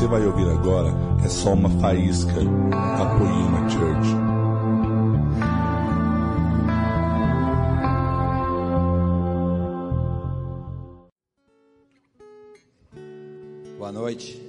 você 0.00 0.06
vai 0.06 0.26
ouvir 0.26 0.48
agora 0.48 0.88
é 1.22 1.28
só 1.28 1.52
uma 1.52 1.68
faísca 1.78 2.32
da 2.32 3.18
Poema 3.18 3.68
Church. 3.68 4.08
Boa 13.76 13.92
noite. 13.92 14.40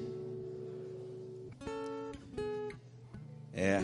É. 3.53 3.81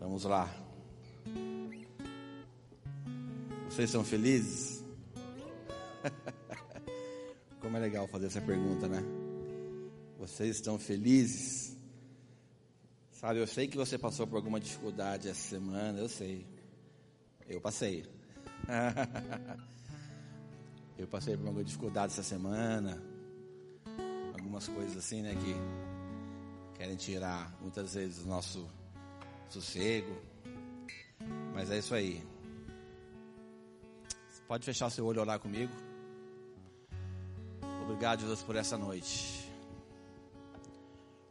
Vamos 0.00 0.24
lá. 0.24 0.48
Vocês 3.68 3.90
são 3.90 4.02
felizes? 4.02 4.73
É 7.76 7.80
legal 7.80 8.06
fazer 8.06 8.26
essa 8.26 8.40
pergunta, 8.40 8.86
né? 8.86 9.02
Vocês 10.18 10.56
estão 10.56 10.78
felizes? 10.78 11.76
Sabe, 13.10 13.40
eu 13.40 13.46
sei 13.46 13.66
que 13.66 13.76
você 13.76 13.98
passou 13.98 14.26
por 14.26 14.36
alguma 14.36 14.60
dificuldade 14.60 15.28
essa 15.28 15.48
semana, 15.48 15.98
eu 15.98 16.08
sei. 16.08 16.46
Eu 17.48 17.60
passei. 17.60 18.04
eu 20.96 21.08
passei 21.08 21.36
por 21.36 21.46
alguma 21.46 21.64
dificuldade 21.64 22.12
essa 22.12 22.22
semana. 22.22 23.02
Algumas 24.34 24.68
coisas 24.68 24.96
assim, 24.96 25.22
né, 25.22 25.34
que 25.34 26.78
querem 26.78 26.96
tirar 26.96 27.56
muitas 27.60 27.94
vezes 27.94 28.24
o 28.24 28.28
nosso 28.28 28.68
sossego. 29.48 30.16
Mas 31.52 31.70
é 31.70 31.78
isso 31.78 31.94
aí. 31.94 32.22
Pode 34.46 34.64
fechar 34.64 34.90
seu 34.90 35.06
olho 35.06 35.18
e 35.18 35.20
orar 35.20 35.40
comigo. 35.40 35.72
Obrigado, 37.84 38.20
Jesus, 38.20 38.42
por 38.42 38.56
essa 38.56 38.78
noite. 38.78 39.46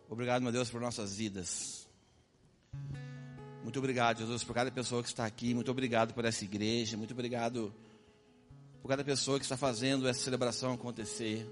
Obrigado, 0.07 0.43
meu 0.43 0.51
Deus, 0.51 0.69
por 0.69 0.79
nossas 0.79 1.15
vidas. 1.15 1.89
Muito 3.63 3.79
obrigado, 3.79 4.19
Jesus, 4.19 4.43
por 4.43 4.53
cada 4.53 4.69
pessoa 4.69 5.01
que 5.01 5.09
está 5.09 5.25
aqui. 5.25 5.55
Muito 5.55 5.71
obrigado 5.71 6.13
por 6.13 6.23
essa 6.25 6.43
igreja. 6.43 6.95
Muito 6.95 7.11
obrigado 7.11 7.73
por 8.83 8.87
cada 8.87 9.03
pessoa 9.03 9.39
que 9.39 9.45
está 9.45 9.57
fazendo 9.57 10.07
essa 10.07 10.19
celebração 10.19 10.73
acontecer. 10.73 11.49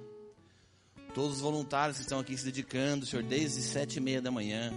Todos 1.15 1.37
os 1.37 1.41
voluntários 1.41 1.97
que 1.97 2.03
estão 2.03 2.19
aqui 2.19 2.37
se 2.37 2.45
dedicando, 2.45 3.03
Senhor, 3.03 3.23
desde 3.23 3.63
sete 3.63 3.95
e 3.95 3.99
meia 3.99 4.21
da 4.21 4.29
manhã, 4.29 4.71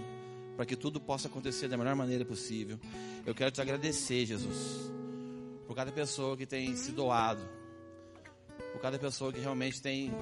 para 0.56 0.64
que 0.64 0.74
tudo 0.74 0.98
possa 0.98 1.28
acontecer 1.28 1.68
da 1.68 1.76
melhor 1.76 1.94
maneira 1.94 2.24
possível. 2.24 2.80
Eu 3.26 3.34
quero 3.34 3.50
te 3.50 3.60
agradecer, 3.60 4.24
Jesus, 4.24 4.90
por 5.66 5.76
cada 5.76 5.92
pessoa 5.92 6.34
que 6.34 6.46
tem 6.46 6.74
se 6.74 6.92
doado 6.92 7.46
por 8.74 8.80
cada 8.80 8.98
pessoa 8.98 9.32
que 9.32 9.38
realmente 9.38 9.80
tem 9.80 10.12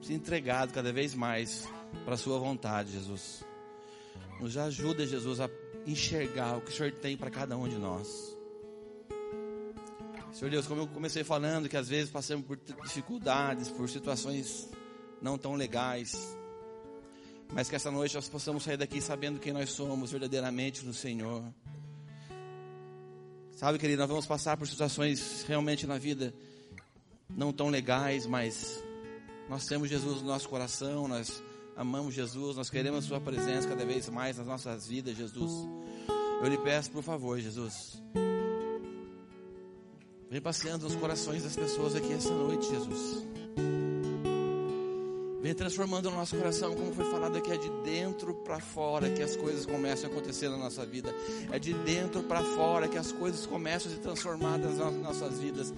se 0.00 0.14
entregado 0.14 0.72
cada 0.72 0.92
vez 0.92 1.12
mais 1.12 1.66
para 2.04 2.14
a 2.14 2.16
Sua 2.16 2.38
vontade, 2.38 2.92
Jesus. 2.92 3.44
Nos 4.40 4.56
ajuda, 4.56 5.04
Jesus, 5.04 5.40
a 5.40 5.50
enxergar 5.84 6.56
o 6.56 6.60
que 6.60 6.70
o 6.70 6.72
Senhor 6.72 6.92
tem 6.92 7.16
para 7.16 7.32
cada 7.32 7.56
um 7.56 7.68
de 7.68 7.76
nós. 7.76 8.36
Senhor 10.32 10.50
Deus, 10.52 10.68
como 10.68 10.82
eu 10.82 10.86
comecei 10.86 11.24
falando, 11.24 11.68
que 11.68 11.76
às 11.76 11.88
vezes 11.88 12.12
passamos 12.12 12.46
por 12.46 12.56
dificuldades, 12.56 13.68
por 13.70 13.88
situações 13.88 14.70
não 15.20 15.36
tão 15.36 15.54
legais, 15.56 16.36
mas 17.52 17.68
que 17.68 17.74
essa 17.74 17.90
noite 17.90 18.14
nós 18.14 18.28
possamos 18.28 18.62
sair 18.62 18.76
daqui 18.76 19.00
sabendo 19.00 19.40
quem 19.40 19.52
nós 19.52 19.70
somos 19.70 20.12
verdadeiramente 20.12 20.86
no 20.86 20.94
Senhor. 20.94 21.42
Sabe, 23.50 23.80
querido, 23.80 23.98
nós 24.00 24.08
vamos 24.08 24.26
passar 24.26 24.56
por 24.56 24.68
situações 24.68 25.44
realmente 25.48 25.88
na 25.88 25.98
vida 25.98 26.32
não 27.36 27.52
tão 27.52 27.68
legais, 27.68 28.26
mas 28.26 28.82
nós 29.48 29.66
temos 29.66 29.88
Jesus 29.88 30.22
no 30.22 30.28
nosso 30.28 30.48
coração, 30.48 31.08
nós 31.08 31.42
amamos 31.76 32.14
Jesus, 32.14 32.56
nós 32.56 32.70
queremos 32.70 33.04
Sua 33.04 33.20
presença 33.20 33.68
cada 33.68 33.84
vez 33.84 34.08
mais 34.08 34.38
nas 34.38 34.46
nossas 34.46 34.86
vidas, 34.86 35.16
Jesus. 35.16 35.68
Eu 36.42 36.48
lhe 36.48 36.58
peço, 36.58 36.90
por 36.90 37.02
favor, 37.02 37.38
Jesus, 37.38 38.02
vem 40.30 40.40
passeando 40.40 40.84
nos 40.84 40.94
corações 40.96 41.42
das 41.42 41.56
pessoas 41.56 41.94
aqui 41.94 42.12
essa 42.12 42.32
noite, 42.32 42.68
Jesus. 42.68 43.24
Vem 45.44 45.52
transformando 45.52 46.08
o 46.08 46.10
nosso 46.10 46.34
coração, 46.38 46.74
como 46.74 46.94
foi 46.94 47.04
falado 47.10 47.36
aqui, 47.36 47.52
é 47.52 47.58
de 47.58 47.68
dentro 47.84 48.32
para 48.36 48.60
fora 48.60 49.10
que 49.10 49.22
as 49.22 49.36
coisas 49.36 49.66
começam 49.66 50.08
a 50.08 50.12
acontecer 50.12 50.48
na 50.48 50.56
nossa 50.56 50.86
vida. 50.86 51.14
É 51.52 51.58
de 51.58 51.74
dentro 51.74 52.22
para 52.22 52.42
fora 52.42 52.88
que 52.88 52.96
as 52.96 53.12
coisas 53.12 53.44
começam 53.44 53.92
a 53.92 53.94
se 53.94 54.00
transformar 54.00 54.56
nas 54.56 54.78
nossas 54.78 55.38
vidas. 55.38 55.70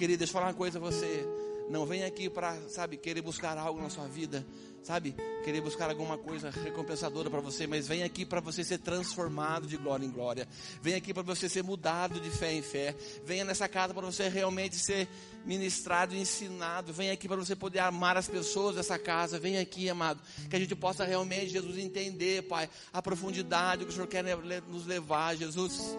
Querido, 0.00 0.20
deixa 0.20 0.30
eu 0.30 0.32
falar 0.32 0.46
uma 0.46 0.54
coisa 0.54 0.78
a 0.78 0.80
você. 0.80 1.28
Não 1.68 1.84
vem 1.84 2.04
aqui 2.04 2.30
para, 2.30 2.56
sabe, 2.70 2.96
querer 2.96 3.20
buscar 3.20 3.58
algo 3.58 3.82
na 3.82 3.90
sua 3.90 4.08
vida, 4.08 4.46
sabe? 4.82 5.14
Querer 5.44 5.60
buscar 5.60 5.90
alguma 5.90 6.16
coisa 6.16 6.48
recompensadora 6.48 7.28
para 7.28 7.40
você, 7.42 7.66
mas 7.66 7.86
vem 7.86 8.02
aqui 8.02 8.24
para 8.24 8.40
você 8.40 8.64
ser 8.64 8.78
transformado 8.78 9.66
de 9.66 9.76
glória 9.76 10.06
em 10.06 10.10
glória. 10.10 10.48
Vem 10.80 10.94
aqui 10.94 11.12
para 11.12 11.22
você 11.22 11.50
ser 11.50 11.62
mudado 11.62 12.18
de 12.18 12.30
fé 12.30 12.50
em 12.50 12.62
fé. 12.62 12.96
Venha 13.26 13.44
nessa 13.44 13.68
casa 13.68 13.92
para 13.92 14.06
você 14.06 14.26
realmente 14.30 14.76
ser 14.76 15.06
ministrado 15.44 16.16
ensinado. 16.16 16.94
Vem 16.94 17.10
aqui 17.10 17.28
para 17.28 17.36
você 17.36 17.54
poder 17.54 17.80
amar 17.80 18.16
as 18.16 18.26
pessoas 18.26 18.76
dessa 18.76 18.98
casa. 18.98 19.38
Vem 19.38 19.58
aqui, 19.58 19.90
amado, 19.90 20.22
que 20.48 20.56
a 20.56 20.58
gente 20.58 20.74
possa 20.74 21.04
realmente, 21.04 21.50
Jesus, 21.50 21.76
entender, 21.76 22.48
Pai, 22.48 22.70
a 22.90 23.02
profundidade 23.02 23.84
que 23.84 23.90
o 23.90 23.92
Senhor 23.92 24.06
quer 24.06 24.24
nos 24.66 24.86
levar, 24.86 25.36
Jesus. 25.36 25.94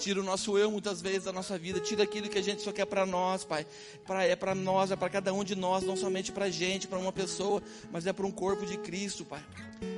Tira 0.00 0.18
o 0.18 0.24
nosso 0.24 0.56
eu 0.56 0.70
muitas 0.70 1.02
vezes 1.02 1.24
da 1.24 1.32
nossa 1.32 1.58
vida. 1.58 1.78
Tira 1.78 2.04
aquilo 2.04 2.26
que 2.26 2.38
a 2.38 2.42
gente 2.42 2.62
só 2.62 2.72
quer 2.72 2.86
para 2.86 3.04
nós, 3.04 3.44
Pai. 3.44 3.66
Pra, 4.06 4.24
é 4.24 4.34
para 4.34 4.54
nós, 4.54 4.90
é 4.90 4.96
para 4.96 5.10
cada 5.10 5.32
um 5.34 5.44
de 5.44 5.54
nós, 5.54 5.84
não 5.84 5.94
somente 5.94 6.32
para 6.32 6.46
a 6.46 6.50
gente, 6.50 6.88
para 6.88 6.98
uma 6.98 7.12
pessoa, 7.12 7.62
mas 7.92 8.06
é 8.06 8.12
para 8.12 8.26
um 8.26 8.30
corpo 8.30 8.64
de 8.64 8.78
Cristo, 8.78 9.26
Pai. 9.26 9.44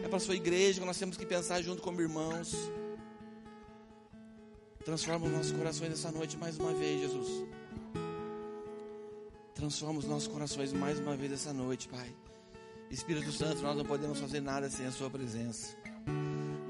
É 0.04 0.08
para 0.08 0.16
a 0.16 0.20
sua 0.20 0.34
igreja 0.34 0.80
que 0.80 0.86
nós 0.86 0.98
temos 0.98 1.16
que 1.16 1.24
pensar 1.24 1.62
junto 1.62 1.80
como 1.80 2.00
irmãos. 2.00 2.52
Transforma 4.84 5.26
os 5.26 5.32
nossos 5.32 5.52
corações 5.52 5.92
essa 5.92 6.10
noite 6.10 6.36
mais 6.36 6.58
uma 6.58 6.74
vez, 6.74 7.00
Jesus. 7.02 7.46
Transforma 9.54 10.00
os 10.00 10.04
nossos 10.04 10.26
corações 10.26 10.72
mais 10.72 10.98
uma 10.98 11.16
vez 11.16 11.30
essa 11.30 11.52
noite, 11.52 11.86
Pai. 11.86 12.12
Espírito 12.90 13.30
Santo, 13.30 13.62
nós 13.62 13.76
não 13.76 13.84
podemos 13.84 14.18
fazer 14.18 14.40
nada 14.40 14.68
sem 14.68 14.84
a 14.84 14.90
Sua 14.90 15.08
presença. 15.08 15.76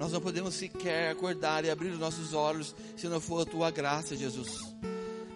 Nós 0.03 0.11
não 0.11 0.21
podemos 0.21 0.57
sequer 0.57 1.13
acordar 1.13 1.65
e 1.65 1.71
abrir 1.71 1.91
os 1.91 1.99
nossos 2.01 2.35
olhos 2.35 2.75
se 2.97 3.07
não 3.07 3.21
for 3.21 3.43
a 3.43 3.49
tua 3.49 3.71
graça, 3.71 4.17
Jesus. 4.17 4.75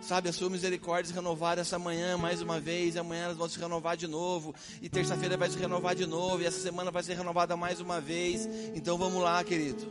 Sabe, 0.01 0.29
a 0.29 0.33
sua 0.33 0.51
misericórdia 0.51 1.07
se 1.07 1.15
renovar 1.15 1.57
essa 1.57 1.79
manhã 1.79 2.19
mais 2.19 2.43
uma 2.43 2.59
vez, 2.59 2.97
e 2.97 2.99
amanhã 2.99 3.27
elas 3.27 3.37
vão 3.37 3.49
se 3.49 3.61
renovar 3.61 3.97
de 3.97 4.09
novo, 4.09 4.53
e 4.83 4.89
terça-feira 4.89 5.37
vai 5.37 5.49
se 5.49 5.57
renovar 5.57 5.95
de 5.95 6.05
novo, 6.05 6.43
e 6.43 6.47
essa 6.47 6.59
semana 6.59 6.91
vai 6.91 7.05
ser 7.05 7.15
renovada 7.15 7.57
mais 7.57 7.79
uma 7.79 8.01
vez. 8.01 8.49
Então 8.75 8.99
vamos 8.99 9.23
lá, 9.23 9.45
querido. 9.45 9.87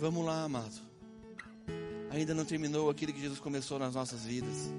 Vamos 0.00 0.26
lá, 0.26 0.42
amado. 0.42 0.74
Ainda 2.10 2.34
não 2.34 2.44
terminou 2.44 2.90
aquilo 2.90 3.12
que 3.12 3.20
Jesus 3.20 3.38
começou 3.38 3.78
nas 3.78 3.94
nossas 3.94 4.24
vidas. 4.24 4.74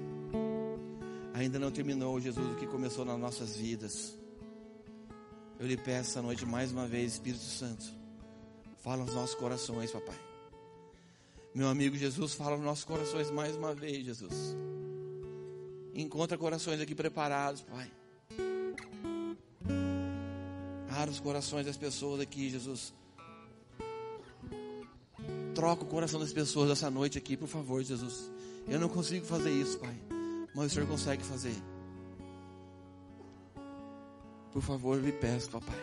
Ainda 1.32 1.58
não 1.58 1.70
terminou, 1.70 2.20
Jesus, 2.20 2.46
o 2.46 2.56
que 2.56 2.66
começou 2.66 3.06
nas 3.06 3.18
nossas 3.18 3.56
vidas. 3.56 4.14
Eu 5.58 5.66
lhe 5.66 5.78
peço 5.78 6.10
essa 6.10 6.20
noite 6.20 6.44
mais 6.44 6.70
uma 6.70 6.86
vez, 6.86 7.14
Espírito 7.14 7.42
Santo 7.42 8.03
Fala 8.84 9.02
nos 9.02 9.14
nossos 9.14 9.34
corações, 9.34 9.90
papai. 9.90 10.20
Meu 11.54 11.68
amigo 11.68 11.96
Jesus, 11.96 12.34
fala 12.34 12.54
nos 12.54 12.66
nossos 12.66 12.84
corações 12.84 13.30
mais 13.30 13.56
uma 13.56 13.74
vez, 13.74 14.04
Jesus. 14.04 14.54
Encontra 15.94 16.36
corações 16.36 16.78
aqui 16.78 16.94
preparados, 16.94 17.62
Pai. 17.62 17.90
Ara 20.90 21.10
os 21.10 21.18
corações 21.18 21.64
das 21.64 21.78
pessoas 21.78 22.20
aqui, 22.20 22.50
Jesus. 22.50 22.92
Troca 25.54 25.84
o 25.84 25.86
coração 25.86 26.20
das 26.20 26.34
pessoas 26.34 26.70
essa 26.70 26.90
noite 26.90 27.16
aqui, 27.16 27.38
por 27.38 27.48
favor, 27.48 27.82
Jesus. 27.82 28.30
Eu 28.68 28.78
não 28.78 28.90
consigo 28.90 29.24
fazer 29.24 29.50
isso, 29.50 29.78
Pai. 29.78 29.98
Mas 30.54 30.66
o 30.66 30.74
Senhor 30.74 30.86
consegue 30.86 31.24
fazer. 31.24 31.56
Por 34.52 34.60
favor, 34.60 35.02
lhe 35.02 35.10
peço, 35.10 35.48
papai. 35.48 35.80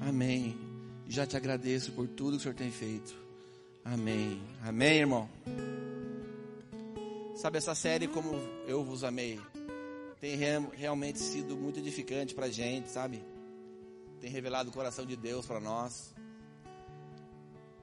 Amém. 0.00 0.65
Já 1.08 1.24
te 1.26 1.36
agradeço 1.36 1.92
por 1.92 2.08
tudo 2.08 2.32
que 2.32 2.36
o 2.38 2.40
Senhor 2.40 2.54
tem 2.54 2.70
feito. 2.70 3.14
Amém. 3.84 4.42
Amém, 4.62 4.98
irmão. 4.98 5.28
Sabe, 7.36 7.58
essa 7.58 7.74
série, 7.74 8.08
como 8.08 8.32
eu 8.66 8.82
vos 8.82 9.04
amei, 9.04 9.40
tem 10.20 10.36
realmente 10.74 11.20
sido 11.20 11.56
muito 11.56 11.78
edificante 11.78 12.34
para 12.34 12.48
gente, 12.48 12.90
sabe? 12.90 13.22
Tem 14.20 14.30
revelado 14.30 14.70
o 14.70 14.72
coração 14.72 15.06
de 15.06 15.14
Deus 15.14 15.46
para 15.46 15.60
nós. 15.60 16.12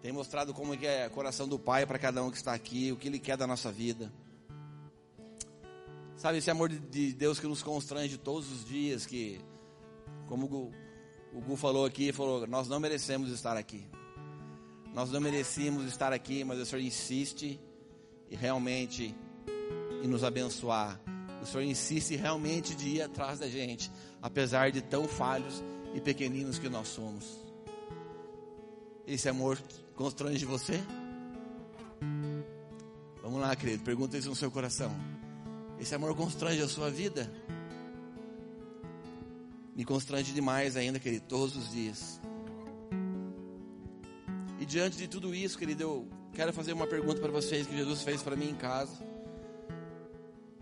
Tem 0.02 0.12
mostrado 0.12 0.54
como 0.54 0.74
é 0.74 1.08
o 1.08 1.12
coração 1.12 1.48
do 1.48 1.58
Pai 1.58 1.86
para 1.86 1.98
cada 1.98 2.22
um 2.22 2.30
que 2.30 2.36
está 2.36 2.54
aqui, 2.54 2.92
o 2.92 2.98
que 2.98 3.08
Ele 3.08 3.20
quer 3.20 3.38
da 3.38 3.48
nossa 3.48 3.72
vida. 3.72 4.12
Sabe, 6.18 6.40
esse 6.40 6.52
amor 6.52 6.68
de 6.68 7.14
Deus 7.14 7.40
que 7.40 7.48
nos 7.48 7.64
constrange 7.64 8.18
todos 8.18 8.52
os 8.52 8.66
dias, 8.66 9.06
que, 9.06 9.40
como 10.28 10.74
o 11.34 11.42
Gu 11.42 11.56
falou 11.56 11.86
aqui, 11.86 12.12
falou, 12.12 12.46
nós 12.48 12.68
não 12.68 12.80
merecemos 12.80 13.32
estar 13.32 13.58
aqui. 13.58 13.84
Nós 14.94 15.12
não 15.12 15.20
merecíamos 15.20 15.86
estar 15.86 16.14
aqui, 16.14 16.44
mas 16.44 16.60
o 16.60 16.66
Senhor 16.66 16.82
insiste 16.84 17.60
e 18.30 18.36
realmente 18.36 19.16
nos 20.08 20.24
abençoar, 20.24 21.00
O 21.42 21.46
Senhor 21.46 21.64
insiste 21.64 22.16
realmente 22.16 22.76
de 22.76 22.88
ir 22.90 23.02
atrás 23.02 23.40
da 23.40 23.48
gente, 23.48 23.92
apesar 24.22 24.72
de 24.72 24.82
tão 24.82 25.08
falhos 25.08 25.64
e 25.94 26.00
pequeninos 26.00 26.58
que 26.58 26.70
nós 26.70 26.88
somos. 26.88 27.38
Esse 29.06 29.28
amor 29.28 29.62
constrange 29.96 30.46
você? 30.46 30.82
Vamos 33.22 33.42
lá, 33.42 33.56
querido, 33.56 33.84
pergunta 33.84 34.18
isso 34.18 34.30
no 34.30 34.36
seu 34.36 34.50
coração. 34.52 34.92
Esse 35.80 35.96
amor 35.96 36.16
constrange 36.16 36.62
a 36.62 36.68
sua 36.68 36.90
vida? 36.90 37.30
Me 39.76 39.84
constrange 39.84 40.34
demais 40.34 40.76
ainda, 40.76 41.00
querido, 41.00 41.26
todos 41.28 41.56
os 41.56 41.72
dias. 41.72 42.22
E 44.60 44.66
diante 44.66 44.98
de 44.98 45.08
tudo 45.08 45.34
isso, 45.34 45.58
querido, 45.58 45.82
eu 45.84 46.08
quero 46.34 46.54
fazer 46.54 46.74
uma 46.74 46.88
pergunta 46.88 47.20
para 47.20 47.32
vocês 47.32 47.66
que 47.66 47.76
Jesus 47.76 48.02
fez 48.04 48.22
para 48.22 48.36
mim 48.36 48.50
em 48.50 48.56
casa. 48.56 48.96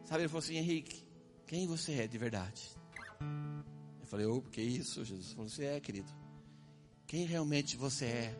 Sabe, 0.05 0.23
ele 0.23 0.29
falou 0.29 0.39
assim: 0.43 0.55
Henrique, 0.55 1.03
quem 1.45 1.67
você 1.67 1.93
é 1.93 2.07
de 2.07 2.17
verdade? 2.17 2.69
Eu 3.99 4.07
falei: 4.07 4.25
oh, 4.25 4.41
que 4.41 4.61
isso? 4.61 5.03
Jesus 5.03 5.33
falou: 5.33 5.49
Você 5.49 5.65
é, 5.65 5.79
querido. 5.79 6.11
Quem 7.05 7.25
realmente 7.25 7.75
você 7.75 8.05
é? 8.05 8.35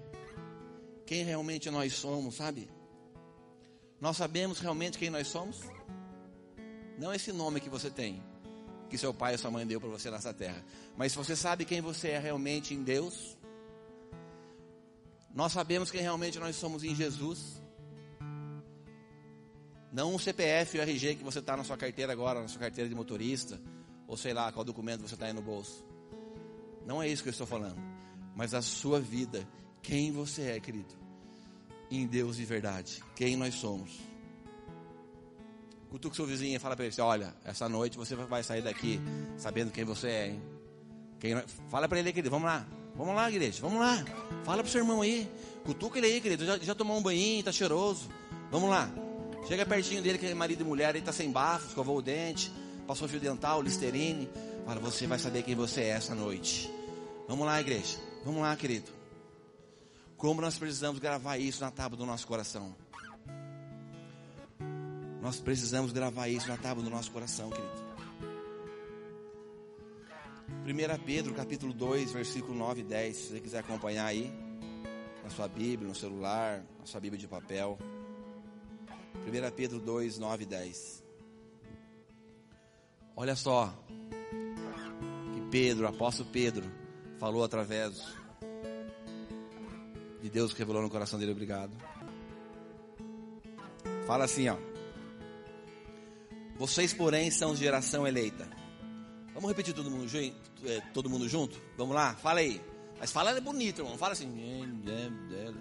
Quem 1.06 1.26
realmente 1.26 1.70
nós 1.70 1.94
somos, 1.94 2.36
sabe? 2.36 2.70
Nós 4.00 4.16
sabemos 4.16 4.60
realmente 4.60 4.98
quem 4.98 5.10
nós 5.10 5.28
somos? 5.28 5.60
Não 6.98 7.14
esse 7.14 7.32
nome 7.34 7.60
que 7.60 7.70
você 7.70 7.90
tem, 7.90 8.24
que 8.92 8.98
seu 8.98 9.14
pai 9.14 9.32
ou 9.32 9.38
sua 9.38 9.50
mãe 9.50 9.66
deu 9.66 9.80
para 9.80 9.90
você 9.90 10.12
nessa 10.12 10.34
terra. 10.34 10.62
Mas 10.98 11.16
você 11.16 11.34
sabe 11.34 11.64
quem 11.64 11.80
você 11.80 12.10
é 12.10 12.20
realmente 12.20 12.74
em 12.74 12.84
Deus? 12.84 13.38
Nós 15.34 15.54
sabemos 15.54 15.90
quem 15.90 16.02
realmente 16.02 16.38
nós 16.38 16.58
somos 16.58 16.84
em 16.84 16.94
Jesus. 16.94 17.62
Não 19.94 20.14
o 20.14 20.20
CPF 20.20 20.76
e 20.78 20.80
o 20.82 20.84
RG 20.84 21.16
que 21.16 21.24
você 21.24 21.40
está 21.40 21.56
na 21.56 21.64
sua 21.64 21.78
carteira 21.78 22.12
agora, 22.12 22.42
na 22.42 22.50
sua 22.50 22.60
carteira 22.60 22.90
de 22.90 22.94
motorista, 22.94 23.60
ou 24.08 24.18
sei 24.18 24.34
lá 24.34 24.52
qual 24.52 24.66
documento 24.66 25.02
você 25.02 25.14
está 25.14 25.26
aí 25.28 25.34
no 25.34 25.42
bolso. 25.42 25.86
Não 26.86 27.02
é 27.02 27.08
isso 27.08 27.24
que 27.24 27.30
eu 27.30 27.32
estou 27.32 27.48
falando. 27.48 27.82
Mas 28.36 28.54
a 28.54 28.62
sua 28.62 29.00
vida, 29.00 29.48
quem 29.82 30.12
você 30.12 30.44
é, 30.50 30.60
querido, 30.60 30.94
em 31.90 32.06
Deus 32.06 32.36
de 32.36 32.44
verdade, 32.44 33.02
quem 33.16 33.38
nós 33.38 33.56
somos. 33.56 34.11
Cutuca 35.92 36.16
seu 36.16 36.26
vizinho 36.26 36.56
e 36.56 36.60
fala 36.60 36.74
para 36.74 36.86
ele: 36.86 36.94
assim, 36.94 37.02
Olha, 37.02 37.36
essa 37.44 37.68
noite 37.68 37.98
você 37.98 38.16
vai 38.16 38.42
sair 38.42 38.62
daqui 38.62 39.00
sabendo 39.38 39.72
quem 39.72 39.84
você 39.84 40.08
é, 40.08 40.28
hein? 40.28 40.42
Quem, 41.20 41.36
fala 41.70 41.88
para 41.88 42.00
ele, 42.00 42.14
querido, 42.14 42.32
vamos 42.32 42.48
lá. 42.48 42.66
Vamos 42.96 43.14
lá, 43.14 43.30
igreja, 43.30 43.62
vamos 43.62 43.80
lá. 43.80 44.04
Fala 44.46 44.64
pro 44.64 44.72
seu 44.72 44.80
irmão 44.80 45.02
aí. 45.02 45.30
Cutuca 45.66 45.98
ele 45.98 46.08
aí, 46.08 46.22
querido. 46.22 46.46
Já, 46.46 46.58
já 46.60 46.74
tomou 46.74 46.98
um 46.98 47.02
banho, 47.02 47.44
tá 47.44 47.52
cheiroso. 47.52 48.10
Vamos 48.50 48.70
lá. 48.70 48.90
Chega 49.48 49.66
pertinho 49.66 50.02
dele, 50.02 50.18
que 50.18 50.26
é 50.28 50.34
marido 50.34 50.62
e 50.62 50.64
mulher, 50.64 50.96
ele 50.96 51.04
tá 51.04 51.12
sem 51.12 51.30
bafo, 51.30 51.68
escovou 51.68 51.98
o 51.98 52.02
dente, 52.02 52.52
passou 52.88 53.08
fio 53.08 53.20
dental, 53.20 53.62
listerine. 53.62 54.30
Fala, 54.66 54.80
você 54.80 55.06
vai 55.08 55.20
saber 55.20 55.44
quem 55.44 55.56
você 55.56 55.82
é 55.82 55.90
essa 55.90 56.16
noite. 56.16 56.72
Vamos 57.28 57.46
lá, 57.46 57.60
igreja. 57.60 57.98
Vamos 58.24 58.42
lá, 58.42 58.56
querido. 58.56 58.90
Como 60.16 60.40
nós 60.40 60.58
precisamos 60.58 61.00
gravar 61.00 61.38
isso 61.38 61.60
na 61.62 61.70
tábua 61.70 61.98
do 61.98 62.06
nosso 62.06 62.26
coração. 62.26 62.74
Nós 65.22 65.40
precisamos 65.40 65.92
gravar 65.92 66.28
isso 66.28 66.48
na 66.48 66.58
tábua 66.58 66.84
do 66.84 66.90
nosso 66.90 67.12
coração, 67.12 67.52
querido. 67.52 67.92
1 70.66 71.04
Pedro 71.06 71.34
capítulo 71.36 71.72
2, 71.74 72.12
versículo 72.12 72.56
9 72.56 72.82
e 72.82 72.84
10. 72.84 73.16
Se 73.16 73.28
você 73.28 73.40
quiser 73.40 73.60
acompanhar 73.60 74.08
aí, 74.08 74.32
na 75.24 75.30
sua 75.30 75.48
Bíblia, 75.48 75.88
no 75.88 75.94
celular, 75.94 76.66
na 76.80 76.86
sua 76.86 77.00
Bíblia 77.00 77.20
de 77.20 77.28
papel. 77.28 77.78
1 79.28 79.56
Pedro 79.56 79.80
2, 79.80 80.18
9 80.18 80.44
e 80.44 80.46
10. 80.48 81.04
Olha 83.16 83.36
só 83.36 83.72
que 85.34 85.42
Pedro, 85.52 85.88
apóstolo 85.88 86.30
Pedro, 86.32 86.72
falou 87.20 87.44
através 87.44 88.04
de 90.20 90.30
Deus 90.32 90.52
que 90.52 90.60
revelou 90.60 90.82
no 90.82 90.90
coração 90.90 91.20
dele, 91.20 91.32
obrigado. 91.32 91.78
Fala 94.08 94.26
assim, 94.26 94.50
ó. 94.50 94.71
Vocês, 96.62 96.94
porém, 96.94 97.32
são 97.32 97.56
geração 97.56 98.06
eleita. 98.06 98.48
Vamos 99.34 99.50
repetir 99.50 99.74
todo 99.74 99.90
mundo, 99.90 100.08
é, 100.64 100.80
todo 100.94 101.10
mundo 101.10 101.28
junto? 101.28 101.60
Vamos 101.76 101.96
lá? 101.96 102.14
Fala 102.14 102.40
aí. 102.40 102.62
Mas 103.00 103.12
fala 103.12 103.42
bonito, 103.42 103.82
irmão. 103.82 103.98
Fala 103.98 104.14
assim. 104.14 104.32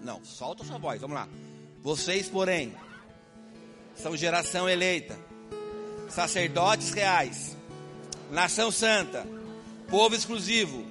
Não, 0.03 0.23
solta 0.23 0.63
sua 0.63 0.77
voz. 0.77 1.01
Vamos 1.01 1.15
lá. 1.15 1.27
Vocês, 1.81 2.29
porém, 2.29 2.75
são 3.95 4.15
geração 4.15 4.69
eleita, 4.69 5.17
sacerdotes 6.07 6.91
reais, 6.91 7.57
nação 8.29 8.69
santa, 8.69 9.25
povo 9.89 10.13
exclusivo 10.13 10.85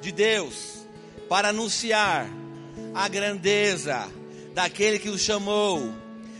de 0.00 0.10
Deus, 0.10 0.84
para 1.28 1.50
anunciar 1.50 2.26
a 2.96 3.06
grandeza 3.06 4.10
daquele 4.54 4.98
que 4.98 5.08
os 5.08 5.20
chamou 5.20 5.94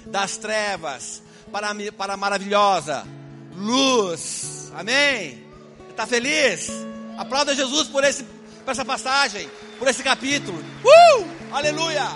das 0.07 0.37
trevas 0.39 1.23
para, 1.53 1.75
para 1.97 2.15
a 2.15 2.17
maravilhosa 2.17 3.07
luz. 3.55 4.73
Amém? 4.75 5.47
Está 5.91 6.07
feliz? 6.07 6.71
Aplauda 7.19 7.55
Jesus 7.55 7.89
por, 7.89 8.03
esse, 8.03 8.25
por 8.65 8.71
essa 8.71 8.85
passagem, 8.85 9.49
por 9.79 9.87
esse 9.87 10.03
capítulo. 10.03 10.59
Uh! 10.59 11.55
Aleluia! 11.55 12.09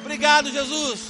Obrigado, 0.00 0.50
Jesus, 0.50 1.08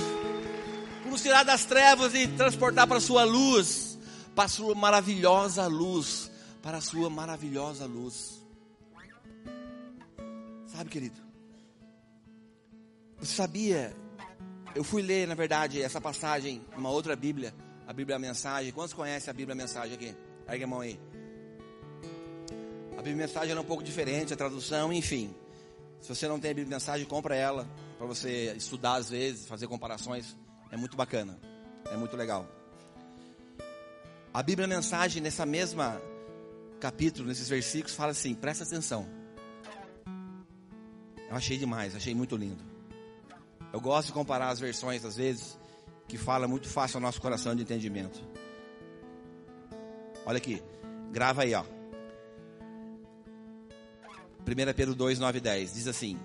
por 1.02 1.10
nos 1.12 1.22
tirar 1.22 1.44
das 1.44 1.64
trevas 1.64 2.14
e 2.14 2.26
transportar 2.28 2.86
para 2.86 2.98
a 2.98 3.00
sua 3.00 3.24
luz, 3.24 3.98
para 4.34 4.44
a 4.44 4.48
sua 4.48 4.74
maravilhosa 4.74 5.66
luz, 5.66 6.30
para 6.62 6.78
a 6.78 6.80
sua 6.80 7.10
maravilhosa 7.10 7.84
luz. 7.84 8.40
Sabe, 10.66 10.88
querido? 10.88 11.20
Você 13.18 13.34
sabia? 13.34 13.94
Eu 14.74 14.82
fui 14.82 15.02
ler, 15.02 15.28
na 15.28 15.34
verdade, 15.34 15.82
essa 15.82 16.00
passagem, 16.00 16.64
uma 16.76 16.88
outra 16.88 17.14
Bíblia, 17.14 17.54
a 17.86 17.92
Bíblia 17.92 18.18
Mensagem. 18.18 18.72
Quantos 18.72 18.94
conhecem 18.94 19.30
a 19.30 19.34
Bíblia 19.34 19.54
Mensagem 19.54 19.94
aqui? 19.94 20.16
Ergue 20.48 20.64
a 20.64 20.66
mão 20.66 20.80
aí. 20.80 20.98
A 22.92 23.02
Bíblia 23.02 23.16
Mensagem 23.16 23.50
era 23.50 23.60
um 23.60 23.64
pouco 23.64 23.82
diferente, 23.82 24.32
a 24.32 24.36
tradução, 24.36 24.90
enfim. 24.90 25.34
Se 26.00 26.08
você 26.08 26.26
não 26.26 26.40
tem 26.40 26.52
a 26.52 26.54
Bíblia 26.54 26.76
Mensagem, 26.76 27.06
compra 27.06 27.36
ela 27.36 27.68
para 27.98 28.06
você 28.06 28.54
estudar 28.56 28.94
às 28.94 29.10
vezes, 29.10 29.46
fazer 29.46 29.66
comparações. 29.66 30.34
É 30.70 30.76
muito 30.76 30.96
bacana. 30.96 31.38
É 31.92 31.96
muito 31.96 32.16
legal. 32.16 32.48
A 34.32 34.42
Bíblia 34.42 34.66
Mensagem, 34.66 35.20
nessa 35.20 35.44
mesma 35.44 36.00
capítulo, 36.80 37.28
nesses 37.28 37.48
versículos, 37.48 37.94
fala 37.94 38.12
assim: 38.12 38.34
presta 38.34 38.64
atenção. 38.64 39.06
Eu 41.28 41.36
achei 41.36 41.58
demais, 41.58 41.94
achei 41.94 42.14
muito 42.14 42.36
lindo. 42.36 42.71
Eu 43.72 43.80
gosto 43.80 44.08
de 44.08 44.12
comparar 44.12 44.48
as 44.48 44.60
versões, 44.60 45.04
às 45.04 45.16
vezes, 45.16 45.58
que 46.06 46.18
fala 46.18 46.46
muito 46.46 46.68
fácil 46.68 46.98
ao 46.98 47.00
nosso 47.00 47.20
coração 47.20 47.54
de 47.54 47.62
entendimento. 47.62 48.20
Olha 50.26 50.36
aqui, 50.36 50.62
grava 51.10 51.42
aí, 51.42 51.54
ó. 51.54 51.64
1 54.42 54.74
Pedro 54.74 54.94
2, 54.94 55.18
9 55.18 55.38
e 55.38 55.40
10 55.40 55.74
diz 55.74 55.86
assim: 55.86 56.18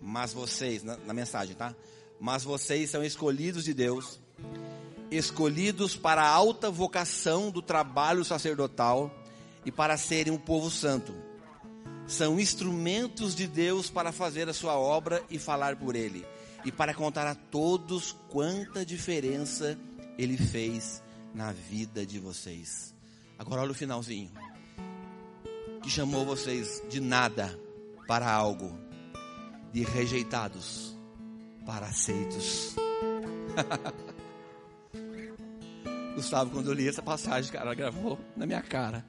Mas 0.00 0.32
vocês, 0.32 0.82
na, 0.82 0.96
na 0.98 1.14
mensagem, 1.14 1.54
tá? 1.54 1.74
Mas 2.18 2.42
vocês 2.42 2.90
são 2.90 3.04
escolhidos 3.04 3.64
de 3.64 3.74
Deus, 3.74 4.18
escolhidos 5.10 5.96
para 5.96 6.22
a 6.22 6.28
alta 6.28 6.70
vocação 6.70 7.50
do 7.50 7.62
trabalho 7.62 8.24
sacerdotal 8.24 9.14
e 9.64 9.70
para 9.70 9.96
serem 9.96 10.32
um 10.32 10.38
povo 10.38 10.70
santo. 10.70 11.14
São 12.06 12.38
instrumentos 12.38 13.34
de 13.34 13.46
Deus 13.46 13.88
para 13.88 14.12
fazer 14.12 14.48
a 14.48 14.52
sua 14.52 14.76
obra 14.78 15.22
e 15.30 15.38
falar 15.38 15.76
por 15.76 15.96
ele, 15.96 16.26
e 16.64 16.72
para 16.72 16.94
contar 16.94 17.26
a 17.26 17.34
todos 17.34 18.12
quanta 18.28 18.84
diferença 18.84 19.78
ele 20.18 20.36
fez 20.36 21.02
na 21.34 21.52
vida 21.52 22.06
de 22.06 22.18
vocês. 22.18 22.94
Agora 23.38 23.62
olha 23.62 23.72
o 23.72 23.74
finalzinho 23.74 24.30
que 25.82 25.90
chamou 25.90 26.24
vocês 26.24 26.82
de 26.88 26.98
nada 26.98 27.60
para 28.06 28.30
algo, 28.30 28.78
de 29.70 29.82
rejeitados 29.82 30.96
para 31.66 31.86
aceitos. 31.86 32.74
Gustavo, 36.16 36.52
quando 36.52 36.68
eu 36.68 36.72
li 36.72 36.88
essa 36.88 37.02
passagem, 37.02 37.52
cara, 37.52 37.74
gravou 37.74 38.18
na 38.34 38.46
minha 38.46 38.62
cara. 38.62 39.04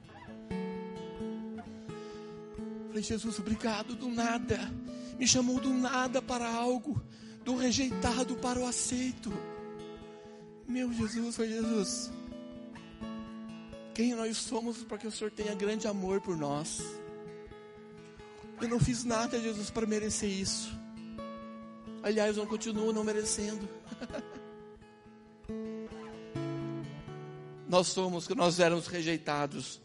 Falei, 2.88 3.02
Jesus, 3.02 3.38
obrigado 3.38 3.94
do 3.94 4.10
nada. 4.10 4.58
Me 5.18 5.26
chamou 5.26 5.58
do 5.58 5.70
nada 5.70 6.20
para 6.20 6.52
algo, 6.52 7.00
do 7.46 7.56
rejeitado 7.56 8.36
para 8.36 8.60
o 8.60 8.66
aceito. 8.66 9.32
Meu 10.68 10.92
Jesus, 10.92 11.34
foi 11.34 11.48
Jesus 11.48 12.10
quem 13.96 14.14
nós 14.14 14.36
somos 14.36 14.84
para 14.84 14.98
que 14.98 15.06
o 15.06 15.10
Senhor 15.10 15.30
tenha 15.30 15.54
grande 15.54 15.88
amor 15.88 16.20
por 16.20 16.36
nós. 16.36 16.82
Eu 18.60 18.68
não 18.68 18.78
fiz 18.78 19.04
nada, 19.04 19.40
Jesus, 19.40 19.70
para 19.70 19.86
merecer 19.86 20.28
isso. 20.28 20.70
Aliás, 22.02 22.36
eu 22.36 22.46
continuo 22.46 22.92
não 22.92 23.02
merecendo. 23.02 23.66
nós 27.66 27.86
somos, 27.86 28.26
que 28.26 28.34
nós 28.34 28.60
éramos 28.60 28.86
rejeitados, 28.86 29.80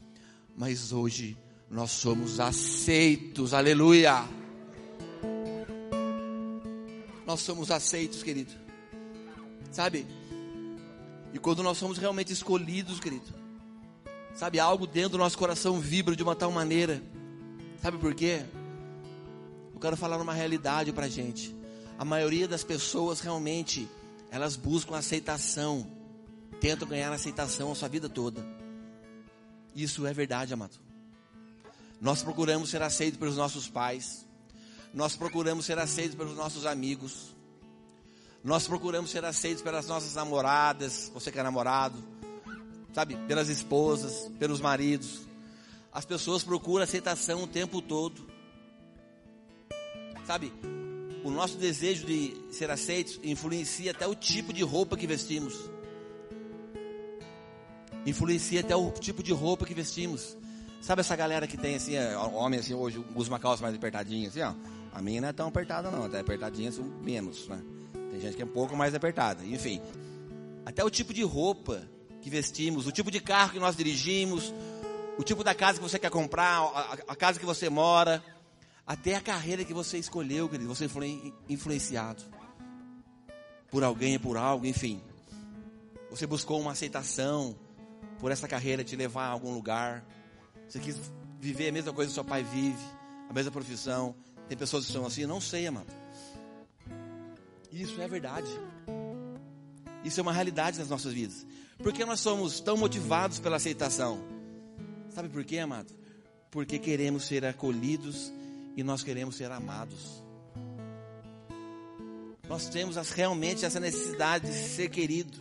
mas 0.57 0.91
hoje 0.91 1.37
nós 1.69 1.91
somos 1.91 2.41
aceitos, 2.41 3.53
aleluia. 3.53 4.27
Nós 7.31 7.39
somos 7.39 7.71
aceitos, 7.71 8.21
querido. 8.23 8.51
Sabe? 9.71 10.05
E 11.33 11.39
quando 11.39 11.63
nós 11.63 11.77
somos 11.77 11.97
realmente 11.97 12.33
escolhidos, 12.33 12.99
querido, 12.99 13.33
sabe, 14.35 14.59
algo 14.59 14.85
dentro 14.85 15.11
do 15.11 15.17
nosso 15.17 15.37
coração 15.37 15.79
vibra 15.79 16.13
de 16.13 16.21
uma 16.21 16.35
tal 16.35 16.51
maneira. 16.51 17.01
Sabe 17.81 17.97
por 17.97 18.13
quê? 18.13 18.43
Eu 19.73 19.79
quero 19.79 19.95
falar 19.95 20.19
uma 20.19 20.33
realidade 20.33 20.91
pra 20.91 21.07
gente. 21.07 21.55
A 21.97 22.03
maioria 22.03 22.49
das 22.49 22.65
pessoas 22.65 23.21
realmente, 23.21 23.87
elas 24.29 24.57
buscam 24.57 24.97
aceitação, 24.97 25.87
tentam 26.59 26.85
ganhar 26.85 27.13
aceitação 27.13 27.71
a 27.71 27.75
sua 27.75 27.87
vida 27.87 28.09
toda. 28.09 28.45
Isso 29.73 30.05
é 30.05 30.13
verdade, 30.13 30.53
amado. 30.53 30.77
Nós 32.01 32.21
procuramos 32.21 32.69
ser 32.69 32.81
aceitos 32.81 33.17
pelos 33.17 33.37
nossos 33.37 33.69
pais. 33.69 34.27
Nós 34.93 35.15
procuramos 35.15 35.65
ser 35.65 35.79
aceitos 35.79 36.15
pelos 36.15 36.35
nossos 36.35 36.65
amigos. 36.65 37.35
Nós 38.43 38.67
procuramos 38.67 39.09
ser 39.11 39.23
aceitos 39.23 39.61
pelas 39.61 39.87
nossas 39.87 40.15
namoradas, 40.15 41.11
você 41.13 41.31
que 41.31 41.39
é 41.39 41.43
namorado, 41.43 41.97
sabe, 42.93 43.15
pelas 43.27 43.47
esposas, 43.47 44.29
pelos 44.37 44.59
maridos. 44.59 45.21
As 45.93 46.05
pessoas 46.05 46.43
procuram 46.43 46.83
aceitação 46.83 47.43
o 47.43 47.47
tempo 47.47 47.81
todo. 47.81 48.29
Sabe, 50.25 50.51
o 51.23 51.29
nosso 51.29 51.57
desejo 51.57 52.05
de 52.05 52.35
ser 52.51 52.69
aceitos 52.71 53.19
influencia 53.23 53.91
até 53.91 54.07
o 54.07 54.15
tipo 54.15 54.51
de 54.51 54.63
roupa 54.63 54.97
que 54.97 55.05
vestimos. 55.05 55.53
Influencia 58.05 58.61
até 58.61 58.75
o 58.75 58.91
tipo 58.91 59.21
de 59.21 59.31
roupa 59.31 59.65
que 59.65 59.73
vestimos. 59.73 60.35
Sabe 60.81 61.01
essa 61.01 61.15
galera 61.15 61.45
que 61.45 61.57
tem 61.57 61.75
assim, 61.75 61.95
homem 62.33 62.59
assim, 62.59 62.73
hoje 62.73 63.03
usa 63.15 63.29
uma 63.29 63.39
calça 63.39 63.61
mais 63.61 63.75
apertadinha 63.75 64.29
assim, 64.29 64.41
ó. 64.41 64.53
A 64.93 65.01
minha 65.01 65.21
não 65.21 65.29
é 65.29 65.33
tão 65.33 65.47
apertada 65.47 65.89
não, 65.89 66.05
até 66.05 66.19
apertadinha 66.19 66.71
menos, 67.01 67.47
né? 67.47 67.61
Tem 68.11 68.19
gente 68.19 68.35
que 68.35 68.41
é 68.41 68.45
um 68.45 68.49
pouco 68.49 68.75
mais 68.75 68.93
apertada. 68.93 69.43
Enfim, 69.45 69.81
até 70.65 70.83
o 70.83 70.89
tipo 70.89 71.13
de 71.13 71.23
roupa 71.23 71.87
que 72.21 72.29
vestimos, 72.29 72.85
o 72.87 72.91
tipo 72.91 73.09
de 73.09 73.19
carro 73.19 73.53
que 73.53 73.59
nós 73.59 73.75
dirigimos, 73.75 74.53
o 75.17 75.23
tipo 75.23 75.43
da 75.43 75.55
casa 75.55 75.79
que 75.79 75.83
você 75.83 75.97
quer 75.97 76.09
comprar, 76.09 76.61
a, 76.61 76.97
a 77.07 77.15
casa 77.15 77.39
que 77.39 77.45
você 77.45 77.69
mora, 77.69 78.23
até 78.85 79.15
a 79.15 79.21
carreira 79.21 79.63
que 79.63 79.73
você 79.73 79.97
escolheu, 79.97 80.49
querido, 80.49 80.67
você 80.67 80.87
foi 80.87 81.33
influenciado 81.47 82.23
por 83.69 83.83
alguém, 83.83 84.19
por 84.19 84.35
algo, 84.35 84.65
enfim. 84.65 85.01
Você 86.09 86.27
buscou 86.27 86.59
uma 86.59 86.73
aceitação 86.73 87.55
por 88.19 88.31
essa 88.31 88.47
carreira 88.47 88.83
te 88.83 88.95
levar 88.95 89.25
a 89.25 89.29
algum 89.29 89.53
lugar. 89.53 90.05
Você 90.67 90.79
quis 90.79 90.97
viver 91.39 91.69
a 91.69 91.71
mesma 91.71 91.93
coisa 91.93 92.09
que 92.09 92.13
seu 92.13 92.25
pai 92.25 92.43
vive, 92.43 92.83
a 93.29 93.33
mesma 93.33 93.51
profissão. 93.51 94.13
Tem 94.51 94.57
pessoas 94.57 94.85
que 94.85 94.91
são 94.91 95.05
assim, 95.05 95.25
não 95.25 95.39
sei, 95.39 95.65
amado. 95.65 95.87
Isso 97.71 98.01
é 98.01 98.05
verdade. 98.05 98.49
Isso 100.03 100.19
é 100.19 100.23
uma 100.23 100.33
realidade 100.33 100.77
nas 100.77 100.89
nossas 100.89 101.13
vidas. 101.13 101.47
Por 101.77 101.93
que 101.93 102.03
nós 102.03 102.19
somos 102.19 102.59
tão 102.59 102.75
motivados 102.75 103.39
pela 103.39 103.55
aceitação? 103.55 104.19
Sabe 105.09 105.29
por 105.29 105.45
quê, 105.45 105.59
amado? 105.59 105.93
Porque 106.51 106.77
queremos 106.77 107.23
ser 107.23 107.45
acolhidos 107.45 108.29
e 108.75 108.83
nós 108.83 109.03
queremos 109.03 109.37
ser 109.37 109.49
amados. 109.53 110.21
Nós 112.49 112.67
temos 112.67 112.97
realmente 113.11 113.63
essa 113.63 113.79
necessidade 113.79 114.47
de 114.47 114.53
ser 114.53 114.89
querido, 114.89 115.39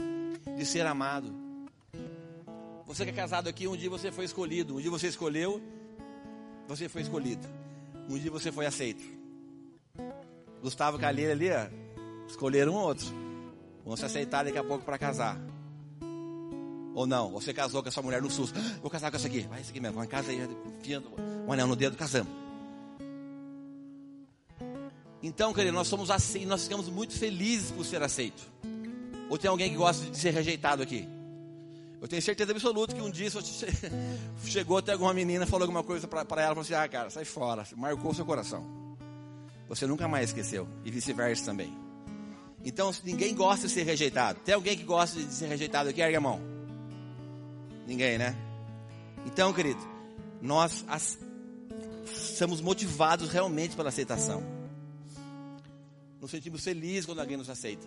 de 0.57 0.64
ser 0.64 0.87
amado. 0.87 1.35
Você 2.87 3.02
que 3.02 3.11
é 3.11 3.14
casado 3.14 3.49
aqui, 3.49 3.67
um 3.67 3.76
dia 3.76 3.90
você 3.90 4.12
foi 4.12 4.25
escolhido. 4.25 4.76
Um 4.76 4.81
dia 4.81 4.88
você 4.88 5.09
escolheu, 5.09 5.61
você 6.69 6.88
foi 6.88 7.02
escolhido. 7.02 7.60
Um 8.11 8.19
dia 8.19 8.29
você 8.29 8.50
foi 8.50 8.67
aceito. 8.67 9.05
Gustavo 10.61 10.99
Calheira 10.99 11.33
ali, 11.33 11.49
ó, 11.49 11.69
escolheram 12.26 12.73
um 12.73 12.76
outro. 12.76 13.07
Vão 13.85 13.97
se 13.97 14.05
aceitar 14.05 14.45
daqui 14.45 14.59
a 14.59 14.64
pouco 14.64 14.85
para 14.85 14.99
casar. 14.99 15.40
Ou 16.93 17.07
não, 17.07 17.31
você 17.31 17.55
casou 17.55 17.81
com 17.85 17.88
essa 17.88 18.02
mulher 18.02 18.21
no 18.21 18.29
susto. 18.29 18.59
Ah, 18.59 18.79
vou 18.83 18.90
casar 18.90 19.12
com 19.12 19.17
essa 19.17 19.29
aqui. 19.29 19.43
Vai, 19.43 19.61
essa 19.61 19.71
aqui 19.71 19.79
mesmo. 19.79 19.97
Vai 19.97 20.07
em 20.07 20.09
casa 20.09 20.33
aí, 20.33 20.40
enfiando 20.81 21.09
um 21.47 21.52
anel 21.52 21.69
no 21.69 21.76
dedo, 21.76 21.97
casamos. 21.97 22.33
Então, 25.23 25.52
querido, 25.55 25.73
nós 25.73 25.87
somos 25.87 26.11
aceitos, 26.11 26.49
nós 26.49 26.64
ficamos 26.64 26.88
muito 26.88 27.17
felizes 27.17 27.71
por 27.71 27.87
ser 27.87 28.02
aceito. 28.02 28.43
Ou 29.29 29.38
tem 29.38 29.49
alguém 29.49 29.71
que 29.71 29.76
gosta 29.76 30.11
de 30.11 30.17
ser 30.19 30.35
rejeitado 30.35 30.83
aqui? 30.83 31.09
Eu 32.00 32.09
tenho 32.09 32.23
certeza 32.23 32.52
absoluta 32.52 32.95
que 32.95 33.00
um 33.02 33.11
dia 33.11 33.30
você 33.30 33.66
chegou 34.47 34.78
até 34.78 34.92
alguma 34.92 35.12
menina, 35.12 35.45
falou 35.47 35.64
alguma 35.64 35.85
coisa 35.85 36.09
para 36.09 36.23
ela, 36.42 36.54
falou 36.54 36.62
assim: 36.62 36.75
ah, 36.75 36.88
cara, 36.88 37.11
sai 37.11 37.25
fora, 37.25 37.64
marcou 37.76 38.14
seu 38.14 38.25
coração. 38.25 38.64
Você 39.69 39.87
nunca 39.87 40.09
mais 40.09 40.30
esqueceu, 40.30 40.66
e 40.85 40.90
vice-versa 40.90 41.45
também. 41.45 41.73
Então, 42.64 42.92
ninguém 43.04 43.35
gosta 43.35 43.66
de 43.66 43.73
ser 43.73 43.85
rejeitado. 43.85 44.40
Tem 44.40 44.54
alguém 44.54 44.76
que 44.76 44.83
gosta 44.83 45.21
de 45.21 45.33
ser 45.33 45.47
rejeitado 45.47 45.88
aqui? 45.88 46.00
Ergue 46.00 46.16
a 46.16 46.21
mão. 46.21 46.40
Ninguém, 47.87 48.19
né? 48.19 48.35
Então, 49.26 49.52
querido, 49.52 49.80
nós 50.40 50.85
as, 50.88 51.19
somos 52.37 52.61
motivados 52.61 53.30
realmente 53.30 53.76
pela 53.76 53.88
aceitação. 53.90 54.42
Nos 56.21 56.30
sentimos 56.30 56.62
felizes 56.62 57.07
quando 57.07 57.21
alguém 57.21 57.37
nos 57.37 57.49
aceita. 57.49 57.87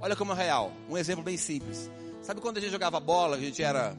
Olha 0.00 0.16
como 0.16 0.32
é 0.32 0.36
real. 0.36 0.72
Um 0.88 0.96
exemplo 0.96 1.22
bem 1.22 1.36
simples. 1.36 1.88
Sabe 2.22 2.40
quando 2.40 2.58
a 2.58 2.60
gente 2.60 2.70
jogava 2.70 3.00
bola, 3.00 3.36
a 3.36 3.40
gente 3.40 3.62
era 3.62 3.96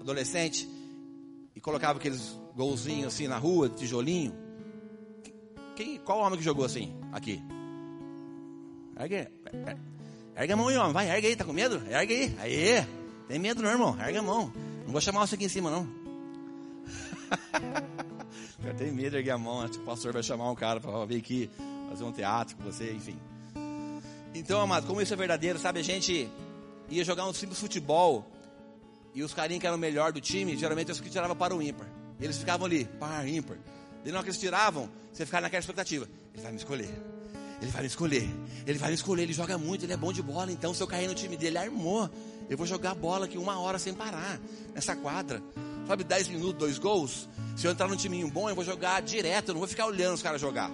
adolescente 0.00 0.68
e 1.54 1.60
colocava 1.60 1.98
aqueles 1.98 2.36
golzinhos 2.56 3.14
assim 3.14 3.28
na 3.28 3.38
rua, 3.38 3.68
tijolinho? 3.68 4.34
Quem, 5.76 5.98
qual 5.98 6.18
homem 6.18 6.36
que 6.36 6.44
jogou 6.44 6.64
assim 6.64 6.92
aqui? 7.12 7.40
Ergue, 8.98 9.28
ergue 10.36 10.52
a 10.52 10.56
mão 10.56 10.68
aí, 10.68 10.76
homem. 10.76 10.92
Vai, 10.92 11.08
ergue 11.08 11.28
aí, 11.28 11.36
tá 11.36 11.44
com 11.44 11.52
medo? 11.52 11.80
Ergue 11.88 12.14
aí. 12.14 12.36
Aê, 12.40 12.84
tem 13.28 13.38
medo 13.38 13.62
não, 13.62 13.70
irmão. 13.70 13.96
Ergue 14.00 14.18
a 14.18 14.22
mão. 14.22 14.52
Não 14.84 14.92
vou 14.92 15.00
chamar 15.00 15.24
você 15.24 15.36
aqui 15.36 15.44
em 15.44 15.48
cima, 15.48 15.70
não. 15.70 15.86
Eu 18.62 18.74
tenho 18.74 18.92
medo 18.92 19.10
de 19.10 19.18
erguer 19.18 19.30
a 19.30 19.38
mão. 19.38 19.60
Acho 19.60 19.74
que 19.74 19.78
o 19.78 19.84
pastor 19.84 20.12
vai 20.12 20.22
chamar 20.22 20.50
um 20.50 20.56
cara 20.56 20.80
para 20.80 21.04
vir 21.06 21.18
aqui 21.18 21.48
fazer 21.88 22.04
um 22.04 22.12
teatro 22.12 22.56
com 22.56 22.64
você, 22.64 22.92
enfim. 22.92 23.16
Então, 24.34 24.60
amado, 24.60 24.86
como 24.86 25.00
isso 25.00 25.14
é 25.14 25.16
verdadeiro, 25.16 25.58
sabe? 25.58 25.80
A 25.80 25.84
gente 25.84 26.28
ia 26.90 27.04
jogar 27.04 27.26
um 27.26 27.32
simples 27.32 27.58
futebol 27.58 28.30
e 29.14 29.22
os 29.22 29.32
carinhos 29.32 29.60
que 29.60 29.66
eram 29.66 29.76
o 29.76 29.80
melhor 29.80 30.12
do 30.12 30.20
time, 30.20 30.56
geralmente 30.56 30.90
os 30.92 31.00
que 31.00 31.08
tiravam 31.08 31.36
para 31.36 31.54
o 31.54 31.62
ímpar. 31.62 31.86
Eles 32.20 32.36
ficavam 32.36 32.66
ali, 32.66 32.84
par, 32.84 33.26
ímpar. 33.26 33.56
Daí 34.02 34.12
na 34.12 34.18
hora 34.18 34.24
que 34.24 34.30
eles 34.30 34.40
tiravam, 34.40 34.88
você 35.12 35.24
ficava 35.24 35.42
naquela 35.42 35.60
expectativa. 35.60 36.08
Ele 36.34 36.42
vai 36.42 36.52
me 36.52 36.58
escolher. 36.58 36.90
Ele 37.60 37.70
vai 37.70 37.82
me 37.82 37.86
escolher. 37.86 38.30
Ele 38.66 38.78
vai 38.78 38.88
me 38.88 38.94
escolher. 38.94 39.22
Ele 39.22 39.32
joga 39.32 39.58
muito, 39.58 39.84
ele 39.84 39.92
é 39.92 39.96
bom 39.96 40.12
de 40.12 40.22
bola. 40.22 40.50
Então, 40.50 40.72
se 40.72 40.82
eu 40.82 40.86
cair 40.86 41.06
no 41.06 41.14
time 41.14 41.36
dele, 41.36 41.58
armou. 41.58 42.08
Eu 42.48 42.56
vou 42.56 42.66
jogar 42.66 42.94
bola 42.94 43.26
aqui 43.26 43.38
uma 43.38 43.58
hora 43.58 43.78
sem 43.78 43.94
parar. 43.94 44.40
Nessa 44.74 44.96
quadra. 44.96 45.42
Sabe, 45.86 46.04
10 46.04 46.28
minutos, 46.28 46.58
dois 46.58 46.78
gols. 46.78 47.28
Se 47.56 47.66
eu 47.66 47.72
entrar 47.72 47.88
num 47.88 47.96
timinho 47.96 48.28
bom, 48.30 48.48
eu 48.48 48.54
vou 48.54 48.64
jogar 48.64 49.00
direto. 49.02 49.48
Eu 49.48 49.54
não 49.54 49.60
vou 49.60 49.68
ficar 49.68 49.86
olhando 49.86 50.14
os 50.14 50.22
caras 50.22 50.40
jogar. 50.40 50.70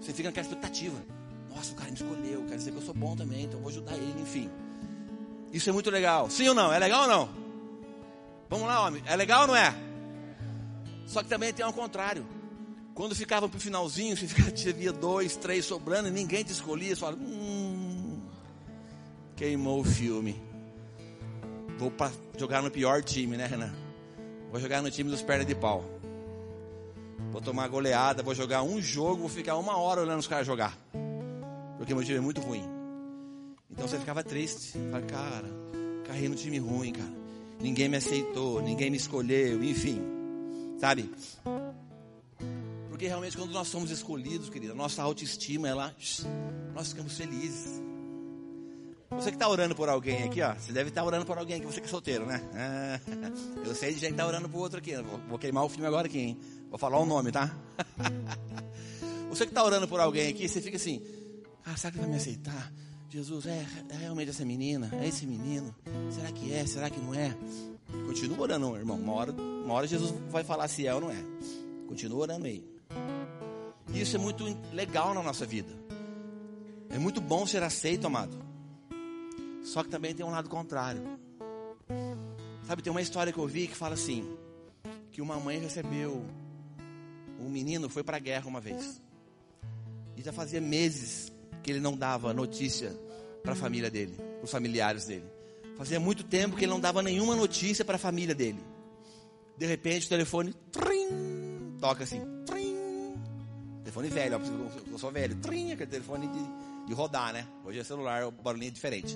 Você 0.00 0.12
fica 0.12 0.28
naquela 0.28 0.46
expectativa. 0.46 0.96
Nossa, 1.54 1.72
o 1.72 1.76
cara 1.76 1.90
me 1.90 1.96
escolheu. 1.96 2.44
Quer 2.46 2.56
dizer 2.56 2.70
que 2.72 2.78
eu 2.78 2.82
sou 2.82 2.94
bom 2.94 3.16
também. 3.16 3.44
Então 3.44 3.58
eu 3.58 3.62
vou 3.62 3.70
ajudar 3.70 3.94
ele, 3.96 4.20
enfim. 4.20 4.50
Isso 5.54 5.70
é 5.70 5.72
muito 5.72 5.88
legal. 5.88 6.28
Sim 6.28 6.48
ou 6.48 6.54
não? 6.54 6.72
É 6.72 6.78
legal 6.80 7.02
ou 7.02 7.08
não? 7.08 7.28
Vamos 8.50 8.66
lá, 8.66 8.84
homem. 8.84 9.00
É 9.06 9.14
legal 9.14 9.42
ou 9.42 9.46
não 9.46 9.54
é? 9.54 9.72
Só 11.06 11.22
que 11.22 11.28
também 11.28 11.52
tem 11.52 11.64
ao 11.64 11.72
contrário. 11.72 12.26
Quando 12.92 13.14
ficava 13.14 13.48
pro 13.48 13.60
finalzinho, 13.60 14.16
você 14.18 14.72
via 14.72 14.92
dois, 14.92 15.36
três 15.36 15.64
sobrando 15.64 16.08
e 16.08 16.10
ninguém 16.10 16.42
te 16.42 16.50
escolhia, 16.50 16.94
você 16.94 17.00
fala, 17.00 17.16
hum, 17.16 18.20
queimou 19.36 19.80
o 19.80 19.84
filme. 19.84 20.42
Vou 21.78 21.88
pra 21.88 22.10
jogar 22.36 22.60
no 22.60 22.70
pior 22.70 23.00
time, 23.04 23.36
né, 23.36 23.46
Renan? 23.46 23.72
Vou 24.50 24.60
jogar 24.60 24.82
no 24.82 24.90
time 24.90 25.08
dos 25.08 25.22
pernas 25.22 25.46
de 25.46 25.54
pau. 25.54 25.84
Vou 27.30 27.40
tomar 27.40 27.68
goleada, 27.68 28.24
vou 28.24 28.34
jogar 28.34 28.64
um 28.64 28.82
jogo, 28.82 29.20
vou 29.20 29.28
ficar 29.28 29.56
uma 29.56 29.78
hora 29.78 30.00
olhando 30.00 30.18
os 30.18 30.26
caras 30.26 30.46
jogar. 30.46 30.76
Porque 31.78 31.94
meu 31.94 32.02
time 32.02 32.18
é 32.18 32.20
muito 32.20 32.40
ruim. 32.40 32.73
Então 33.70 33.86
você 33.86 33.98
ficava 33.98 34.22
triste. 34.22 34.72
Fala, 34.90 35.02
cara, 35.02 35.50
caí 36.06 36.28
no 36.28 36.34
time 36.34 36.58
ruim, 36.58 36.92
cara. 36.92 37.12
Ninguém 37.60 37.88
me 37.88 37.96
aceitou, 37.96 38.60
ninguém 38.60 38.90
me 38.90 38.96
escolheu, 38.96 39.62
enfim. 39.62 40.00
Sabe? 40.78 41.10
Porque 42.88 43.06
realmente 43.06 43.36
quando 43.36 43.52
nós 43.52 43.68
somos 43.68 43.90
escolhidos, 43.90 44.48
querida, 44.48 44.74
nossa 44.74 45.02
autoestima, 45.02 45.68
ela, 45.68 45.94
nós 46.74 46.88
ficamos 46.88 47.16
felizes. 47.16 47.82
Você 49.10 49.30
que 49.30 49.36
está 49.36 49.48
orando 49.48 49.74
por 49.74 49.88
alguém 49.88 50.24
aqui, 50.24 50.42
ó, 50.42 50.54
você 50.54 50.72
deve 50.72 50.88
estar 50.88 51.02
tá 51.02 51.06
orando 51.06 51.24
por 51.24 51.38
alguém 51.38 51.56
aqui, 51.56 51.66
você 51.66 51.80
que 51.80 51.86
é 51.86 51.90
solteiro, 51.90 52.26
né? 52.26 52.42
Ah, 52.52 53.00
eu 53.64 53.74
sei 53.74 53.94
de 53.94 54.00
gente 54.00 54.08
que 54.08 54.14
está 54.14 54.26
orando 54.26 54.48
por 54.48 54.58
outro 54.58 54.78
aqui. 54.78 54.96
Vou, 54.96 55.20
vou, 55.28 55.38
queimar 55.38 55.64
o 55.64 55.68
filme 55.68 55.86
agora 55.86 56.06
aqui, 56.06 56.18
hein? 56.18 56.38
Vou 56.68 56.78
falar 56.78 56.98
o 56.98 57.06
nome, 57.06 57.30
tá? 57.30 57.54
Você 59.30 59.46
que 59.46 59.50
está 59.50 59.64
orando 59.64 59.88
por 59.88 60.00
alguém 60.00 60.28
aqui, 60.28 60.48
você 60.48 60.60
fica 60.60 60.76
assim, 60.76 61.02
ah, 61.64 61.76
será 61.76 61.90
que 61.90 61.98
ele 61.98 62.02
vai 62.02 62.10
me 62.12 62.16
aceitar? 62.18 62.72
Jesus, 63.14 63.46
é, 63.46 63.64
é 63.90 63.96
realmente 63.96 64.30
essa 64.30 64.44
menina? 64.44 64.90
É 65.00 65.06
esse 65.06 65.24
menino? 65.24 65.72
Será 66.10 66.32
que 66.32 66.52
é? 66.52 66.66
Será 66.66 66.90
que 66.90 66.98
não 66.98 67.14
é? 67.14 67.32
Continua 68.06 68.40
orando, 68.40 68.76
irmão. 68.76 68.96
Uma 68.96 69.12
hora, 69.12 69.30
uma 69.30 69.72
hora 69.72 69.86
Jesus 69.86 70.12
vai 70.30 70.42
falar 70.42 70.66
se 70.66 70.84
é 70.84 70.92
ou 70.92 71.00
não 71.00 71.12
é. 71.12 71.24
Continua 71.86 72.22
orando 72.22 72.46
aí. 72.46 72.68
E 73.92 74.00
isso 74.00 74.16
é 74.16 74.18
muito 74.18 74.42
legal 74.72 75.14
na 75.14 75.22
nossa 75.22 75.46
vida. 75.46 75.72
É 76.90 76.98
muito 76.98 77.20
bom 77.20 77.46
ser 77.46 77.62
aceito, 77.62 78.04
amado. 78.04 78.36
Só 79.62 79.84
que 79.84 79.90
também 79.90 80.12
tem 80.12 80.26
um 80.26 80.30
lado 80.30 80.48
contrário. 80.48 81.02
Sabe, 82.66 82.82
tem 82.82 82.90
uma 82.90 83.00
história 83.00 83.32
que 83.32 83.38
eu 83.38 83.46
vi 83.46 83.68
que 83.68 83.76
fala 83.76 83.94
assim: 83.94 84.28
que 85.12 85.22
uma 85.22 85.38
mãe 85.38 85.60
recebeu 85.60 86.20
um 87.38 87.48
menino, 87.48 87.88
foi 87.88 88.02
para 88.02 88.16
a 88.16 88.20
guerra 88.20 88.48
uma 88.48 88.60
vez. 88.60 89.00
E 90.16 90.20
já 90.20 90.32
fazia 90.32 90.60
meses 90.60 91.32
que 91.62 91.70
ele 91.70 91.80
não 91.80 91.96
dava 91.96 92.34
notícia 92.34 93.03
para 93.44 93.52
a 93.52 93.56
família 93.56 93.90
dele, 93.90 94.16
os 94.42 94.50
familiares 94.50 95.04
dele. 95.04 95.26
Fazia 95.76 96.00
muito 96.00 96.24
tempo 96.24 96.56
que 96.56 96.64
ele 96.64 96.72
não 96.72 96.80
dava 96.80 97.02
nenhuma 97.02 97.36
notícia 97.36 97.84
para 97.84 97.96
a 97.96 97.98
família 97.98 98.34
dele. 98.34 98.58
De 99.58 99.66
repente 99.66 100.06
o 100.06 100.08
telefone 100.08 100.54
trim, 100.72 101.76
toca 101.78 102.04
assim, 102.04 102.22
trim. 102.46 102.74
Telefone 103.82 104.08
velho, 104.08 104.40
eu 104.90 104.98
sou 104.98 105.12
velho, 105.12 105.36
trim, 105.36 105.72
aquele 105.72 105.90
telefone 105.90 106.26
de, 106.26 106.86
de 106.86 106.94
rodar, 106.94 107.34
né? 107.34 107.46
Hoje 107.66 107.78
é 107.78 107.84
celular, 107.84 108.26
o 108.26 108.30
barulhinho 108.30 108.70
é 108.70 108.72
diferente. 108.72 109.14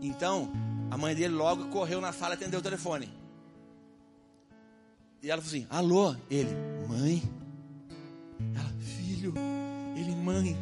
Então, 0.00 0.50
a 0.90 0.96
mãe 0.96 1.14
dele 1.14 1.34
logo 1.34 1.68
correu 1.68 2.00
na 2.00 2.10
sala 2.10 2.34
e 2.34 2.36
atendeu 2.36 2.60
o 2.60 2.62
telefone. 2.62 3.12
E 5.22 5.30
ela 5.30 5.42
falou 5.42 5.56
assim: 5.56 5.66
Alô? 5.68 6.16
Ele, 6.30 6.50
mãe? 6.88 7.22
Ela, 8.54 8.72
filho? 8.80 9.34
Ele, 9.94 10.14
mãe, 10.16 10.56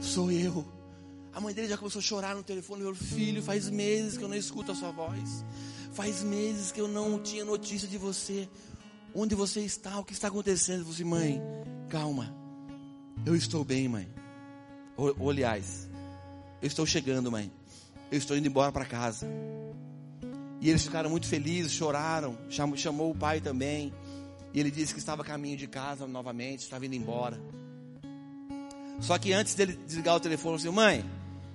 sou 0.00 0.32
eu. 0.32 0.71
A 1.34 1.40
mãe 1.40 1.54
dele 1.54 1.68
já 1.68 1.78
começou 1.78 2.00
a 2.00 2.02
chorar 2.02 2.34
no 2.34 2.42
telefone. 2.42 2.82
Falou: 2.82 2.94
Filho, 2.94 3.42
faz 3.42 3.68
meses 3.68 4.16
que 4.16 4.24
eu 4.24 4.28
não 4.28 4.36
escuto 4.36 4.72
a 4.72 4.74
sua 4.74 4.90
voz. 4.90 5.44
Faz 5.92 6.22
meses 6.22 6.72
que 6.72 6.80
eu 6.80 6.88
não 6.88 7.18
tinha 7.18 7.44
notícia 7.44 7.88
de 7.88 7.98
você. 7.98 8.48
Onde 9.14 9.34
você 9.34 9.60
está? 9.60 9.98
O 9.98 10.04
que 10.04 10.12
está 10.12 10.28
acontecendo? 10.28 10.76
Ele 10.76 10.84
falou 10.84 10.94
assim: 10.94 11.04
Mãe, 11.04 11.42
calma. 11.88 12.34
Eu 13.24 13.36
estou 13.36 13.64
bem, 13.64 13.88
mãe. 13.88 14.08
Ou, 14.96 15.14
ou 15.18 15.30
aliás, 15.30 15.88
eu 16.60 16.66
estou 16.66 16.84
chegando, 16.84 17.30
mãe 17.30 17.50
eu 18.12 18.18
estou 18.18 18.36
indo 18.36 18.46
embora 18.46 18.70
para 18.70 18.84
casa. 18.84 19.26
E 20.60 20.68
eles 20.68 20.84
ficaram 20.84 21.08
muito 21.08 21.26
felizes, 21.26 21.72
choraram, 21.72 22.38
chamou, 22.50 22.76
chamou 22.76 23.10
o 23.10 23.14
pai 23.14 23.40
também. 23.40 23.90
E 24.52 24.60
ele 24.60 24.70
disse 24.70 24.92
que 24.92 25.00
estava 25.00 25.22
a 25.22 25.24
caminho 25.24 25.56
de 25.56 25.66
casa 25.66 26.06
novamente, 26.06 26.60
estava 26.60 26.84
indo 26.84 26.94
embora. 26.94 27.40
Só 29.00 29.16
que 29.18 29.32
antes 29.32 29.54
dele 29.54 29.78
desligar 29.86 30.14
o 30.14 30.20
telefone, 30.20 30.56
ele 30.56 30.62
disse: 30.62 30.74
Mãe, 30.74 31.02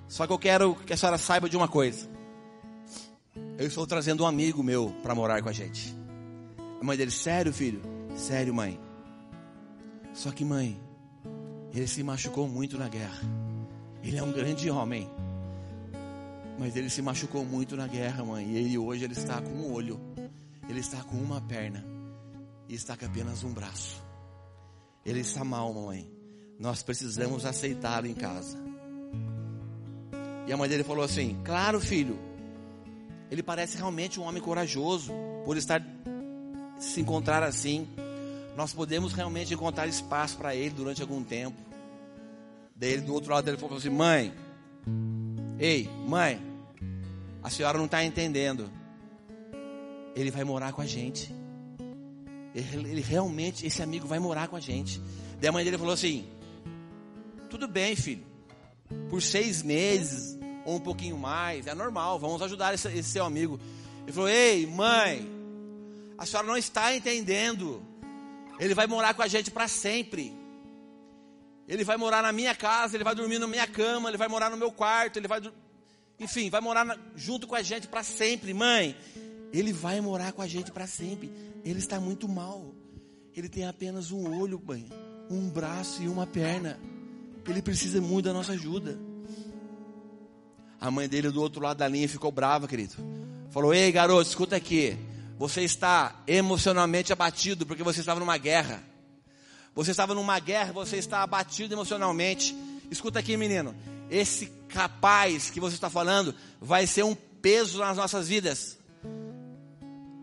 só 0.08 0.26
que 0.26 0.32
eu 0.32 0.38
quero 0.38 0.74
que 0.74 0.92
a 0.92 0.96
senhora 0.96 1.18
saiba 1.18 1.48
de 1.48 1.56
uma 1.56 1.68
coisa. 1.68 2.08
Eu 3.58 3.66
estou 3.66 3.86
trazendo 3.86 4.24
um 4.24 4.26
amigo 4.26 4.62
meu 4.62 4.90
para 5.02 5.14
morar 5.14 5.42
com 5.42 5.48
a 5.48 5.52
gente. 5.52 5.94
A 6.80 6.84
mãe 6.84 6.96
dele: 6.96 7.10
Sério, 7.10 7.52
filho? 7.52 7.82
Sério, 8.16 8.54
mãe. 8.54 8.80
Só 10.14 10.32
que, 10.32 10.44
mãe, 10.44 10.80
ele 11.72 11.86
se 11.86 12.02
machucou 12.02 12.48
muito 12.48 12.78
na 12.78 12.88
guerra. 12.88 13.20
Ele 14.02 14.16
é 14.16 14.22
um 14.22 14.32
grande 14.32 14.70
homem. 14.70 15.08
Mas 16.58 16.74
ele 16.74 16.90
se 16.90 17.02
machucou 17.02 17.44
muito 17.44 17.76
na 17.76 17.86
guerra, 17.86 18.24
mãe. 18.24 18.46
E 18.46 18.56
ele, 18.56 18.78
hoje 18.78 19.04
ele 19.04 19.12
está 19.12 19.40
com 19.40 19.50
um 19.50 19.72
olho. 19.72 20.00
Ele 20.68 20.80
está 20.80 21.02
com 21.04 21.16
uma 21.16 21.40
perna. 21.40 21.84
E 22.68 22.74
está 22.74 22.96
com 22.96 23.06
apenas 23.06 23.44
um 23.44 23.52
braço. 23.52 24.02
Ele 25.04 25.20
está 25.20 25.44
mal, 25.44 25.72
mãe. 25.72 26.10
Nós 26.58 26.82
precisamos 26.82 27.44
aceitá-lo 27.44 28.06
em 28.06 28.14
casa. 28.14 28.58
E 30.48 30.52
a 30.52 30.56
mãe 30.56 30.66
dele 30.66 30.82
falou 30.82 31.04
assim: 31.04 31.38
Claro, 31.44 31.78
filho. 31.78 32.18
Ele 33.30 33.42
parece 33.42 33.76
realmente 33.76 34.18
um 34.18 34.22
homem 34.22 34.42
corajoso. 34.42 35.12
Por 35.44 35.58
estar 35.58 35.86
se 36.78 37.02
encontrar 37.02 37.42
assim. 37.42 37.86
Nós 38.56 38.72
podemos 38.72 39.12
realmente 39.12 39.52
encontrar 39.52 39.86
espaço 39.86 40.38
para 40.38 40.54
ele 40.54 40.70
durante 40.70 41.02
algum 41.02 41.22
tempo. 41.22 41.56
Daí 42.74 42.92
ele, 42.92 43.02
do 43.02 43.12
outro 43.12 43.30
lado 43.30 43.44
dele 43.44 43.58
falou 43.58 43.76
assim: 43.76 43.90
Mãe, 43.90 44.32
ei, 45.58 45.86
mãe, 46.06 46.40
a 47.42 47.50
senhora 47.50 47.76
não 47.76 47.84
está 47.84 48.02
entendendo. 48.02 48.70
Ele 50.16 50.30
vai 50.30 50.44
morar 50.44 50.72
com 50.72 50.80
a 50.80 50.86
gente. 50.86 51.30
Ele, 52.54 52.90
ele, 52.90 53.00
realmente, 53.02 53.66
esse 53.66 53.82
amigo 53.82 54.06
vai 54.06 54.18
morar 54.18 54.48
com 54.48 54.56
a 54.56 54.60
gente. 54.60 54.98
Daí 55.38 55.48
a 55.48 55.52
mãe 55.52 55.62
dele 55.62 55.76
falou 55.76 55.92
assim: 55.92 56.26
Tudo 57.50 57.68
bem, 57.68 57.94
filho. 57.94 58.26
Por 59.10 59.20
seis 59.20 59.62
meses 59.62 60.37
ou 60.68 60.76
um 60.76 60.80
pouquinho 60.80 61.16
mais, 61.16 61.66
é 61.66 61.74
normal. 61.74 62.18
Vamos 62.18 62.42
ajudar 62.42 62.74
esse, 62.74 62.88
esse 62.88 63.10
seu 63.10 63.24
amigo. 63.24 63.58
Ele 64.02 64.12
falou: 64.12 64.28
Ei, 64.28 64.66
mãe, 64.66 65.26
a 66.18 66.26
senhora 66.26 66.46
não 66.46 66.58
está 66.58 66.94
entendendo. 66.94 67.82
Ele 68.60 68.74
vai 68.74 68.86
morar 68.86 69.14
com 69.14 69.22
a 69.22 69.26
gente 69.26 69.50
para 69.50 69.66
sempre. 69.66 70.36
Ele 71.66 71.84
vai 71.84 71.96
morar 71.96 72.22
na 72.22 72.32
minha 72.32 72.54
casa, 72.54 72.96
ele 72.96 73.04
vai 73.04 73.14
dormir 73.14 73.38
na 73.38 73.46
minha 73.46 73.66
cama, 73.66 74.10
ele 74.10 74.18
vai 74.18 74.28
morar 74.28 74.50
no 74.50 74.58
meu 74.58 74.70
quarto, 74.70 75.18
ele 75.18 75.28
vai 75.28 75.40
enfim, 76.20 76.50
vai 76.50 76.60
morar 76.60 76.84
na, 76.84 76.98
junto 77.14 77.46
com 77.46 77.54
a 77.54 77.62
gente 77.62 77.88
para 77.88 78.02
sempre, 78.02 78.52
mãe. 78.52 78.94
Ele 79.52 79.72
vai 79.72 80.02
morar 80.02 80.32
com 80.32 80.42
a 80.42 80.46
gente 80.46 80.70
para 80.70 80.86
sempre. 80.86 81.32
Ele 81.64 81.78
está 81.78 81.98
muito 81.98 82.28
mal. 82.28 82.74
Ele 83.34 83.48
tem 83.48 83.66
apenas 83.66 84.10
um 84.10 84.38
olho, 84.38 84.60
mãe, 84.62 84.86
um 85.30 85.48
braço 85.48 86.02
e 86.02 86.08
uma 86.08 86.26
perna. 86.26 86.78
Ele 87.46 87.62
precisa 87.62 88.02
muito 88.02 88.26
da 88.26 88.34
nossa 88.34 88.52
ajuda. 88.52 89.07
A 90.80 90.90
mãe 90.90 91.08
dele 91.08 91.30
do 91.30 91.40
outro 91.40 91.62
lado 91.62 91.78
da 91.78 91.88
linha 91.88 92.08
ficou 92.08 92.30
brava, 92.30 92.68
querido. 92.68 92.94
Falou: 93.50 93.74
Ei, 93.74 93.90
garoto, 93.90 94.28
escuta 94.28 94.56
aqui. 94.56 94.96
Você 95.38 95.62
está 95.62 96.22
emocionalmente 96.26 97.12
abatido 97.12 97.64
porque 97.64 97.82
você 97.82 98.00
estava 98.00 98.18
numa 98.20 98.36
guerra. 98.36 98.82
Você 99.74 99.92
estava 99.92 100.14
numa 100.14 100.38
guerra, 100.38 100.72
você 100.72 100.96
está 100.96 101.22
abatido 101.22 101.74
emocionalmente. 101.74 102.56
Escuta 102.90 103.18
aqui, 103.18 103.36
menino 103.36 103.74
esse 104.10 104.50
rapaz 104.68 105.50
que 105.50 105.60
você 105.60 105.74
está 105.74 105.90
falando 105.90 106.34
vai 106.60 106.86
ser 106.86 107.04
um 107.04 107.14
peso 107.14 107.78
nas 107.78 107.96
nossas 107.96 108.28
vidas. 108.28 108.78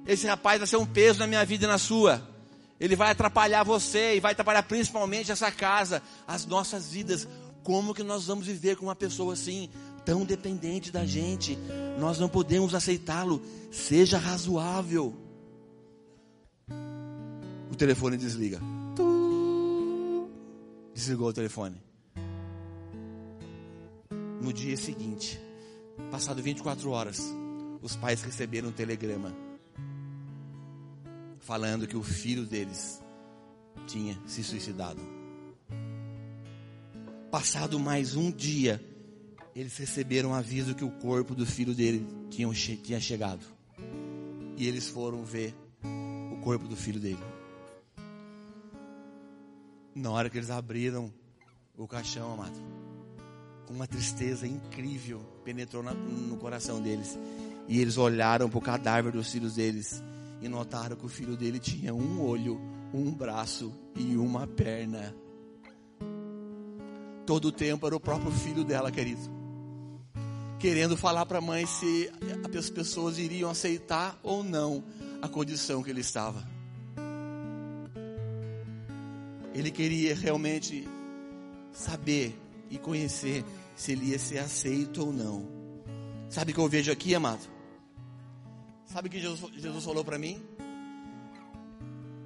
Esse 0.05 0.27
rapaz 0.27 0.59
vai 0.59 0.67
ser 0.67 0.77
um 0.77 0.85
peso 0.85 1.19
na 1.19 1.27
minha 1.27 1.43
vida 1.45 1.65
e 1.65 1.67
na 1.67 1.77
sua. 1.77 2.27
Ele 2.79 2.95
vai 2.95 3.11
atrapalhar 3.11 3.63
você 3.63 4.15
e 4.15 4.19
vai 4.19 4.33
atrapalhar 4.33 4.63
principalmente 4.63 5.31
essa 5.31 5.51
casa, 5.51 6.01
as 6.27 6.45
nossas 6.45 6.91
vidas. 6.91 7.27
Como 7.63 7.93
que 7.93 8.03
nós 8.03 8.27
vamos 8.27 8.45
viver 8.45 8.75
com 8.75 8.85
uma 8.85 8.95
pessoa 8.95 9.33
assim, 9.33 9.69
tão 10.05 10.23
dependente 10.23 10.91
da 10.91 11.05
gente? 11.05 11.57
Nós 11.99 12.19
não 12.19 12.29
podemos 12.29 12.75
aceitá-lo. 12.75 13.41
Seja 13.71 14.17
razoável. 14.17 15.13
O 17.71 17.75
telefone 17.75 18.15
desliga. 18.17 18.61
Desligou 20.93 21.29
o 21.29 21.33
telefone 21.33 21.85
no 24.45 24.53
dia 24.53 24.77
seguinte, 24.77 25.41
passado 26.11 26.39
24 26.39 26.87
horas, 26.91 27.19
os 27.81 27.95
pais 27.95 28.21
receberam 28.21 28.69
um 28.69 28.71
telegrama 28.71 29.35
falando 31.39 31.87
que 31.87 31.97
o 31.97 32.03
filho 32.03 32.45
deles 32.45 33.01
tinha 33.87 34.19
se 34.27 34.43
suicidado. 34.43 35.01
Passado 37.31 37.79
mais 37.79 38.15
um 38.15 38.31
dia, 38.31 38.79
eles 39.55 39.77
receberam 39.77 40.31
um 40.31 40.33
aviso 40.33 40.75
que 40.75 40.83
o 40.83 40.91
corpo 40.91 41.33
do 41.33 41.45
filho 41.45 41.73
dele 41.73 42.05
tinha, 42.29 42.51
tinha 42.53 42.99
chegado. 42.99 43.45
E 44.57 44.67
eles 44.67 44.89
foram 44.89 45.23
ver 45.23 45.55
o 46.33 46.41
corpo 46.41 46.67
do 46.67 46.75
filho 46.75 46.99
dele. 46.99 47.23
Na 49.95 50.11
hora 50.11 50.29
que 50.29 50.37
eles 50.37 50.49
abriram 50.49 51.11
o 51.77 51.87
caixão, 51.87 52.33
amado, 52.33 52.59
uma 53.69 53.87
tristeza 53.87 54.45
incrível 54.45 55.21
penetrou 55.45 55.81
na, 55.81 55.93
no 55.93 56.35
coração 56.35 56.81
deles. 56.81 57.17
E 57.67 57.79
eles 57.79 57.97
olharam 57.97 58.49
para 58.49 58.59
o 58.59 58.61
cadáver 58.61 59.13
dos 59.13 59.31
filhos 59.31 59.55
deles 59.55 60.03
e 60.41 60.49
notaram 60.49 60.97
que 60.97 61.05
o 61.05 61.09
filho 61.09 61.37
dele 61.37 61.59
tinha 61.59 61.93
um 61.95 62.21
olho, 62.21 62.59
um 62.93 63.09
braço 63.09 63.73
e 63.95 64.17
uma 64.17 64.45
perna. 64.45 65.15
Todo 67.25 67.45
o 67.45 67.51
tempo 67.53 67.87
era 67.87 67.95
o 67.95 67.99
próprio 67.99 68.31
filho 68.31 68.63
dela, 68.63 68.91
querido. 68.91 69.34
Querendo 70.59 70.95
falar 70.95 71.25
para 71.25 71.39
a 71.39 71.41
mãe 71.41 71.65
se 71.65 72.09
as 72.57 72.69
pessoas 72.69 73.17
iriam 73.17 73.49
aceitar 73.49 74.19
ou 74.23 74.43
não 74.43 74.83
a 75.21 75.27
condição 75.27 75.83
que 75.83 75.89
ele 75.89 76.01
estava. 76.01 76.45
Ele 79.53 79.71
queria 79.71 80.15
realmente 80.15 80.87
saber 81.71 82.37
e 82.69 82.77
conhecer 82.77 83.43
se 83.75 83.91
ele 83.91 84.07
ia 84.07 84.19
ser 84.19 84.39
aceito 84.39 85.05
ou 85.05 85.13
não. 85.13 85.47
Sabe 86.29 86.51
o 86.51 86.55
que 86.55 86.59
eu 86.59 86.67
vejo 86.67 86.91
aqui, 86.91 87.13
amado? 87.13 87.41
Sabe 88.85 89.07
o 89.07 89.11
que 89.11 89.19
Jesus, 89.19 89.51
Jesus 89.55 89.83
falou 89.83 90.03
para 90.03 90.17
mim? 90.17 90.41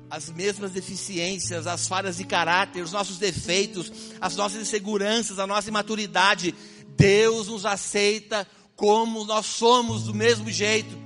As 0.10 0.30
mesmas 0.32 0.72
deficiências, 0.72 1.68
as 1.68 1.88
falhas 1.88 2.18
de 2.18 2.24
caráter, 2.24 2.82
os 2.82 2.92
nossos 2.92 3.20
defeitos, 3.20 3.92
as 4.20 4.36
nossas 4.36 4.62
inseguranças, 4.62 5.38
a 5.38 5.46
nossa 5.46 5.70
imaturidade 5.70 6.56
Deus 7.00 7.48
nos 7.48 7.66
aceita 7.66 8.46
como 8.76 9.24
nós 9.24 9.46
somos, 9.46 10.04
do 10.04 10.14
mesmo 10.14 10.52
jeito. 10.52 10.98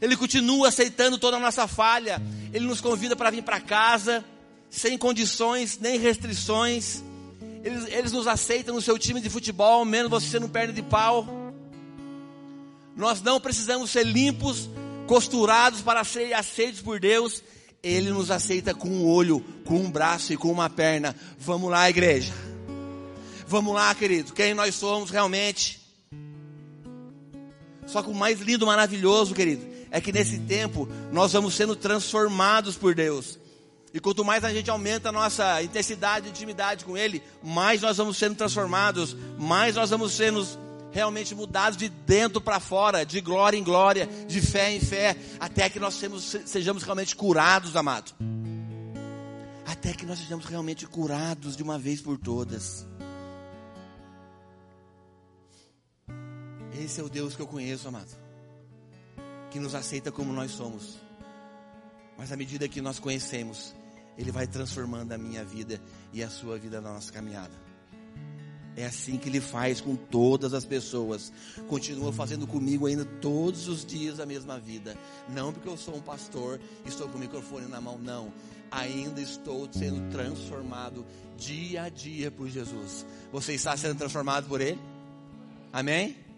Ele 0.00 0.16
continua 0.16 0.68
aceitando 0.68 1.16
toda 1.16 1.36
a 1.36 1.40
nossa 1.40 1.68
falha. 1.68 2.20
Ele 2.52 2.66
nos 2.66 2.80
convida 2.80 3.14
para 3.14 3.30
vir 3.30 3.44
para 3.44 3.60
casa, 3.60 4.24
sem 4.68 4.98
condições 4.98 5.78
nem 5.80 5.98
restrições. 6.00 7.00
Eles, 7.62 7.86
eles 7.86 8.12
nos 8.12 8.26
aceitam 8.26 8.74
no 8.74 8.82
seu 8.82 8.98
time 8.98 9.20
de 9.20 9.30
futebol, 9.30 9.84
menos 9.84 10.10
você 10.10 10.26
sendo 10.26 10.48
perna 10.48 10.72
de 10.72 10.82
pau. 10.82 11.24
Nós 12.96 13.22
não 13.22 13.40
precisamos 13.40 13.90
ser 13.90 14.04
limpos, 14.04 14.68
costurados 15.06 15.80
para 15.80 16.02
serem 16.02 16.34
aceitos 16.34 16.80
por 16.80 16.98
Deus. 16.98 17.40
Ele 17.80 18.10
nos 18.10 18.32
aceita 18.32 18.74
com 18.74 18.88
um 18.88 19.06
olho, 19.06 19.44
com 19.64 19.76
um 19.76 19.90
braço 19.90 20.32
e 20.32 20.36
com 20.36 20.50
uma 20.50 20.68
perna. 20.68 21.14
Vamos 21.38 21.70
lá, 21.70 21.88
igreja. 21.88 22.51
Vamos 23.52 23.74
lá, 23.74 23.94
querido. 23.94 24.32
Quem 24.32 24.54
nós 24.54 24.74
somos 24.74 25.10
realmente. 25.10 25.78
Só 27.86 28.02
que 28.02 28.08
o 28.08 28.14
mais 28.14 28.40
lindo, 28.40 28.64
maravilhoso, 28.64 29.34
querido, 29.34 29.62
é 29.90 30.00
que 30.00 30.10
nesse 30.10 30.38
tempo 30.38 30.88
nós 31.12 31.34
vamos 31.34 31.54
sendo 31.54 31.76
transformados 31.76 32.76
por 32.76 32.94
Deus. 32.94 33.38
E 33.92 34.00
quanto 34.00 34.24
mais 34.24 34.42
a 34.42 34.50
gente 34.50 34.70
aumenta 34.70 35.10
a 35.10 35.12
nossa 35.12 35.62
intensidade 35.62 36.24
de 36.24 36.30
intimidade 36.30 36.82
com 36.82 36.96
Ele, 36.96 37.22
mais 37.42 37.82
nós 37.82 37.98
vamos 37.98 38.16
sendo 38.16 38.36
transformados, 38.36 39.14
mais 39.38 39.76
nós 39.76 39.90
vamos 39.90 40.14
sendo 40.14 40.42
realmente 40.90 41.34
mudados 41.34 41.76
de 41.76 41.90
dentro 41.90 42.40
para 42.40 42.58
fora, 42.58 43.04
de 43.04 43.20
glória 43.20 43.58
em 43.58 43.62
glória, 43.62 44.08
de 44.26 44.40
fé 44.40 44.72
em 44.72 44.80
fé, 44.80 45.14
até 45.38 45.68
que 45.68 45.78
nós 45.78 45.92
sejamos, 45.92 46.36
sejamos 46.46 46.82
realmente 46.84 47.14
curados, 47.14 47.76
amado. 47.76 48.12
Até 49.66 49.92
que 49.92 50.06
nós 50.06 50.20
sejamos 50.20 50.46
realmente 50.46 50.86
curados 50.86 51.54
de 51.54 51.62
uma 51.62 51.78
vez 51.78 52.00
por 52.00 52.16
todas. 52.16 52.90
Esse 56.82 57.00
é 57.00 57.04
o 57.04 57.08
Deus 57.08 57.36
que 57.36 57.42
eu 57.42 57.46
conheço, 57.46 57.86
amado. 57.86 58.10
Que 59.50 59.60
nos 59.60 59.72
aceita 59.74 60.10
como 60.10 60.32
nós 60.32 60.50
somos. 60.50 60.98
Mas 62.18 62.32
à 62.32 62.36
medida 62.36 62.68
que 62.68 62.80
nós 62.80 62.98
conhecemos, 62.98 63.72
Ele 64.18 64.32
vai 64.32 64.48
transformando 64.48 65.12
a 65.12 65.18
minha 65.18 65.44
vida 65.44 65.80
e 66.12 66.24
a 66.24 66.28
sua 66.28 66.58
vida 66.58 66.80
na 66.80 66.92
nossa 66.92 67.12
caminhada. 67.12 67.52
É 68.76 68.84
assim 68.84 69.16
que 69.16 69.28
Ele 69.28 69.40
faz 69.40 69.80
com 69.80 69.94
todas 69.94 70.54
as 70.54 70.64
pessoas. 70.64 71.32
Continua 71.68 72.12
fazendo 72.12 72.48
comigo 72.48 72.86
ainda 72.86 73.04
todos 73.04 73.68
os 73.68 73.84
dias 73.84 74.18
a 74.18 74.26
mesma 74.26 74.58
vida. 74.58 74.96
Não 75.28 75.52
porque 75.52 75.68
eu 75.68 75.76
sou 75.76 75.94
um 75.94 76.00
pastor, 76.00 76.58
estou 76.84 77.08
com 77.08 77.16
o 77.16 77.20
microfone 77.20 77.66
na 77.66 77.80
mão, 77.80 77.96
não. 77.96 78.32
Ainda 78.72 79.20
estou 79.20 79.68
sendo 79.72 80.10
transformado 80.10 81.06
dia 81.36 81.84
a 81.84 81.88
dia 81.88 82.28
por 82.28 82.48
Jesus. 82.48 83.06
Você 83.30 83.52
está 83.52 83.76
sendo 83.76 83.98
transformado 83.98 84.48
por 84.48 84.60
Ele? 84.60 84.80
Amém? 85.72 86.31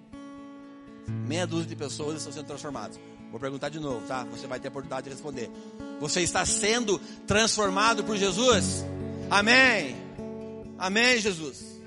Meia 1.07 1.47
dúzia 1.47 1.69
de 1.69 1.77
pessoas 1.77 2.19
estão 2.19 2.33
sendo 2.33 2.47
transformadas. 2.47 2.99
Vou 3.31 3.40
perguntar 3.40 3.69
de 3.69 3.81
novo, 3.81 4.07
tá? 4.07 4.25
Você 4.25 4.47
vai 4.47 4.61
ter 4.61 4.69
a 4.69 4.71
oportunidade 4.71 5.05
de 5.05 5.11
responder. 5.11 5.51
Você 6.01 6.21
está 6.21 6.47
sendo 6.47 6.99
transformado 7.27 8.05
por 8.05 8.17
Jesus? 8.17 8.85
Amém. 9.29 9.97
Amém, 10.79 11.19
Jesus. 11.19 11.81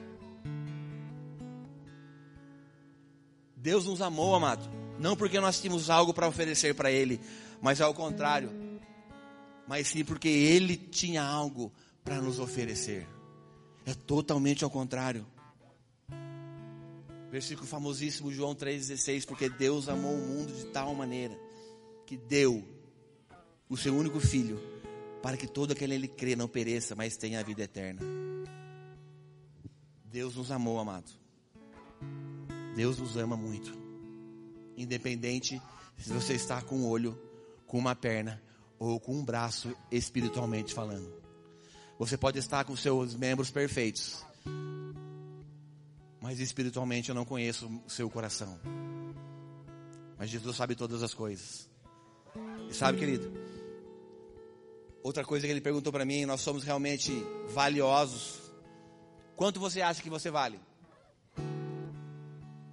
Deus 3.55 3.85
nos 3.85 4.01
amou, 4.01 4.35
amado. 4.35 4.67
Não 4.99 5.15
porque 5.15 5.39
nós 5.39 5.59
tínhamos 5.59 5.89
algo 5.89 6.13
para 6.13 6.27
oferecer 6.27 6.73
para 6.73 6.91
Ele, 6.91 7.19
mas 7.61 7.81
ao 7.81 7.93
contrário. 7.93 8.51
Mas 9.67 9.87
sim 9.87 10.03
porque 10.03 10.27
Ele 10.27 10.75
tinha 10.75 11.23
algo 11.23 11.71
para 12.03 12.21
nos 12.21 12.39
oferecer. 12.39 13.07
É 13.85 13.93
totalmente 13.93 14.63
ao 14.63 14.69
contrário. 14.69 15.25
Versículo 17.31 17.67
famosíssimo, 17.67 18.31
João 18.31 18.55
3,16. 18.55 19.25
Porque 19.25 19.49
Deus 19.49 19.89
amou 19.89 20.13
o 20.13 20.27
mundo 20.27 20.53
de 20.53 20.65
tal 20.67 20.93
maneira 20.95 21.37
que 22.05 22.15
deu 22.15 22.63
o 23.69 23.75
seu 23.75 23.95
único 23.95 24.19
filho, 24.19 24.59
para 25.21 25.35
que 25.35 25.45
todo 25.45 25.71
aquele 25.71 25.95
ele 25.95 26.07
crê 26.07 26.35
não 26.35 26.47
pereça, 26.47 26.95
mas 26.95 27.17
tenha 27.17 27.39
a 27.39 27.43
vida 27.43 27.63
eterna. 27.63 28.01
Deus 30.05 30.35
nos 30.35 30.51
amou, 30.51 30.79
amado. 30.79 31.11
Deus 32.75 32.97
nos 32.97 33.17
ama 33.17 33.35
muito. 33.35 33.77
Independente 34.77 35.61
se 35.97 36.13
você 36.13 36.33
está 36.33 36.61
com 36.61 36.77
um 36.77 36.87
olho, 36.87 37.19
com 37.65 37.77
uma 37.77 37.95
perna 37.95 38.41
ou 38.79 38.99
com 38.99 39.13
um 39.13 39.25
braço 39.25 39.75
espiritualmente 39.91 40.73
falando. 40.73 41.11
Você 41.99 42.15
pode 42.15 42.37
estar 42.37 42.63
com 42.63 42.75
seus 42.75 43.15
membros 43.15 43.49
perfeitos, 43.49 44.23
mas 46.21 46.39
espiritualmente 46.39 47.09
eu 47.09 47.15
não 47.15 47.25
conheço 47.25 47.67
o 47.85 47.89
seu 47.89 48.09
coração. 48.09 48.59
Mas 50.17 50.29
Jesus 50.29 50.55
sabe 50.55 50.75
todas 50.75 51.03
as 51.03 51.13
coisas. 51.13 51.69
E 52.69 52.73
sabe, 52.73 52.97
querido? 52.97 53.31
Outra 55.03 55.23
coisa 55.23 55.45
que 55.45 55.51
ele 55.51 55.61
perguntou 55.61 55.93
para 55.93 56.03
mim, 56.03 56.25
nós 56.25 56.41
somos 56.41 56.63
realmente 56.63 57.11
valiosos. 57.49 58.41
Quanto 59.35 59.59
você 59.59 59.81
acha 59.81 60.01
que 60.01 60.09
você 60.09 60.29
vale? 60.31 60.59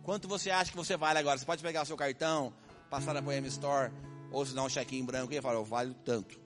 Quanto 0.02 0.26
você 0.26 0.50
acha 0.50 0.70
que 0.70 0.76
você 0.76 0.96
vale 0.96 1.18
agora? 1.18 1.38
Você 1.38 1.44
pode 1.44 1.62
pegar 1.62 1.82
o 1.82 1.86
seu 1.86 1.96
cartão, 1.96 2.52
passar 2.90 3.14
na 3.14 3.22
Poema 3.22 3.46
Store, 3.46 3.92
ou 4.30 4.44
se 4.44 4.54
dar 4.54 4.64
um 4.64 4.68
cheque 4.68 4.96
em 4.96 5.04
branco 5.04 5.32
e 5.32 5.40
falar, 5.40 5.54
eu 5.54 5.64
valho 5.64 5.94
tanto. 6.04 6.38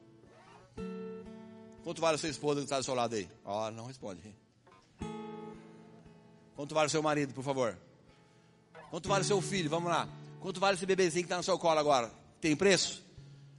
Quanto 1.82 2.00
vale 2.00 2.16
a 2.16 2.18
sua 2.18 2.28
esposa 2.28 2.60
que 2.60 2.64
está 2.64 2.78
do 2.78 2.84
seu 2.84 2.94
lado 2.94 3.14
aí? 3.14 3.28
Ó, 3.44 3.66
oh, 3.66 3.70
não 3.70 3.86
responde. 3.86 4.36
Quanto 6.58 6.74
vale 6.74 6.88
o 6.88 6.90
seu 6.90 7.00
marido, 7.00 7.32
por 7.32 7.44
favor? 7.44 7.78
Quanto 8.90 9.08
vale 9.08 9.22
o 9.22 9.24
seu 9.24 9.40
filho? 9.40 9.70
Vamos 9.70 9.88
lá. 9.88 10.08
Quanto 10.40 10.58
vale 10.58 10.76
esse 10.76 10.84
bebezinho 10.84 11.22
que 11.22 11.26
está 11.26 11.36
no 11.36 11.42
seu 11.44 11.56
colo 11.56 11.78
agora? 11.78 12.10
Tem 12.40 12.56
preço? 12.56 13.00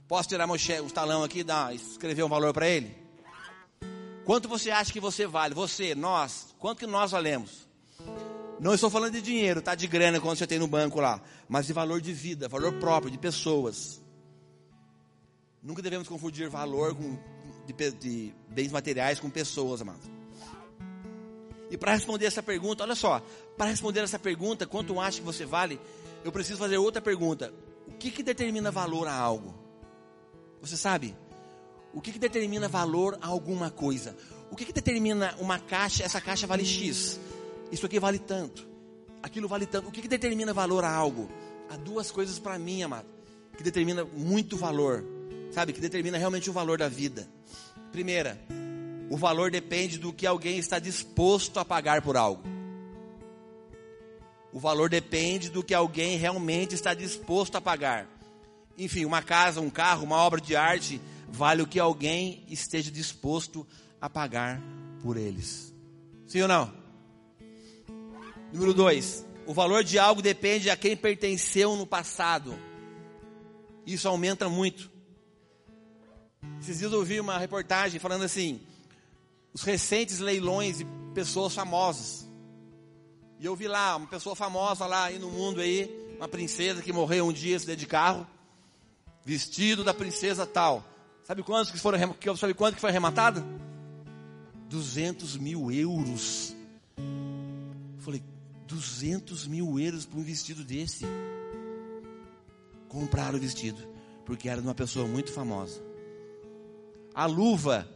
Posso 0.06 0.28
tirar 0.28 0.46
meu 0.46 0.56
um 0.84 0.88
talão 0.90 1.24
aqui 1.24 1.42
e 1.72 1.74
escrever 1.76 2.22
um 2.22 2.28
valor 2.28 2.52
para 2.52 2.68
ele? 2.68 2.94
Quanto 4.26 4.50
você 4.50 4.70
acha 4.70 4.92
que 4.92 5.00
você 5.00 5.26
vale? 5.26 5.54
Você, 5.54 5.94
nós, 5.94 6.54
quanto 6.58 6.80
que 6.80 6.86
nós 6.86 7.12
valemos? 7.12 7.66
Não 8.60 8.74
estou 8.74 8.90
falando 8.90 9.14
de 9.14 9.22
dinheiro, 9.22 9.62
tá? 9.62 9.74
De 9.74 9.86
grana 9.86 10.20
quando 10.20 10.36
você 10.36 10.46
tem 10.46 10.58
no 10.58 10.68
banco 10.68 11.00
lá, 11.00 11.22
mas 11.48 11.66
de 11.66 11.72
valor 11.72 12.02
de 12.02 12.12
vida, 12.12 12.50
valor 12.50 12.74
próprio, 12.74 13.10
de 13.10 13.16
pessoas. 13.16 13.98
Nunca 15.62 15.80
devemos 15.80 16.06
confundir 16.06 16.50
valor 16.50 16.94
com, 16.94 17.18
de, 17.66 17.92
de 17.92 18.34
bens 18.46 18.70
materiais 18.70 19.18
com 19.18 19.30
pessoas, 19.30 19.80
amados. 19.80 20.19
E 21.70 21.76
para 21.76 21.94
responder 21.94 22.26
essa 22.26 22.42
pergunta, 22.42 22.82
olha 22.82 22.96
só, 22.96 23.22
para 23.56 23.70
responder 23.70 24.00
essa 24.00 24.18
pergunta, 24.18 24.66
quanto 24.66 24.98
acha 25.00 25.18
que 25.20 25.24
você 25.24 25.46
vale, 25.46 25.80
eu 26.24 26.32
preciso 26.32 26.58
fazer 26.58 26.76
outra 26.78 27.00
pergunta. 27.00 27.52
O 27.86 27.92
que, 27.92 28.10
que 28.10 28.22
determina 28.22 28.70
valor 28.70 29.06
a 29.06 29.14
algo? 29.14 29.54
Você 30.60 30.76
sabe? 30.76 31.16
O 31.94 32.00
que, 32.00 32.12
que 32.12 32.18
determina 32.18 32.68
valor 32.68 33.16
a 33.20 33.26
alguma 33.28 33.70
coisa? 33.70 34.16
O 34.50 34.56
que, 34.56 34.64
que 34.64 34.72
determina 34.72 35.34
uma 35.38 35.58
caixa? 35.58 36.04
Essa 36.04 36.20
caixa 36.20 36.46
vale 36.46 36.64
X. 36.64 37.20
Isso 37.70 37.86
aqui 37.86 38.00
vale 38.00 38.18
tanto. 38.18 38.68
Aquilo 39.22 39.48
vale 39.48 39.66
tanto. 39.66 39.88
O 39.88 39.92
que, 39.92 40.02
que 40.02 40.08
determina 40.08 40.52
valor 40.52 40.84
a 40.84 40.92
algo? 40.92 41.30
Há 41.68 41.76
duas 41.76 42.10
coisas 42.10 42.38
para 42.38 42.58
mim, 42.58 42.82
amado, 42.82 43.06
que 43.56 43.62
determina 43.62 44.04
muito 44.04 44.56
valor. 44.56 45.04
Sabe? 45.52 45.72
Que 45.72 45.80
determina 45.80 46.18
realmente 46.18 46.50
o 46.50 46.52
valor 46.52 46.78
da 46.78 46.88
vida. 46.88 47.28
Primeira, 47.92 48.40
o 49.10 49.16
valor 49.16 49.50
depende 49.50 49.98
do 49.98 50.12
que 50.12 50.24
alguém 50.24 50.56
está 50.56 50.78
disposto 50.78 51.58
a 51.58 51.64
pagar 51.64 52.00
por 52.00 52.16
algo. 52.16 52.44
O 54.52 54.60
valor 54.60 54.88
depende 54.88 55.50
do 55.50 55.64
que 55.64 55.74
alguém 55.74 56.16
realmente 56.16 56.76
está 56.76 56.94
disposto 56.94 57.56
a 57.56 57.60
pagar. 57.60 58.08
Enfim, 58.78 59.04
uma 59.04 59.20
casa, 59.20 59.60
um 59.60 59.68
carro, 59.68 60.04
uma 60.04 60.16
obra 60.16 60.40
de 60.40 60.54
arte, 60.54 61.00
vale 61.28 61.60
o 61.60 61.66
que 61.66 61.80
alguém 61.80 62.44
esteja 62.48 62.88
disposto 62.88 63.66
a 64.00 64.08
pagar 64.08 64.62
por 65.02 65.16
eles. 65.16 65.74
Sim 66.28 66.42
ou 66.42 66.48
não? 66.48 66.72
Número 68.52 68.72
dois, 68.72 69.26
o 69.44 69.52
valor 69.52 69.82
de 69.82 69.98
algo 69.98 70.22
depende 70.22 70.70
a 70.70 70.76
quem 70.76 70.96
pertenceu 70.96 71.74
no 71.74 71.84
passado. 71.84 72.56
Isso 73.84 74.06
aumenta 74.06 74.48
muito. 74.48 74.88
Esses 76.60 76.78
dias 76.78 76.92
eu 76.92 77.00
ouvi 77.00 77.18
uma 77.18 77.38
reportagem 77.38 77.98
falando 77.98 78.22
assim: 78.22 78.60
os 79.52 79.62
recentes 79.62 80.18
leilões 80.18 80.78
de 80.78 80.86
pessoas 81.14 81.54
famosas. 81.54 82.26
E 83.38 83.46
eu 83.46 83.56
vi 83.56 83.66
lá 83.66 83.96
uma 83.96 84.06
pessoa 84.06 84.36
famosa 84.36 84.86
lá 84.86 85.04
aí 85.04 85.18
no 85.18 85.30
mundo 85.30 85.60
aí, 85.60 85.90
uma 86.16 86.28
princesa 86.28 86.82
que 86.82 86.92
morreu 86.92 87.26
um 87.26 87.32
dia 87.32 87.58
de 87.58 87.86
carro, 87.86 88.26
vestido 89.24 89.82
da 89.82 89.94
princesa 89.94 90.46
tal. 90.46 90.84
Sabe 91.24 91.42
quantos 91.42 91.70
que 91.70 91.78
foram 91.78 91.98
sabe 92.36 92.54
quanto 92.54 92.74
que 92.74 92.80
foi 92.80 92.90
arrematado? 92.90 93.44
200 94.68 95.36
mil 95.36 95.70
euros. 95.70 96.54
Eu 96.96 98.02
falei, 98.02 98.22
200 98.66 99.46
mil 99.46 99.78
euros 99.80 100.06
por 100.06 100.18
um 100.18 100.22
vestido 100.22 100.62
desse. 100.64 101.04
Compraram 102.88 103.38
o 103.38 103.40
vestido, 103.40 103.80
porque 104.24 104.48
era 104.48 104.60
de 104.60 104.66
uma 104.66 104.74
pessoa 104.74 105.06
muito 105.06 105.32
famosa. 105.32 105.82
A 107.14 107.26
luva 107.26 107.88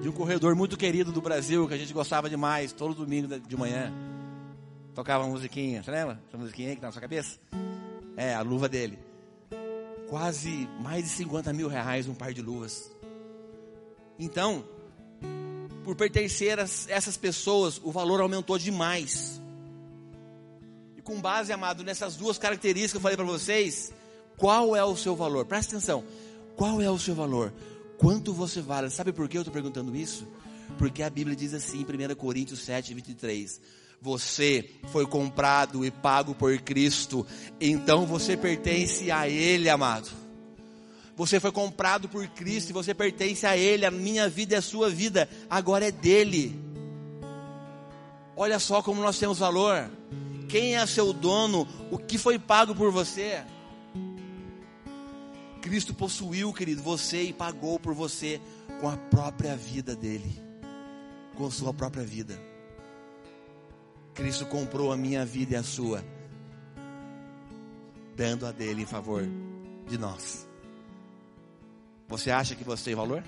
de 0.00 0.08
um 0.08 0.12
corredor 0.12 0.54
muito 0.54 0.76
querido 0.76 1.12
do 1.12 1.20
Brasil, 1.20 1.66
que 1.66 1.74
a 1.74 1.78
gente 1.78 1.92
gostava 1.92 2.30
demais, 2.30 2.72
todo 2.72 2.94
domingo 2.94 3.38
de 3.40 3.56
manhã. 3.56 3.92
tocava 4.94 5.24
uma 5.24 5.30
musiquinha, 5.30 5.82
você 5.82 5.90
lembra? 5.90 6.20
Essa 6.28 6.38
musiquinha 6.38 6.68
aí 6.70 6.74
que 6.74 6.80
tá 6.80 6.88
na 6.88 6.92
sua 6.92 7.02
cabeça? 7.02 7.38
É, 8.16 8.34
a 8.34 8.42
luva 8.42 8.68
dele. 8.68 8.98
Quase 10.08 10.68
mais 10.80 11.04
de 11.04 11.10
50 11.10 11.52
mil 11.52 11.68
reais 11.68 12.08
um 12.08 12.14
par 12.14 12.32
de 12.32 12.40
luvas. 12.40 12.90
Então, 14.18 14.64
por 15.84 15.94
pertencer 15.94 16.58
a 16.58 16.62
essas 16.62 17.16
pessoas, 17.16 17.80
o 17.82 17.90
valor 17.90 18.20
aumentou 18.20 18.58
demais. 18.58 19.40
E 20.96 21.02
com 21.02 21.20
base, 21.20 21.52
amado, 21.52 21.84
nessas 21.84 22.16
duas 22.16 22.38
características 22.38 22.92
que 22.92 22.96
eu 22.96 23.02
falei 23.02 23.16
para 23.16 23.26
vocês, 23.26 23.92
qual 24.36 24.74
é 24.74 24.84
o 24.84 24.96
seu 24.96 25.14
valor? 25.16 25.44
Presta 25.44 25.76
atenção. 25.76 26.04
Qual 26.56 26.80
é 26.80 26.90
o 26.90 26.98
seu 26.98 27.14
valor? 27.14 27.52
Quanto 27.98 28.32
você 28.32 28.60
vale? 28.62 28.88
Sabe 28.90 29.12
por 29.12 29.28
que 29.28 29.36
eu 29.36 29.42
estou 29.42 29.52
perguntando 29.52 29.94
isso? 29.94 30.26
Porque 30.78 31.02
a 31.02 31.10
Bíblia 31.10 31.36
diz 31.36 31.52
assim, 31.52 31.80
em 31.80 32.12
1 32.12 32.14
Coríntios 32.14 32.60
7, 32.60 32.94
23. 32.94 33.60
Você 34.00 34.70
foi 34.92 35.04
comprado 35.04 35.84
e 35.84 35.90
pago 35.90 36.32
por 36.32 36.56
Cristo, 36.58 37.26
então 37.60 38.06
você 38.06 38.36
pertence 38.36 39.10
a 39.10 39.28
Ele, 39.28 39.68
amado. 39.68 40.08
Você 41.16 41.40
foi 41.40 41.50
comprado 41.50 42.08
por 42.08 42.24
Cristo 42.28 42.70
e 42.70 42.72
você 42.72 42.94
pertence 42.94 43.44
a 43.44 43.56
Ele. 43.56 43.84
A 43.84 43.90
minha 43.90 44.28
vida 44.28 44.54
é 44.54 44.58
a 44.58 44.62
sua 44.62 44.88
vida, 44.88 45.28
agora 45.50 45.88
é 45.88 45.90
dele. 45.90 46.56
Olha 48.36 48.60
só 48.60 48.80
como 48.80 49.02
nós 49.02 49.18
temos 49.18 49.40
valor. 49.40 49.90
Quem 50.48 50.76
é 50.76 50.86
seu 50.86 51.12
dono? 51.12 51.66
O 51.90 51.98
que 51.98 52.16
foi 52.16 52.38
pago 52.38 52.72
por 52.72 52.92
você? 52.92 53.42
Cristo 55.68 55.92
possuiu, 55.92 56.50
querido, 56.50 56.82
você 56.82 57.24
e 57.24 57.32
pagou 57.32 57.78
por 57.78 57.92
você 57.92 58.40
com 58.80 58.88
a 58.88 58.96
própria 58.96 59.54
vida 59.54 59.94
dele, 59.94 60.42
com 61.36 61.44
a 61.44 61.50
sua 61.50 61.74
própria 61.74 62.02
vida. 62.02 62.40
Cristo 64.14 64.46
comprou 64.46 64.90
a 64.90 64.96
minha 64.96 65.26
vida 65.26 65.52
e 65.52 65.56
a 65.56 65.62
sua, 65.62 66.02
dando 68.16 68.46
a 68.46 68.50
dele 68.50 68.80
em 68.80 68.86
favor 68.86 69.28
de 69.86 69.98
nós. 69.98 70.48
Você 72.08 72.30
acha 72.30 72.54
que 72.54 72.64
você 72.64 72.84
tem 72.86 72.94
valor? 72.94 73.22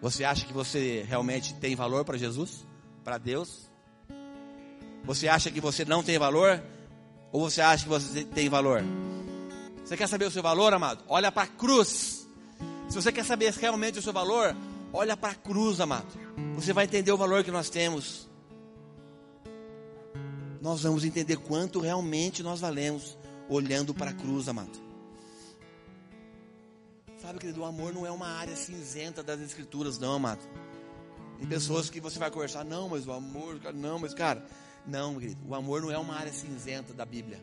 Você 0.00 0.22
acha 0.22 0.46
que 0.46 0.52
você 0.52 1.04
realmente 1.08 1.54
tem 1.54 1.74
valor 1.74 2.04
para 2.04 2.16
Jesus? 2.16 2.64
Para 3.02 3.18
Deus? 3.18 3.68
Você 5.02 5.26
acha 5.26 5.50
que 5.50 5.60
você 5.60 5.84
não 5.84 6.04
tem 6.04 6.20
valor? 6.20 6.62
Ou 7.32 7.40
você 7.40 7.60
acha 7.60 7.82
que 7.82 7.88
você 7.88 8.24
tem 8.24 8.48
valor? 8.48 8.84
Você 9.88 9.96
quer 9.96 10.06
saber 10.06 10.26
o 10.26 10.30
seu 10.30 10.42
valor, 10.42 10.74
amado? 10.74 11.02
Olha 11.08 11.32
para 11.32 11.44
a 11.44 11.46
cruz. 11.46 12.28
Se 12.90 12.94
você 12.94 13.10
quer 13.10 13.24
saber 13.24 13.50
realmente 13.54 13.98
o 13.98 14.02
seu 14.02 14.12
valor, 14.12 14.54
olha 14.92 15.16
para 15.16 15.30
a 15.30 15.34
cruz, 15.34 15.80
amado. 15.80 16.06
Você 16.56 16.74
vai 16.74 16.84
entender 16.84 17.10
o 17.10 17.16
valor 17.16 17.42
que 17.42 17.50
nós 17.50 17.70
temos. 17.70 18.28
Nós 20.60 20.82
vamos 20.82 21.04
entender 21.04 21.38
quanto 21.38 21.80
realmente 21.80 22.42
nós 22.42 22.60
valemos 22.60 23.16
olhando 23.48 23.94
para 23.94 24.10
a 24.10 24.12
cruz, 24.12 24.46
amado. 24.46 24.78
Sabe, 27.16 27.38
querido, 27.38 27.62
o 27.62 27.64
amor 27.64 27.94
não 27.94 28.04
é 28.04 28.10
uma 28.10 28.28
área 28.28 28.54
cinzenta 28.56 29.22
das 29.22 29.40
escrituras, 29.40 29.98
não, 29.98 30.12
amado. 30.12 30.46
Tem 31.38 31.48
pessoas 31.48 31.88
que 31.88 31.98
você 31.98 32.18
vai 32.18 32.30
conversar, 32.30 32.62
não, 32.62 32.90
mas 32.90 33.06
o 33.06 33.12
amor, 33.12 33.58
não, 33.72 33.98
mas 33.98 34.12
cara, 34.12 34.44
não, 34.86 35.18
querido, 35.18 35.40
o 35.48 35.54
amor 35.54 35.80
não 35.80 35.90
é 35.90 35.96
uma 35.96 36.14
área 36.14 36.32
cinzenta 36.34 36.92
da 36.92 37.06
Bíblia. 37.06 37.42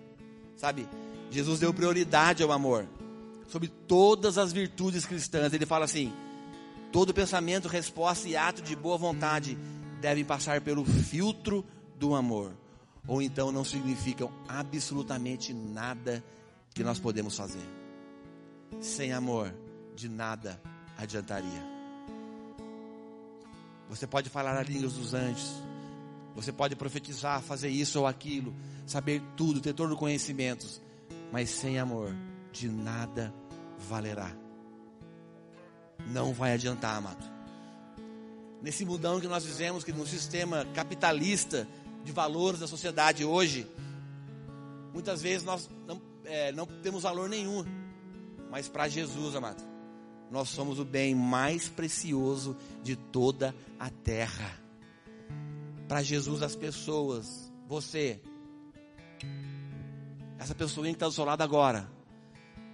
Sabe? 0.56 0.88
Jesus 1.32 1.60
deu 1.60 1.74
prioridade 1.74 2.44
ao 2.44 2.52
amor 2.52 2.88
sobre 3.48 3.68
todas 3.68 4.38
as 4.38 4.52
virtudes 4.52 5.06
cristãs. 5.06 5.54
Ele 5.54 5.66
fala 5.66 5.86
assim: 5.86 6.14
todo 6.92 7.14
pensamento, 7.14 7.68
resposta 7.68 8.28
e 8.28 8.36
ato 8.36 8.62
de 8.62 8.76
boa 8.76 8.98
vontade 8.98 9.58
devem 10.02 10.24
passar 10.24 10.62
pelo 10.62 10.86
filtro 10.86 11.66
do 11.98 12.14
amor, 12.16 12.52
ou 13.08 13.22
então 13.22 13.52
não 13.52 13.64
significam 13.64 14.32
absolutamente 14.48 15.54
nada 15.54 16.24
que 16.74 16.84
nós 16.84 17.00
podemos 17.00 17.36
fazer. 17.36 17.66
Sem 18.82 19.14
amor, 19.14 19.54
de 19.96 20.10
nada 20.10 20.62
adiantaria. 20.98 21.76
Você 23.90 24.06
pode 24.06 24.30
falar 24.30 24.58
a 24.58 24.64
língua 24.64 24.90
dos 24.90 25.14
anjos, 25.14 25.54
você 26.36 26.52
pode 26.52 26.76
profetizar, 26.76 27.42
fazer 27.42 27.70
isso 27.70 28.00
ou 28.00 28.08
aquilo, 28.08 28.54
saber 28.86 29.22
tudo, 29.38 29.62
ter 29.62 29.74
todo 29.74 29.94
o 29.94 29.98
conhecimento, 29.98 30.68
mas 31.32 31.50
sem 31.50 31.78
amor, 31.80 32.16
de 32.52 32.68
nada 32.70 33.34
valerá. 33.78 34.32
Não 36.08 36.34
vai 36.34 36.54
adiantar, 36.54 36.98
amado. 36.98 37.24
Nesse 38.62 38.86
mudão 38.86 39.20
que 39.20 39.28
nós 39.28 39.46
fizemos, 39.46 39.84
que 39.84 39.92
no 39.92 40.06
sistema 40.06 40.66
capitalista 40.74 41.68
de 42.04 42.12
valores 42.12 42.60
da 42.60 42.68
sociedade 42.68 43.24
hoje, 43.24 43.68
muitas 44.94 45.22
vezes 45.22 45.44
nós 45.44 45.70
não, 45.88 46.02
é, 46.24 46.52
não 46.52 46.66
temos 46.66 47.04
valor 47.04 47.30
nenhum, 47.30 47.64
mas 48.50 48.68
para 48.68 48.88
Jesus, 48.88 49.36
amado 49.36 49.76
nós 50.30 50.50
somos 50.50 50.80
o 50.80 50.86
bem 50.86 51.14
mais 51.14 51.70
precioso 51.70 52.56
de 52.84 52.96
toda 52.96 53.56
a 53.80 53.90
terra. 53.90 54.60
Para 55.88 56.02
Jesus, 56.02 56.42
as 56.42 56.56
pessoas, 56.56 57.52
você, 57.68 58.20
essa 60.40 60.54
pessoa 60.56 60.86
que 60.86 60.94
está 60.94 61.08
do 61.08 61.12
seu 61.12 61.26
lado 61.26 61.42
agora, 61.42 61.90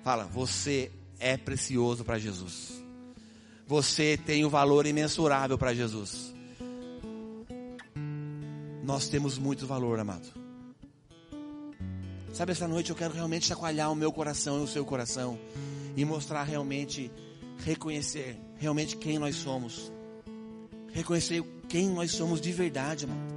fala: 0.03 0.25
você 0.25 0.91
é 1.19 1.37
precioso 1.37 2.03
para 2.03 2.17
Jesus. 2.17 2.81
Você 3.67 4.17
tem 4.17 4.43
um 4.43 4.49
valor 4.49 4.85
imensurável 4.85 5.57
para 5.57 5.73
Jesus. 5.73 6.33
Nós 8.83 9.07
temos 9.07 9.37
muito 9.37 9.65
valor, 9.65 9.99
amado. 9.99 10.27
Sabe, 12.33 12.51
essa 12.51 12.67
noite 12.67 12.89
eu 12.89 12.95
quero 12.95 13.13
realmente 13.13 13.45
chacoalhar 13.45 13.91
o 13.91 13.95
meu 13.95 14.11
coração 14.11 14.59
e 14.59 14.63
o 14.63 14.67
seu 14.67 14.83
coração 14.83 15.37
e 15.95 16.03
mostrar 16.03 16.43
realmente 16.43 17.11
reconhecer 17.63 18.37
realmente 18.57 18.97
quem 18.97 19.19
nós 19.19 19.35
somos. 19.35 19.91
Reconhecer 20.91 21.43
quem 21.69 21.89
nós 21.89 22.11
somos 22.11 22.41
de 22.41 22.51
verdade, 22.51 23.05
amado. 23.05 23.31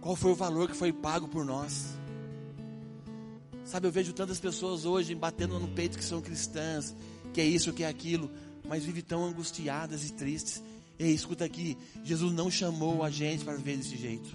Qual 0.00 0.16
foi 0.16 0.32
o 0.32 0.34
valor 0.34 0.68
que 0.68 0.76
foi 0.76 0.92
pago 0.92 1.28
por 1.28 1.44
nós? 1.44 1.96
Sabe, 3.64 3.86
eu 3.86 3.92
vejo 3.92 4.12
tantas 4.12 4.38
pessoas 4.38 4.84
hoje 4.84 5.14
batendo 5.14 5.58
no 5.58 5.68
peito 5.68 5.96
que 5.96 6.04
são 6.04 6.20
cristãs, 6.20 6.94
que 7.32 7.40
é 7.40 7.44
isso, 7.44 7.72
que 7.72 7.82
é 7.82 7.88
aquilo, 7.88 8.30
mas 8.68 8.84
vivem 8.84 9.02
tão 9.02 9.24
angustiadas 9.24 10.04
e 10.04 10.12
tristes. 10.12 10.62
Ei, 10.98 11.12
escuta 11.12 11.44
aqui, 11.44 11.76
Jesus 12.04 12.32
não 12.32 12.50
chamou 12.50 13.02
a 13.02 13.10
gente 13.10 13.44
para 13.44 13.54
viver 13.54 13.76
desse 13.76 13.96
jeito. 13.96 14.28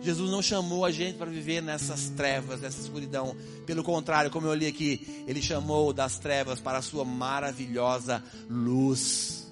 Jesus 0.00 0.30
não 0.30 0.40
chamou 0.40 0.84
a 0.84 0.90
gente 0.92 1.18
para 1.18 1.30
viver 1.30 1.60
nessas 1.60 2.08
trevas, 2.10 2.60
nessa 2.60 2.80
escuridão. 2.80 3.36
Pelo 3.66 3.82
contrário, 3.82 4.30
como 4.30 4.46
eu 4.46 4.54
li 4.54 4.66
aqui, 4.66 5.24
Ele 5.26 5.42
chamou 5.42 5.92
das 5.92 6.18
trevas 6.18 6.60
para 6.60 6.78
a 6.78 6.82
sua 6.82 7.04
maravilhosa 7.04 8.22
luz. 8.48 9.48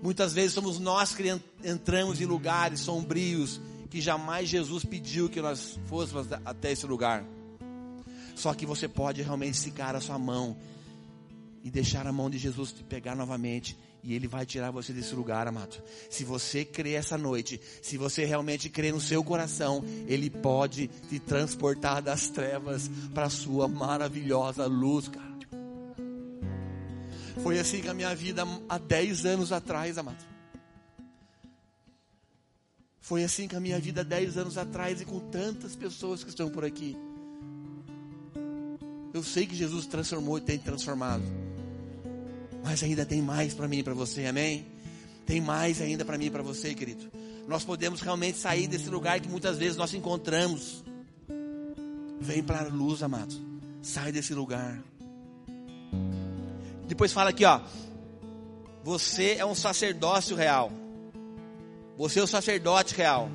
Muitas 0.00 0.32
vezes 0.32 0.52
somos 0.52 0.78
nós 0.78 1.14
que 1.14 1.22
entramos 1.64 2.20
em 2.20 2.24
lugares 2.24 2.80
sombrios 2.80 3.60
que 3.90 4.00
jamais 4.00 4.48
Jesus 4.48 4.84
pediu 4.84 5.28
que 5.28 5.42
nós 5.42 5.78
fôssemos 5.86 6.26
até 6.44 6.72
esse 6.72 6.86
lugar. 6.86 7.22
Só 8.34 8.54
que 8.54 8.66
você 8.66 8.88
pode 8.88 9.22
realmente 9.22 9.54
esticar 9.54 9.94
a 9.94 10.00
sua 10.00 10.18
mão 10.18 10.56
e 11.62 11.70
deixar 11.70 12.06
a 12.06 12.12
mão 12.12 12.28
de 12.28 12.38
Jesus 12.38 12.72
te 12.72 12.82
pegar 12.82 13.14
novamente 13.14 13.78
e 14.02 14.14
Ele 14.14 14.26
vai 14.26 14.44
tirar 14.44 14.70
você 14.70 14.92
desse 14.92 15.14
lugar, 15.14 15.46
amado. 15.46 15.80
Se 16.10 16.24
você 16.24 16.64
crê 16.64 16.94
essa 16.94 17.16
noite, 17.16 17.60
se 17.80 17.96
você 17.96 18.24
realmente 18.24 18.68
crê 18.68 18.90
no 18.90 19.00
seu 19.00 19.22
coração, 19.22 19.84
Ele 20.06 20.28
pode 20.28 20.88
te 21.08 21.20
transportar 21.20 22.02
das 22.02 22.28
trevas 22.28 22.90
para 23.14 23.26
a 23.26 23.30
sua 23.30 23.68
maravilhosa 23.68 24.66
luz, 24.66 25.08
cara. 25.08 25.32
Foi 27.42 27.58
assim 27.58 27.80
com 27.80 27.90
a 27.90 27.94
minha 27.94 28.14
vida 28.14 28.44
há 28.68 28.78
10 28.78 29.26
anos 29.26 29.52
atrás, 29.52 29.98
amado. 29.98 30.24
Foi 33.00 33.24
assim 33.24 33.48
com 33.48 33.56
a 33.56 33.60
minha 33.60 33.78
vida 33.78 34.02
há 34.02 34.04
10 34.04 34.36
anos 34.36 34.58
atrás 34.58 35.00
e 35.00 35.04
com 35.04 35.18
tantas 35.18 35.74
pessoas 35.74 36.22
que 36.22 36.30
estão 36.30 36.50
por 36.50 36.64
aqui. 36.64 36.96
Eu 39.12 39.22
sei 39.22 39.46
que 39.46 39.54
Jesus 39.54 39.86
transformou 39.86 40.38
e 40.38 40.40
tem 40.40 40.58
transformado. 40.58 41.22
Mas 42.64 42.82
ainda 42.82 43.04
tem 43.04 43.20
mais 43.20 43.52
para 43.52 43.68
mim 43.68 43.78
e 43.78 43.82
para 43.82 43.92
você, 43.92 44.24
amém? 44.26 44.66
Tem 45.26 45.40
mais 45.40 45.80
ainda 45.80 46.04
para 46.04 46.16
mim 46.16 46.26
e 46.26 46.30
para 46.30 46.42
você, 46.42 46.74
querido. 46.74 47.10
Nós 47.46 47.64
podemos 47.64 48.00
realmente 48.00 48.38
sair 48.38 48.66
desse 48.66 48.88
lugar 48.88 49.20
que 49.20 49.28
muitas 49.28 49.58
vezes 49.58 49.76
nós 49.76 49.92
encontramos. 49.92 50.82
Vem 52.20 52.42
para 52.42 52.60
a 52.60 52.68
luz, 52.68 53.02
amado. 53.02 53.34
Sai 53.82 54.12
desse 54.12 54.32
lugar. 54.32 54.82
Depois 56.86 57.12
fala 57.12 57.30
aqui, 57.30 57.44
ó. 57.44 57.60
Você 58.84 59.34
é 59.38 59.44
um 59.44 59.54
sacerdócio 59.54 60.36
real. 60.36 60.72
Você 61.98 62.18
é 62.18 62.22
o 62.22 62.24
um 62.24 62.28
sacerdote 62.28 62.94
real. 62.94 63.30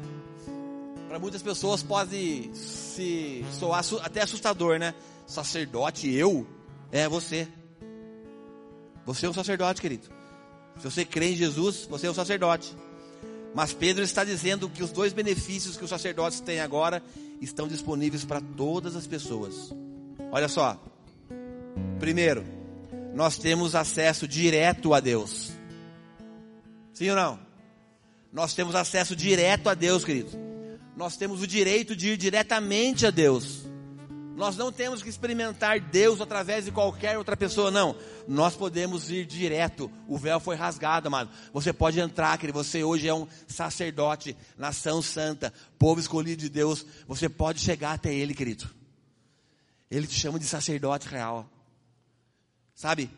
Para 1.08 1.20
muitas 1.20 1.42
pessoas 1.42 1.84
pode 1.84 2.50
se 2.54 3.46
soar 3.60 3.84
até 4.02 4.22
assustador, 4.22 4.80
né? 4.80 4.94
Sacerdote, 5.28 6.10
eu? 6.10 6.48
É 6.92 7.08
você. 7.08 7.48
Você 9.06 9.26
é 9.26 9.30
um 9.30 9.34
sacerdote, 9.34 9.82
querido. 9.82 10.08
Se 10.78 10.84
você 10.90 11.04
crê 11.06 11.34
em 11.34 11.36
Jesus, 11.36 11.86
você 11.90 12.08
é 12.08 12.12
um 12.12 12.14
sacerdote. 12.14 12.76
Mas 13.54 13.74
Pedro 13.74 14.04
está 14.04 14.24
dizendo 14.24 14.70
que 14.70 14.82
os 14.82 14.92
dois 14.92 15.14
benefícios 15.14 15.76
que 15.76 15.84
os 15.84 15.90
sacerdotes 15.90 16.40
têm 16.40 16.62
agora 16.62 17.04
estão 17.42 17.68
disponíveis 17.68 18.24
para 18.24 18.42
todas 18.42 18.96
as 18.96 19.06
pessoas. 19.06 19.74
Olha 20.32 20.48
só. 20.48 20.82
Primeiro, 22.00 22.46
nós 23.14 23.38
temos 23.38 23.76
acesso 23.76 24.28
direto 24.28 24.94
a 24.94 25.00
Deus. 25.00 25.52
Sim 26.94 27.10
ou 27.10 27.16
não? 27.16 27.40
Nós 28.32 28.54
temos 28.54 28.76
acesso 28.76 29.16
direto 29.16 29.70
a 29.70 29.74
Deus, 29.74 30.06
querido. 30.06 30.32
Nós 30.96 31.18
temos 31.18 31.42
o 31.42 31.48
direito 31.48 31.96
de 31.96 32.10
ir 32.10 32.18
diretamente 32.18 33.06
a 33.06 33.12
Deus. 33.12 33.67
Nós 34.38 34.56
não 34.56 34.72
temos 34.72 35.02
que 35.02 35.10
experimentar 35.10 35.80
Deus 35.80 36.22
através 36.22 36.66
de 36.66 36.72
qualquer 36.72 37.18
outra 37.18 37.36
pessoa, 37.36 37.72
não. 37.72 37.96
Nós 38.28 38.56
podemos 38.56 39.10
ir 39.10 39.26
direto. 39.26 39.92
O 40.08 40.16
véu 40.16 40.40
foi 40.40 40.56
rasgado, 40.56 41.08
amado. 41.08 41.32
Você 41.52 41.74
pode 41.74 42.00
entrar, 42.00 42.38
querido. 42.38 42.64
Você 42.64 42.84
hoje 42.84 43.08
é 43.08 43.14
um 43.16 43.28
sacerdote, 43.48 44.38
nação 44.56 45.02
santa, 45.02 45.52
povo 45.80 46.00
escolhido 46.00 46.40
de 46.40 46.50
Deus. 46.50 46.86
Você 47.08 47.28
pode 47.28 47.60
chegar 47.60 47.94
até 47.94 48.14
Ele, 48.14 48.36
querido. 48.36 48.70
Ele 49.90 50.06
te 50.06 50.14
chama 50.14 50.38
de 50.38 50.46
sacerdote 50.46 51.08
real. 51.08 51.50
Sabe? 52.76 53.10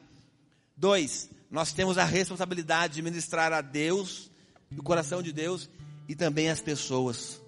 Dois, 0.78 1.30
nós 1.52 1.74
temos 1.74 1.98
a 1.98 2.06
responsabilidade 2.06 2.94
de 2.94 3.02
ministrar 3.02 3.52
a 3.52 3.60
Deus, 3.60 4.32
o 4.72 4.82
coração 4.82 5.22
de 5.22 5.34
Deus 5.34 5.70
e 6.08 6.16
também 6.16 6.50
as 6.50 6.62
pessoas. 6.62 7.42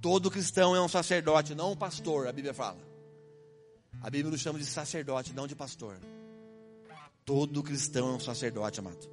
Todo 0.00 0.30
cristão 0.30 0.76
é 0.76 0.80
um 0.80 0.88
sacerdote, 0.88 1.54
não 1.54 1.72
um 1.72 1.76
pastor, 1.76 2.28
a 2.28 2.32
Bíblia 2.32 2.54
fala. 2.54 2.78
A 4.00 4.08
Bíblia 4.08 4.30
nos 4.30 4.40
chama 4.40 4.58
de 4.58 4.64
sacerdote, 4.64 5.32
não 5.32 5.46
de 5.46 5.56
pastor. 5.56 5.98
Todo 7.24 7.62
cristão 7.62 8.10
é 8.10 8.12
um 8.12 8.20
sacerdote, 8.20 8.78
amado. 8.78 9.10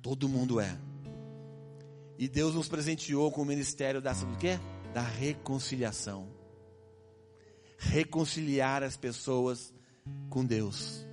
Todo 0.00 0.28
mundo 0.28 0.60
é. 0.60 0.78
E 2.16 2.28
Deus 2.28 2.54
nos 2.54 2.68
presenteou 2.68 3.30
com 3.32 3.42
o 3.42 3.44
ministério 3.44 4.00
da, 4.00 4.12
do 4.12 4.36
quê? 4.38 4.58
Da 4.92 5.02
reconciliação. 5.02 6.28
Reconciliar 7.76 8.84
as 8.84 8.96
pessoas 8.96 9.74
com 10.30 10.44
Deus. 10.44 11.04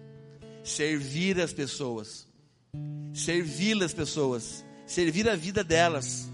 Servir 0.63 1.41
as 1.41 1.51
pessoas. 1.51 2.27
Servir 3.13 3.81
as 3.83 3.93
pessoas. 3.93 4.63
Servir 4.85 5.27
a 5.27 5.35
vida 5.35 5.63
delas 5.63 6.30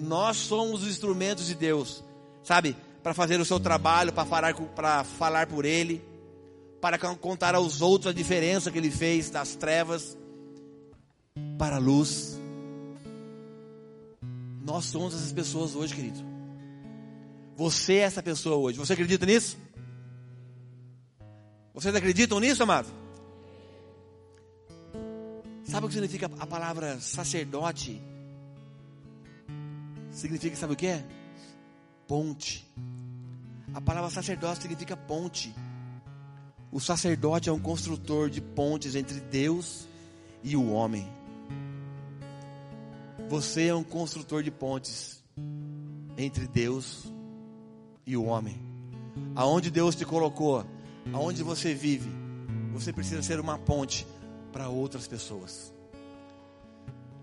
nós 0.00 0.38
somos 0.38 0.82
os 0.82 0.88
instrumentos 0.88 1.46
de 1.46 1.54
Deus, 1.54 2.02
sabe? 2.42 2.76
Para 3.02 3.12
fazer 3.12 3.38
o 3.38 3.44
seu 3.44 3.60
trabalho, 3.60 4.12
para 4.12 4.24
falar, 4.24 4.54
para 4.54 5.04
falar 5.04 5.46
por 5.46 5.64
Ele, 5.64 6.02
para 6.80 6.98
contar 7.16 7.54
aos 7.54 7.82
outros 7.82 8.10
a 8.10 8.14
diferença 8.14 8.70
que 8.70 8.78
Ele 8.78 8.90
fez 8.90 9.30
das 9.30 9.54
trevas 9.54 10.16
para 11.58 11.76
a 11.76 11.78
luz. 11.78 12.38
Nós 14.64 14.86
somos 14.86 15.14
essas 15.14 15.32
pessoas 15.32 15.74
hoje, 15.74 15.94
querido. 15.94 16.20
Você 17.56 17.94
é 17.94 18.00
essa 18.00 18.22
pessoa 18.22 18.56
hoje. 18.56 18.78
Você 18.78 18.94
acredita 18.94 19.26
nisso? 19.26 19.58
Vocês 21.74 21.94
acreditam 21.94 22.40
nisso, 22.40 22.62
amado? 22.62 22.88
Sabe 25.64 25.86
o 25.86 25.88
que 25.88 25.94
significa 25.94 26.30
a 26.38 26.46
palavra 26.46 26.98
sacerdote? 27.00 28.00
Significa, 30.20 30.56
sabe 30.56 30.74
o 30.74 30.76
que 30.76 30.86
é? 30.86 31.04
Ponte. 32.06 32.66
A 33.72 33.80
palavra 33.80 34.10
sacerdócio 34.10 34.62
significa 34.62 34.96
ponte. 34.96 35.54
O 36.72 36.80
sacerdote 36.80 37.48
é 37.48 37.52
um 37.52 37.60
construtor 37.60 38.30
de 38.30 38.40
pontes 38.40 38.94
entre 38.94 39.20
Deus 39.20 39.88
e 40.42 40.56
o 40.56 40.70
homem. 40.70 41.08
Você 43.28 43.66
é 43.66 43.74
um 43.74 43.84
construtor 43.84 44.42
de 44.42 44.50
pontes 44.50 45.22
entre 46.16 46.46
Deus 46.46 47.04
e 48.06 48.16
o 48.16 48.24
homem. 48.24 48.60
Aonde 49.34 49.70
Deus 49.70 49.94
te 49.94 50.04
colocou, 50.04 50.64
aonde 51.12 51.42
você 51.42 51.74
vive, 51.74 52.10
você 52.72 52.92
precisa 52.92 53.22
ser 53.22 53.40
uma 53.40 53.58
ponte 53.58 54.06
para 54.52 54.68
outras 54.68 55.06
pessoas. 55.06 55.72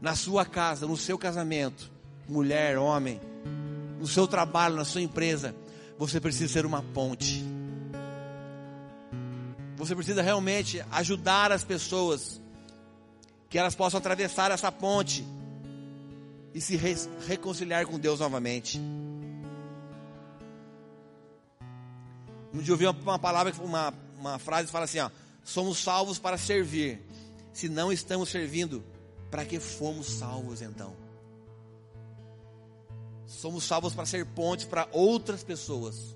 Na 0.01 0.15
sua 0.15 0.45
casa, 0.45 0.86
no 0.86 0.95
seu 0.95 1.17
casamento, 1.17 1.91
mulher, 2.27 2.77
homem, 2.77 3.19
no 3.99 4.07
seu 4.07 4.27
trabalho, 4.27 4.75
na 4.75 4.85
sua 4.85 5.01
empresa, 5.01 5.55
você 5.97 6.19
precisa 6.19 6.51
ser 6.51 6.65
uma 6.65 6.81
ponte. 6.81 7.43
Você 9.75 9.95
precisa 9.95 10.21
realmente 10.21 10.83
ajudar 10.91 11.51
as 11.51 11.63
pessoas 11.63 12.41
que 13.49 13.57
elas 13.57 13.75
possam 13.75 13.99
atravessar 13.99 14.51
essa 14.51 14.71
ponte 14.71 15.25
e 16.53 16.59
se 16.59 16.75
re 16.75 16.95
reconciliar 17.27 17.85
com 17.85 17.99
Deus 17.99 18.19
novamente. 18.19 18.79
Um 22.53 22.59
dia 22.59 22.73
eu 22.73 22.73
ouvi 22.73 22.85
uma 22.87 23.19
palavra, 23.19 23.53
uma, 23.59 23.93
uma 24.17 24.39
frase 24.39 24.65
que 24.65 24.71
fala 24.71 24.85
assim: 24.85 24.99
ó, 24.99 25.09
somos 25.43 25.77
salvos 25.77 26.17
para 26.17 26.37
servir. 26.37 27.05
Se 27.53 27.69
não 27.69 27.91
estamos 27.91 28.29
servindo, 28.29 28.83
para 29.31 29.45
que 29.45 29.59
fomos 29.59 30.07
salvos 30.07 30.61
então? 30.61 31.06
Somos 33.27 33.65
salvos 33.65 33.93
para 33.93 34.05
ser 34.05 34.25
pontes 34.25 34.65
para 34.65 34.87
outras 34.93 35.43
pessoas. 35.43 36.15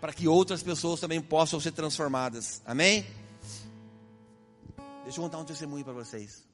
Para 0.00 0.12
que 0.12 0.28
outras 0.28 0.62
pessoas 0.62 1.00
também 1.00 1.20
possam 1.20 1.58
ser 1.58 1.72
transformadas. 1.72 2.62
Amém? 2.64 3.04
Deixa 5.02 5.18
eu 5.18 5.24
contar 5.24 5.38
um 5.38 5.44
testemunho 5.44 5.82
para 5.82 5.94
vocês. 5.94 6.46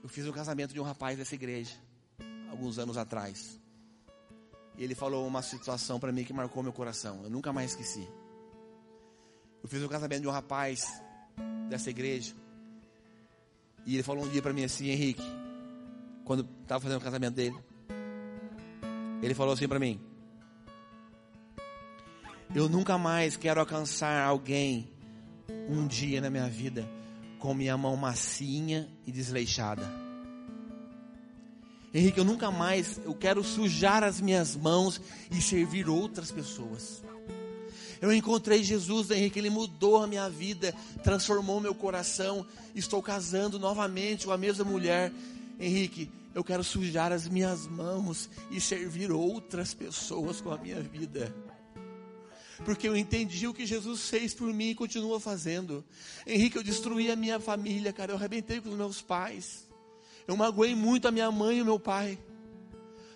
Eu 0.00 0.08
fiz 0.08 0.26
um 0.28 0.32
casamento 0.32 0.72
de 0.72 0.80
um 0.80 0.84
rapaz 0.84 1.18
dessa 1.18 1.34
igreja, 1.34 1.74
alguns 2.48 2.78
anos 2.78 2.96
atrás. 2.96 3.58
E 4.78 4.84
ele 4.84 4.94
falou 4.94 5.26
uma 5.26 5.42
situação 5.42 5.98
para 5.98 6.12
mim 6.12 6.24
que 6.24 6.32
marcou 6.32 6.62
meu 6.62 6.72
coração. 6.72 7.20
Eu 7.24 7.30
nunca 7.30 7.52
mais 7.52 7.72
esqueci. 7.72 8.08
Eu 9.62 9.68
fiz 9.68 9.82
um 9.82 9.88
casamento 9.88 10.22
de 10.22 10.28
um 10.28 10.30
rapaz 10.30 11.02
dessa 11.68 11.90
igreja. 11.90 12.34
E 13.84 13.94
ele 13.94 14.02
falou 14.02 14.24
um 14.24 14.28
dia 14.28 14.40
para 14.40 14.52
mim 14.52 14.64
assim, 14.64 14.88
Henrique, 14.88 15.22
quando 16.24 16.48
estava 16.62 16.80
fazendo 16.80 16.98
o 16.98 17.04
casamento 17.04 17.34
dele. 17.34 17.56
Ele 19.22 19.34
falou 19.34 19.54
assim 19.54 19.68
para 19.68 19.78
mim: 19.78 20.00
Eu 22.54 22.68
nunca 22.68 22.98
mais 22.98 23.36
quero 23.36 23.60
alcançar 23.60 24.24
alguém 24.24 24.90
um 25.68 25.86
dia 25.86 26.20
na 26.20 26.30
minha 26.30 26.48
vida 26.48 26.88
com 27.44 27.52
minha 27.52 27.76
mão 27.76 27.94
macinha 27.94 28.88
e 29.06 29.12
desleixada. 29.12 29.86
Henrique, 31.92 32.18
eu 32.18 32.24
nunca 32.24 32.50
mais, 32.50 32.98
eu 33.04 33.14
quero 33.14 33.44
sujar 33.44 34.02
as 34.02 34.18
minhas 34.18 34.56
mãos 34.56 34.98
e 35.30 35.42
servir 35.42 35.86
outras 35.86 36.32
pessoas. 36.32 37.04
Eu 38.00 38.12
encontrei 38.12 38.64
Jesus, 38.64 39.10
Henrique, 39.10 39.38
Ele 39.38 39.50
mudou 39.50 40.02
a 40.02 40.06
minha 40.06 40.28
vida, 40.30 40.74
transformou 41.02 41.60
meu 41.60 41.74
coração. 41.74 42.46
Estou 42.74 43.02
casando 43.02 43.58
novamente 43.58 44.24
com 44.24 44.32
a 44.32 44.38
mesma 44.38 44.64
mulher. 44.64 45.12
Henrique, 45.58 46.10
eu 46.34 46.42
quero 46.42 46.64
sujar 46.64 47.12
as 47.12 47.28
minhas 47.28 47.66
mãos 47.66 48.28
e 48.50 48.60
servir 48.60 49.12
outras 49.12 49.72
pessoas 49.72 50.40
com 50.40 50.50
a 50.50 50.58
minha 50.58 50.80
vida. 50.80 51.34
Porque 52.64 52.88
eu 52.88 52.96
entendi 52.96 53.46
o 53.46 53.54
que 53.54 53.66
Jesus 53.66 54.08
fez 54.08 54.32
por 54.34 54.52
mim 54.52 54.70
e 54.70 54.74
continua 54.74 55.18
fazendo. 55.18 55.84
Henrique, 56.26 56.56
eu 56.56 56.62
destruí 56.62 57.10
a 57.10 57.16
minha 57.16 57.40
família, 57.40 57.92
cara. 57.92 58.12
Eu 58.12 58.16
arrebentei 58.16 58.60
com 58.60 58.68
os 58.68 58.76
meus 58.76 59.02
pais. 59.02 59.68
Eu 60.26 60.36
magoei 60.36 60.74
muito 60.74 61.06
a 61.08 61.10
minha 61.10 61.30
mãe 61.30 61.58
e 61.58 61.62
o 61.62 61.64
meu 61.64 61.78
pai 61.78 62.18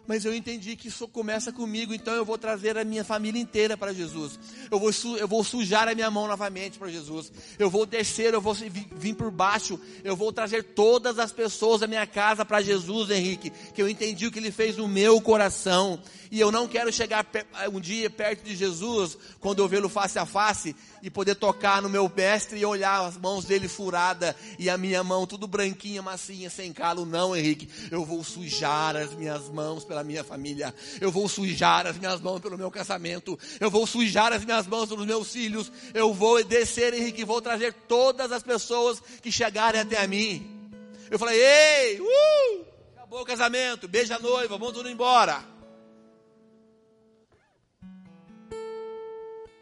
mas 0.09 0.25
eu 0.25 0.35
entendi 0.35 0.75
que 0.75 0.89
isso 0.89 1.07
começa 1.07 1.53
comigo, 1.53 1.93
então 1.93 2.15
eu 2.15 2.25
vou 2.25 2.39
trazer 2.39 2.79
a 2.79 2.85
minha 2.85 3.05
família 3.05 3.39
inteira 3.39 3.77
para 3.77 3.93
Jesus. 3.93 4.41
Eu 4.71 4.81
vou, 4.81 4.91
eu 5.19 5.29
vou 5.29 5.45
sujar 5.45 5.87
a 5.87 5.95
minha 5.95 6.11
mão 6.11 6.27
novamente 6.27 6.79
para 6.79 6.89
Jesus. 6.89 7.31
Eu 7.59 7.69
vou 7.69 7.85
descer, 7.85 8.33
eu 8.33 8.41
vou 8.41 8.55
vir 8.55 9.15
por 9.15 9.31
baixo, 9.31 9.79
eu 10.03 10.17
vou 10.17 10.33
trazer 10.33 10.63
todas 10.63 11.19
as 11.19 11.31
pessoas 11.31 11.83
da 11.83 11.87
minha 11.87 12.07
casa 12.07 12.43
para 12.43 12.63
Jesus, 12.63 13.11
Henrique, 13.11 13.51
que 13.75 13.83
eu 13.83 13.89
entendi 13.89 14.27
o 14.27 14.33
que 14.33 14.39
ele 14.39 14.51
fez 14.51 14.79
no 14.79 14.89
meu 14.89 15.21
coração. 15.21 16.01
E 16.31 16.41
eu 16.41 16.51
não 16.51 16.69
quero 16.69 16.93
chegar 16.93 17.27
um 17.73 17.81
dia 17.81 18.09
perto 18.11 18.45
de 18.45 18.57
Jesus, 18.57 19.17
quando 19.41 19.61
eu 19.61 19.69
vê-lo 19.69 19.89
face 19.89 20.19
a 20.19 20.27
face, 20.27 20.75
e 21.03 21.11
poder 21.11 21.35
tocar 21.37 21.81
no 21.81 21.89
meu 21.89 22.11
mestre 22.15 22.59
e 22.59 22.65
olhar 22.65 23.05
as 23.05 23.17
mãos 23.17 23.45
dele 23.45 23.69
furada 23.69 24.35
e 24.59 24.69
a 24.69 24.77
minha 24.77 25.03
mão 25.05 25.27
tudo 25.27 25.47
branquinha, 25.47 26.03
massinha, 26.03 26.51
sem 26.51 26.73
calo. 26.73 27.07
Não, 27.07 27.37
Henrique, 27.37 27.69
eu 27.91 28.05
vou 28.05 28.23
sujar 28.25 28.97
as 28.97 29.15
minhas 29.15 29.49
mãos 29.49 29.85
pela 29.85 29.98
minha 30.05 30.25
família. 30.25 30.75
Eu 31.01 31.11
vou 31.11 31.29
sujar 31.29 31.87
as 31.87 31.99
minhas 31.99 32.21
mãos 32.21 32.41
pelo 32.41 32.59
meu 32.59 32.71
casamento. 32.71 33.39
Eu 33.61 33.71
vou 33.71 33.87
sujar 33.87 34.33
as 34.33 34.45
minhas 34.45 34.67
mãos 34.67 34.89
pelos 34.89 35.07
meus 35.07 35.33
filhos. 35.33 35.71
Eu 35.95 36.13
vou 36.13 36.43
descer, 36.45 36.95
Henrique, 36.95 37.25
vou 37.25 37.41
trazer 37.41 37.73
todas 37.73 38.33
as 38.33 38.43
pessoas 38.43 39.01
que 39.23 39.31
chegarem 39.31 39.81
até 39.81 39.99
a 39.99 40.07
mim. 40.07 40.71
Eu 41.11 41.19
falei, 41.19 41.41
ei, 41.41 42.01
uh, 42.01 42.65
acabou 42.97 43.23
o 43.23 43.25
casamento, 43.25 43.89
beija 43.89 44.17
a 44.17 44.19
noiva, 44.19 44.59
vamos 44.59 44.75
tudo 44.75 44.91
embora. 44.91 45.43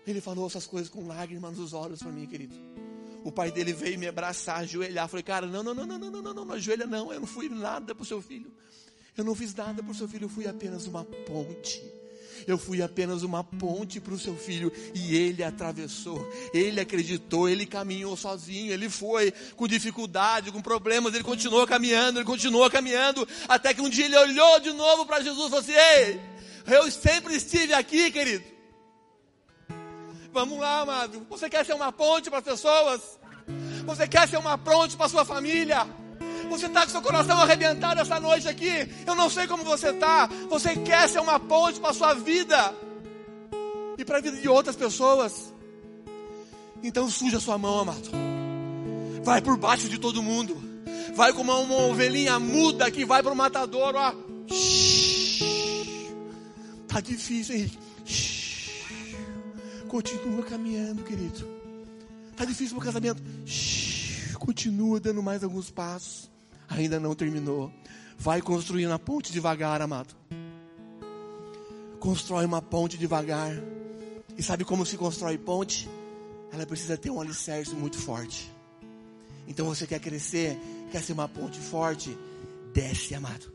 Ele 0.07 0.20
falou 0.20 0.47
essas 0.47 0.66
coisas 0.66 0.89
com 0.89 1.07
lágrimas 1.07 1.59
nos 1.59 1.72
olhos 1.72 2.01
para 2.01 2.12
mim, 2.12 2.26
querido. 2.26 2.55
O 3.24 3.32
pai 3.32 3.51
dele 3.51 3.72
veio 3.72 3.99
me 3.99 4.07
abraçar, 4.07 4.61
ajoelhar. 4.61 5.09
Falei, 5.09 5.24
cara, 5.24 5.49
não, 5.49 5.61
não, 5.62 5.74
não, 5.74 5.84
não, 5.84 5.99
não, 5.99 6.11
não, 6.11 6.22
não, 6.22 6.34
não, 6.34 6.45
não 6.45 6.55
ajoelha 6.55 6.87
não. 6.87 7.12
Eu 7.12 7.18
não 7.18 7.26
fui 7.26 7.49
nada 7.49 7.93
para 7.93 8.03
o 8.03 8.07
seu 8.07 8.22
filho. 8.22 8.53
Eu 9.17 9.25
não 9.25 9.35
fiz 9.35 9.55
nada 9.55 9.83
o 9.87 9.95
seu 9.95 10.07
filho, 10.07 10.25
eu 10.25 10.29
fui 10.29 10.47
apenas 10.47 10.87
uma 10.87 11.05
ponte. 11.05 11.83
Eu 12.47 12.59
fui 12.59 12.83
apenas 12.83 13.23
uma 13.23 13.43
ponte 13.43 13.99
para 13.99 14.12
o 14.12 14.19
seu 14.19 14.37
filho 14.37 14.71
e 14.95 15.17
ele 15.17 15.43
atravessou, 15.43 16.25
ele 16.53 16.81
acreditou, 16.81 17.49
ele 17.49 17.64
caminhou 17.64 18.17
sozinho, 18.17 18.73
ele 18.73 18.91
foi 18.91 19.33
com 19.57 19.67
dificuldade, 19.67 20.53
com 20.53 20.61
problemas, 20.61 21.14
ele 21.14 21.25
continuou 21.25 21.67
caminhando, 21.67 22.19
ele 22.19 22.27
continuou 22.27 22.71
caminhando, 22.71 23.27
até 23.49 23.73
que 23.73 23.81
um 23.81 23.89
dia 23.89 24.05
ele 24.05 24.17
olhou 24.17 24.61
de 24.61 24.73
novo 24.73 25.07
para 25.07 25.23
Jesus 25.23 25.47
e 25.47 25.51
falou 25.51 25.59
assim: 25.59 25.73
Ei, 25.73 26.21
eu 26.67 26.91
sempre 26.91 27.35
estive 27.35 27.73
aqui, 27.73 28.11
querido. 28.11 28.45
Vamos 30.31 30.59
lá, 30.59 30.83
amado. 30.83 31.27
Você 31.31 31.49
quer 31.49 31.64
ser 31.64 31.73
uma 31.73 31.91
ponte 31.91 32.29
para 32.29 32.41
as 32.41 32.45
pessoas? 32.45 33.19
Você 33.87 34.07
quer 34.07 34.29
ser 34.29 34.37
uma 34.37 34.59
ponte 34.59 34.95
para 34.95 35.07
a 35.07 35.09
sua 35.09 35.25
família? 35.25 35.87
Você 36.49 36.67
está 36.67 36.85
com 36.85 36.91
seu 36.91 37.03
coração 37.03 37.39
arrebentado 37.41 38.01
essa 38.01 38.19
noite 38.21 38.49
aqui. 38.49 38.89
Eu 39.07 39.15
não 39.15 39.29
sei 39.29 39.47
como 39.47 39.65
você 39.65 39.91
está. 39.91 40.27
Você 40.49 40.77
quer 40.77 41.09
ser 41.09 41.21
uma 41.21 41.39
ponte 41.39 41.81
para 41.81 41.91
a 41.91 41.95
sua 41.95 42.15
vida 42.15 42.75
e 43.99 44.05
para 44.05 44.19
a 44.19 44.21
vida 44.21 44.37
de 44.37 44.49
outras 44.49 44.77
pessoas. 44.77 45.53
Então 46.83 47.11
suja 47.11 47.41
sua 47.41 47.59
mão, 47.59 47.81
amado. 47.81 48.11
Vai 49.23 49.43
por 49.43 49.57
baixo 49.57 49.89
de 49.89 49.99
todo 49.99 50.23
mundo. 50.23 50.57
Vai 51.15 51.33
como 51.33 51.53
uma 51.61 51.77
ovelhinha 51.87 52.39
muda 52.39 52.91
que 52.91 53.05
vai 53.05 53.23
para 53.23 53.33
o 53.33 53.37
matador. 53.37 53.95
Ó. 53.95 54.15
Tá 56.87 57.01
difícil, 57.01 57.57
Henrique. 57.57 57.79
Continua 59.89 60.43
caminhando, 60.43 61.03
querido. 61.03 61.47
Tá 62.37 62.45
difícil 62.45 62.77
o 62.77 62.81
casamento. 62.81 63.23
Continua 64.39 65.01
dando 65.01 65.23
mais 65.23 65.43
alguns 65.43 65.71
passos 65.71 66.36
ainda 66.69 66.99
não 67.01 67.14
terminou. 67.14 67.73
Vai 68.19 68.41
construindo 68.41 68.93
a 68.93 68.99
ponte 68.99 69.33
devagar, 69.33 69.81
amado. 69.83 70.14
Constrói 71.99 72.45
uma 72.45 72.62
ponte 72.62 72.97
devagar. 72.97 73.53
E 74.37 74.43
sabe 74.43 74.64
como 74.64 74.85
se 74.85 74.97
constrói 74.97 75.39
ponte? 75.39 75.89
Ela 76.53 76.67
precisa 76.67 76.97
ter 76.97 77.11
um 77.11 77.21
alicerce 77.21 77.75
muito 77.75 77.99
forte. 77.99 78.51
Então 79.47 79.67
você 79.67 79.87
quer 79.87 80.01
crescer, 80.01 80.59
quer 80.91 81.03
ser 81.03 81.12
uma 81.12 81.29
ponte 81.29 81.59
forte? 81.59 82.17
Desce, 82.73 83.14
amado. 83.14 83.53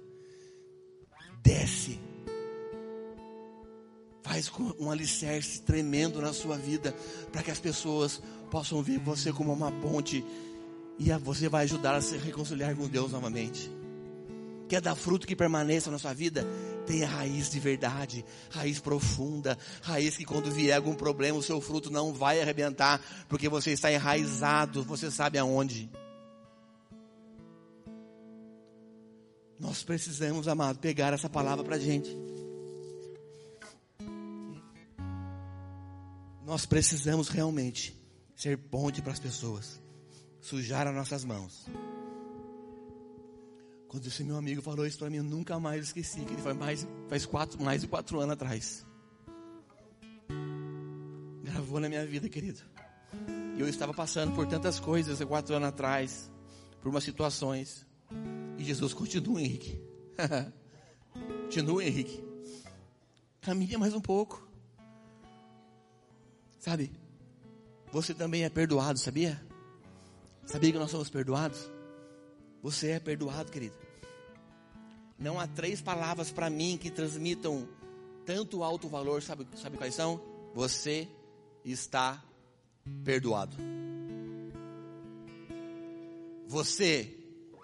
Desce. 1.43 1.99
Faz 4.24 4.51
um 4.80 4.89
alicerce 4.89 5.62
tremendo 5.62 6.22
na 6.22 6.32
sua 6.32 6.57
vida, 6.57 6.95
para 7.32 7.43
que 7.43 7.51
as 7.51 7.59
pessoas 7.59 8.22
possam 8.49 8.82
ver 8.82 8.99
você 8.99 9.34
como 9.34 9.51
uma 9.51 9.72
ponte 9.72 10.24
e 11.04 11.12
você 11.18 11.49
vai 11.49 11.64
ajudar 11.64 11.95
a 11.95 12.02
se 12.02 12.16
reconciliar 12.16 12.76
com 12.76 12.88
Deus 12.88 13.12
novamente. 13.12 13.72
Quer 14.70 14.80
dar 14.80 14.93
fruto 14.93 15.26
que 15.26 15.36
permaneça 15.36 15.89
na 15.89 15.97
sua 15.97 16.14
vida? 16.14 16.45
Tenha 16.86 17.08
raiz 17.08 17.49
de 17.49 17.60
verdade, 17.60 18.24
raiz 18.52 18.80
profunda, 18.80 19.58
raiz 19.82 20.16
que 20.16 20.24
quando 20.24 20.52
vier 20.52 20.76
algum 20.76 20.93
problema, 20.93 21.39
o 21.39 21.41
seu 21.43 21.60
fruto 21.60 21.89
não 21.89 22.14
vai 22.14 22.39
arrebentar, 22.39 23.02
porque 23.28 23.49
você 23.49 23.72
está 23.72 23.91
enraizado, 23.91 24.84
você 24.84 25.10
sabe 25.10 25.39
aonde. 25.39 25.89
Nós 29.60 29.84
precisamos, 29.84 30.47
amado, 30.47 30.78
pegar 30.78 31.14
essa 31.14 31.28
palavra 31.28 31.64
para 31.64 31.78
a 31.78 31.80
gente. 31.80 32.16
Nós 36.45 36.68
precisamos 36.68 37.28
realmente 37.28 37.99
ser 38.36 38.56
ponte 38.56 39.02
para 39.02 39.14
as 39.14 39.20
pessoas 39.20 39.80
sujar 40.42 40.88
as 40.88 40.96
nossas 40.96 41.24
mãos. 41.24 41.66
Quando 43.88 44.08
esse 44.08 44.24
meu 44.24 44.38
amigo 44.38 44.62
falou 44.62 44.86
isso 44.86 44.98
para 44.98 45.10
mim, 45.10 45.18
eu 45.18 45.24
nunca 45.24 45.60
mais 45.60 45.88
esqueci, 45.88 46.22
que 46.22 46.34
ele 46.34 46.42
faz 46.42 46.58
mais, 46.58 46.88
faz 47.08 47.26
quatro, 47.26 47.62
mais 47.62 47.82
de 47.82 47.88
quatro 47.88 48.20
anos 48.20 48.34
atrás. 48.34 48.86
Gravou 51.44 51.80
na 51.80 51.89
minha 51.89 52.06
vida, 52.06 52.28
querido. 52.30 52.62
Eu 53.58 53.68
estava 53.68 53.94
passando 53.94 54.34
por 54.34 54.48
tantas 54.48 54.80
coisas 54.80 55.22
há 55.22 55.26
quatro 55.26 55.54
anos 55.54 55.70
atrás, 55.70 56.32
por 56.82 56.89
umas 56.89 57.04
situações. 57.04 57.86
E 58.58 58.64
Jesus 58.64 58.94
continua, 58.94 59.42
Henrique. 59.42 59.80
continua, 61.44 61.84
Henrique. 61.84 62.24
Caminha 63.42 63.78
mais 63.78 63.94
um 63.94 64.02
pouco. 64.02 64.48
Sabe? 66.60 66.92
Você 67.92 68.14
também 68.14 68.46
é 68.46 68.50
perdoado, 68.50 68.98
sabia? 68.98 69.51
Sabia 70.46 70.72
que 70.72 70.78
nós 70.80 70.92
somos 70.92 71.10
perdoados? 71.10 71.70
Você 72.62 72.92
é 72.92 73.00
perdoado, 73.00 73.52
querido. 73.52 73.76
Não 75.18 75.39
há 75.39 75.48
três 75.48 75.82
palavras 75.82 76.32
para 76.32 76.50
mim 76.50 76.78
que 76.78 76.89
transmitam 76.89 77.68
tanto 78.26 78.64
alto 78.64 78.88
valor, 78.88 79.22
sabe, 79.22 79.48
sabe 79.56 79.78
quais 79.78 79.94
são? 79.94 80.22
Você 80.54 81.08
está 81.64 82.24
perdoado. 83.04 83.56
Você 86.48 87.18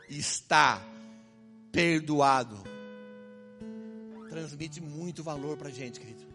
está 0.09 0.81
perdoado. 1.71 2.57
Transmite 4.29 4.81
muito 4.81 5.23
valor 5.23 5.57
para 5.57 5.69
a 5.69 5.71
gente, 5.71 5.99
querido. 5.99 6.25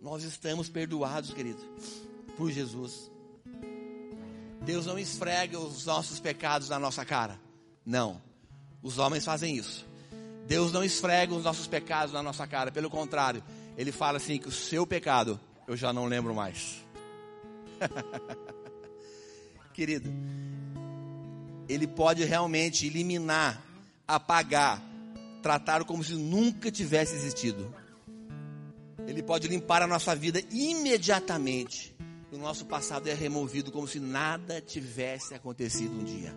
Nós 0.00 0.22
estamos 0.22 0.68
perdoados, 0.68 1.32
querido, 1.32 1.62
por 2.36 2.50
Jesus. 2.50 3.10
Deus 4.62 4.86
não 4.86 4.98
esfrega 4.98 5.58
os 5.58 5.86
nossos 5.86 6.20
pecados 6.20 6.68
na 6.68 6.78
nossa 6.78 7.04
cara. 7.04 7.40
Não. 7.84 8.20
Os 8.82 8.98
homens 8.98 9.24
fazem 9.24 9.56
isso. 9.56 9.86
Deus 10.46 10.72
não 10.72 10.82
esfrega 10.82 11.34
os 11.34 11.44
nossos 11.44 11.66
pecados 11.66 12.12
na 12.12 12.22
nossa 12.22 12.46
cara. 12.46 12.70
Pelo 12.70 12.90
contrário, 12.90 13.42
Ele 13.76 13.92
fala 13.92 14.16
assim: 14.16 14.38
que 14.38 14.48
o 14.48 14.52
seu 14.52 14.86
pecado 14.86 15.38
eu 15.66 15.76
já 15.76 15.92
não 15.92 16.06
lembro 16.06 16.34
mais. 16.34 16.84
Querido, 19.74 20.10
Ele 21.68 21.86
pode 21.86 22.24
realmente 22.24 22.86
eliminar, 22.86 23.62
apagar, 24.06 24.82
tratar 25.42 25.84
como 25.84 26.02
se 26.02 26.14
nunca 26.14 26.70
tivesse 26.70 27.14
existido. 27.14 27.74
Ele 29.06 29.22
pode 29.22 29.48
limpar 29.48 29.82
a 29.82 29.86
nossa 29.86 30.14
vida 30.14 30.42
imediatamente 30.50 31.96
o 32.30 32.36
nosso 32.36 32.66
passado 32.66 33.08
é 33.08 33.14
removido 33.14 33.72
como 33.72 33.88
se 33.88 33.98
nada 33.98 34.60
tivesse 34.60 35.34
acontecido 35.34 35.98
um 35.98 36.04
dia. 36.04 36.34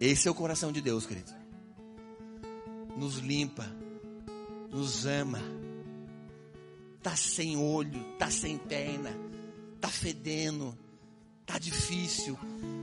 Esse 0.00 0.26
é 0.26 0.30
o 0.30 0.34
coração 0.34 0.72
de 0.72 0.80
Deus, 0.80 1.06
querido. 1.06 1.32
Nos 2.96 3.18
limpa, 3.18 3.64
nos 4.70 5.06
ama. 5.06 5.40
Tá 7.02 7.14
sem 7.14 7.56
olho, 7.56 8.02
tá 8.18 8.28
sem 8.30 8.58
perna, 8.58 9.16
tá 9.80 9.88
fedendo, 9.88 10.76
tá 11.46 11.56
difícil, 11.56 12.36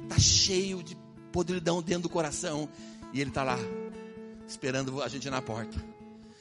tá 0.07 0.17
cheio 0.17 0.81
de 0.81 0.97
podridão 1.31 1.81
dentro 1.81 2.03
do 2.03 2.09
coração 2.09 2.69
e 3.11 3.19
ele 3.19 3.31
tá 3.31 3.43
lá 3.43 3.57
esperando 4.47 5.03
a 5.03 5.09
gente 5.09 5.29
na 5.29 5.41
porta. 5.41 5.77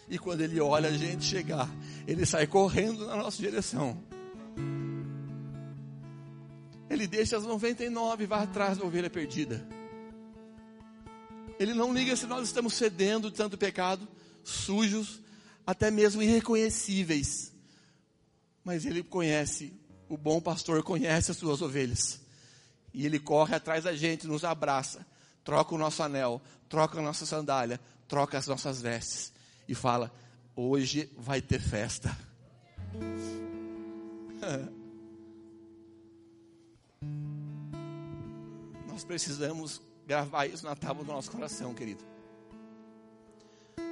E 0.09 0.16
quando 0.16 0.42
ele 0.42 0.61
olha 0.61 0.90
a 0.90 0.92
gente 0.96 1.24
chegar, 1.24 1.68
ele 2.07 2.24
sai 2.24 2.46
correndo 2.46 3.05
na 3.07 3.16
nossa 3.16 3.38
direção 3.38 4.00
ele 7.03 7.09
deixa 7.09 7.36
as 7.36 7.42
99 7.42 8.22
e 8.22 8.26
vai 8.26 8.44
atrás 8.44 8.78
da 8.78 8.84
ovelha 8.84 9.11
perdida. 9.11 9.66
Ele 11.59 11.74
não 11.74 11.92
liga 11.92 12.14
se 12.16 12.26
nós 12.26 12.44
estamos 12.44 12.74
cedendo 12.74 13.28
de 13.30 13.36
tanto 13.36 13.59
pecado, 13.59 14.07
sujos, 14.44 15.20
até 15.66 15.90
mesmo 15.90 16.22
irreconhecíveis. 16.22 17.53
Mas 18.64 18.86
ele 18.86 19.03
conhece, 19.03 19.72
o 20.09 20.16
bom 20.16 20.40
pastor 20.40 20.82
conhece 20.82 21.32
as 21.32 21.36
suas 21.36 21.61
ovelhas. 21.61 22.20
E 22.94 23.05
ele 23.05 23.18
corre 23.18 23.55
atrás 23.55 23.82
da 23.84 23.94
gente, 23.94 24.26
nos 24.26 24.44
abraça, 24.44 25.05
troca 25.42 25.74
o 25.74 25.78
nosso 25.78 26.03
anel, 26.03 26.40
troca 26.68 27.00
a 27.00 27.03
nossa 27.03 27.26
sandália, 27.26 27.80
troca 28.07 28.38
as 28.38 28.46
nossas 28.46 28.80
vestes 28.80 29.32
e 29.66 29.74
fala: 29.74 30.12
Hoje 30.55 31.11
vai 31.16 31.40
ter 31.40 31.61
festa. 31.61 32.16
Nós 38.93 39.05
precisamos 39.05 39.80
gravar 40.07 40.45
isso 40.45 40.66
na 40.66 40.76
tábua 40.76 41.03
do 41.03 41.11
nosso 41.11 41.30
coração, 41.30 41.72
querido. 41.72 42.05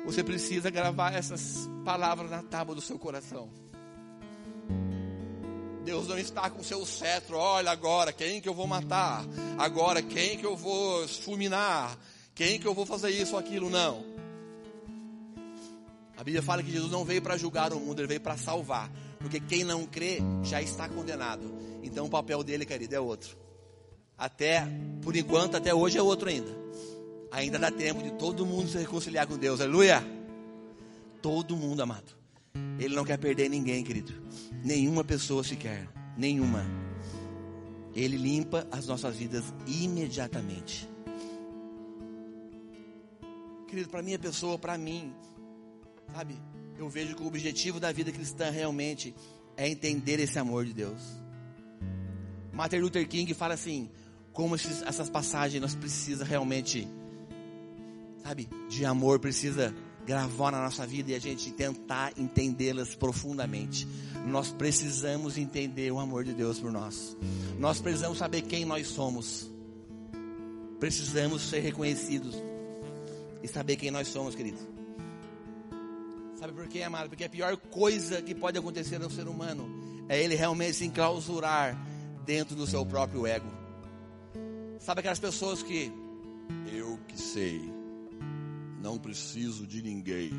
Você 0.04 0.22
precisa 0.22 0.68
gravar 0.68 1.14
essas 1.14 1.66
palavras 1.86 2.30
na 2.30 2.42
tábua 2.42 2.74
do 2.74 2.82
seu 2.82 2.98
coração. 2.98 3.48
Deus 5.86 6.06
não 6.06 6.18
está 6.18 6.50
com 6.50 6.62
seu 6.62 6.84
cetro, 6.84 7.38
olha 7.38 7.70
agora 7.70 8.12
quem 8.12 8.42
que 8.42 8.48
eu 8.48 8.52
vou 8.52 8.66
matar, 8.66 9.24
agora 9.58 10.02
quem 10.02 10.36
que 10.36 10.44
eu 10.44 10.54
vou 10.54 11.08
fulminar, 11.08 11.98
quem 12.34 12.60
que 12.60 12.66
eu 12.66 12.74
vou 12.74 12.84
fazer 12.84 13.08
isso 13.08 13.32
ou 13.32 13.38
aquilo, 13.38 13.70
não. 13.70 14.04
A 16.14 16.22
Bíblia 16.22 16.42
fala 16.42 16.62
que 16.62 16.70
Jesus 16.70 16.92
não 16.92 17.06
veio 17.06 17.22
para 17.22 17.38
julgar 17.38 17.72
o 17.72 17.80
mundo, 17.80 18.00
ele 18.00 18.08
veio 18.08 18.20
para 18.20 18.36
salvar. 18.36 18.92
Porque 19.18 19.40
quem 19.40 19.64
não 19.64 19.86
crê 19.86 20.18
já 20.42 20.60
está 20.60 20.86
condenado. 20.90 21.50
Então 21.82 22.04
o 22.04 22.10
papel 22.10 22.44
dele, 22.44 22.66
querido, 22.66 22.94
é 22.94 23.00
outro. 23.00 23.40
Até, 24.20 24.68
por 25.00 25.16
enquanto, 25.16 25.56
até 25.56 25.74
hoje 25.74 25.96
é 25.96 26.02
outro 26.02 26.28
ainda. 26.28 26.54
Ainda 27.32 27.58
dá 27.58 27.70
tempo 27.70 28.02
de 28.02 28.10
todo 28.12 28.44
mundo 28.44 28.68
se 28.68 28.76
reconciliar 28.76 29.26
com 29.26 29.38
Deus. 29.38 29.62
Aleluia! 29.62 30.04
Todo 31.22 31.56
mundo, 31.56 31.80
amado. 31.80 32.12
Ele 32.78 32.94
não 32.94 33.02
quer 33.02 33.16
perder 33.16 33.48
ninguém, 33.48 33.82
querido. 33.82 34.12
Nenhuma 34.62 35.02
pessoa 35.02 35.42
sequer. 35.42 35.88
Nenhuma. 36.18 36.66
Ele 37.94 38.18
limpa 38.18 38.66
as 38.70 38.86
nossas 38.86 39.16
vidas 39.16 39.42
imediatamente. 39.66 40.86
Querido, 43.68 43.88
para 43.88 44.02
minha 44.02 44.18
pessoa, 44.18 44.58
para 44.58 44.76
mim, 44.76 45.14
sabe? 46.12 46.36
Eu 46.76 46.90
vejo 46.90 47.16
que 47.16 47.22
o 47.22 47.26
objetivo 47.26 47.80
da 47.80 47.90
vida 47.90 48.12
cristã 48.12 48.50
realmente 48.50 49.14
é 49.56 49.66
entender 49.66 50.20
esse 50.20 50.38
amor 50.38 50.66
de 50.66 50.74
Deus. 50.74 51.00
Martin 52.52 52.76
Luther 52.76 53.08
King 53.08 53.32
fala 53.32 53.54
assim: 53.54 53.88
como 54.40 54.54
esses, 54.54 54.80
essas 54.84 55.10
passagens 55.10 55.60
nós 55.60 55.74
precisa 55.74 56.24
realmente, 56.24 56.88
sabe, 58.22 58.48
de 58.70 58.86
amor, 58.86 59.18
precisa 59.18 59.74
gravar 60.06 60.50
na 60.50 60.62
nossa 60.62 60.86
vida 60.86 61.10
e 61.10 61.14
a 61.14 61.18
gente 61.18 61.52
tentar 61.52 62.14
entendê-las 62.16 62.94
profundamente. 62.94 63.86
Nós 64.26 64.50
precisamos 64.50 65.36
entender 65.36 65.92
o 65.92 66.00
amor 66.00 66.24
de 66.24 66.32
Deus 66.32 66.58
por 66.58 66.72
nós. 66.72 67.14
Nós 67.58 67.82
precisamos 67.82 68.16
saber 68.16 68.40
quem 68.40 68.64
nós 68.64 68.86
somos. 68.86 69.50
Precisamos 70.78 71.42
ser 71.42 71.60
reconhecidos 71.60 72.34
e 73.42 73.46
saber 73.46 73.76
quem 73.76 73.90
nós 73.90 74.08
somos, 74.08 74.34
querido. 74.34 74.58
Sabe 76.38 76.54
por 76.54 76.66
quê, 76.66 76.82
amado? 76.82 77.10
Porque 77.10 77.24
a 77.24 77.28
pior 77.28 77.58
coisa 77.58 78.22
que 78.22 78.34
pode 78.34 78.58
acontecer 78.58 79.02
ao 79.02 79.10
ser 79.10 79.28
humano 79.28 79.68
é 80.08 80.18
ele 80.18 80.34
realmente 80.34 80.76
se 80.76 80.86
enclausurar 80.86 81.76
dentro 82.24 82.56
do 82.56 82.66
seu 82.66 82.86
próprio 82.86 83.26
ego. 83.26 83.59
Sabe 84.80 85.00
aquelas 85.00 85.18
pessoas 85.18 85.62
que 85.62 85.92
eu 86.72 86.98
que 87.06 87.20
sei, 87.20 87.60
não 88.80 88.98
preciso 88.98 89.66
de 89.66 89.82
ninguém, 89.82 90.30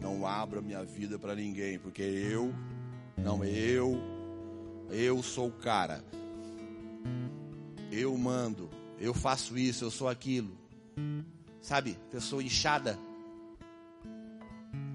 não 0.00 0.26
abro 0.26 0.58
a 0.58 0.62
minha 0.62 0.84
vida 0.84 1.16
para 1.16 1.36
ninguém, 1.36 1.78
porque 1.78 2.02
eu, 2.02 2.52
não 3.16 3.44
eu, 3.44 3.96
eu 4.90 5.22
sou 5.22 5.46
o 5.46 5.52
cara, 5.52 6.04
eu 7.92 8.18
mando, 8.18 8.68
eu 8.98 9.14
faço 9.14 9.56
isso, 9.56 9.84
eu 9.84 9.92
sou 9.92 10.08
aquilo. 10.08 10.58
Sabe, 11.62 11.96
pessoa 12.10 12.42
inchada, 12.42 12.98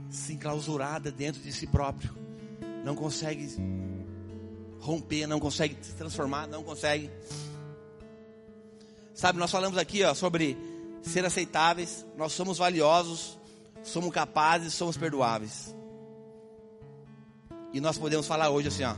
se 0.09 0.33
enclausurada 0.33 1.09
dentro 1.09 1.41
de 1.41 1.53
si 1.53 1.67
próprio, 1.67 2.13
não 2.83 2.95
consegue 2.95 3.47
romper, 4.81 5.25
não 5.25 5.39
consegue 5.39 5.77
se 5.81 5.93
transformar, 5.93 6.47
não 6.47 6.63
consegue. 6.63 7.09
Sabe, 9.13 9.37
nós 9.37 9.51
falamos 9.51 9.77
aqui 9.77 10.03
ó, 10.03 10.13
sobre 10.13 10.57
ser 11.01 11.25
aceitáveis, 11.25 12.05
nós 12.17 12.33
somos 12.33 12.57
valiosos, 12.57 13.37
somos 13.83 14.11
capazes, 14.11 14.73
somos 14.73 14.97
perdoáveis. 14.97 15.75
E 17.71 17.79
nós 17.79 17.97
podemos 17.97 18.25
falar 18.25 18.49
hoje 18.49 18.69
assim, 18.69 18.83
ó, 18.83 18.95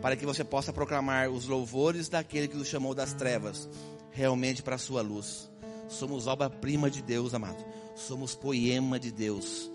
para 0.00 0.16
que 0.16 0.24
você 0.24 0.44
possa 0.44 0.72
proclamar 0.72 1.28
os 1.28 1.46
louvores 1.46 2.08
daquele 2.08 2.48
que 2.48 2.56
nos 2.56 2.68
chamou 2.68 2.94
das 2.94 3.12
trevas, 3.12 3.68
realmente 4.10 4.62
para 4.62 4.76
a 4.76 4.78
sua 4.78 5.02
luz. 5.02 5.50
Somos 5.88 6.26
obra-prima 6.26 6.90
de 6.90 7.02
Deus, 7.02 7.34
amado. 7.34 7.64
Somos 7.96 8.34
poema 8.34 8.98
de 8.98 9.10
Deus. 9.10 9.70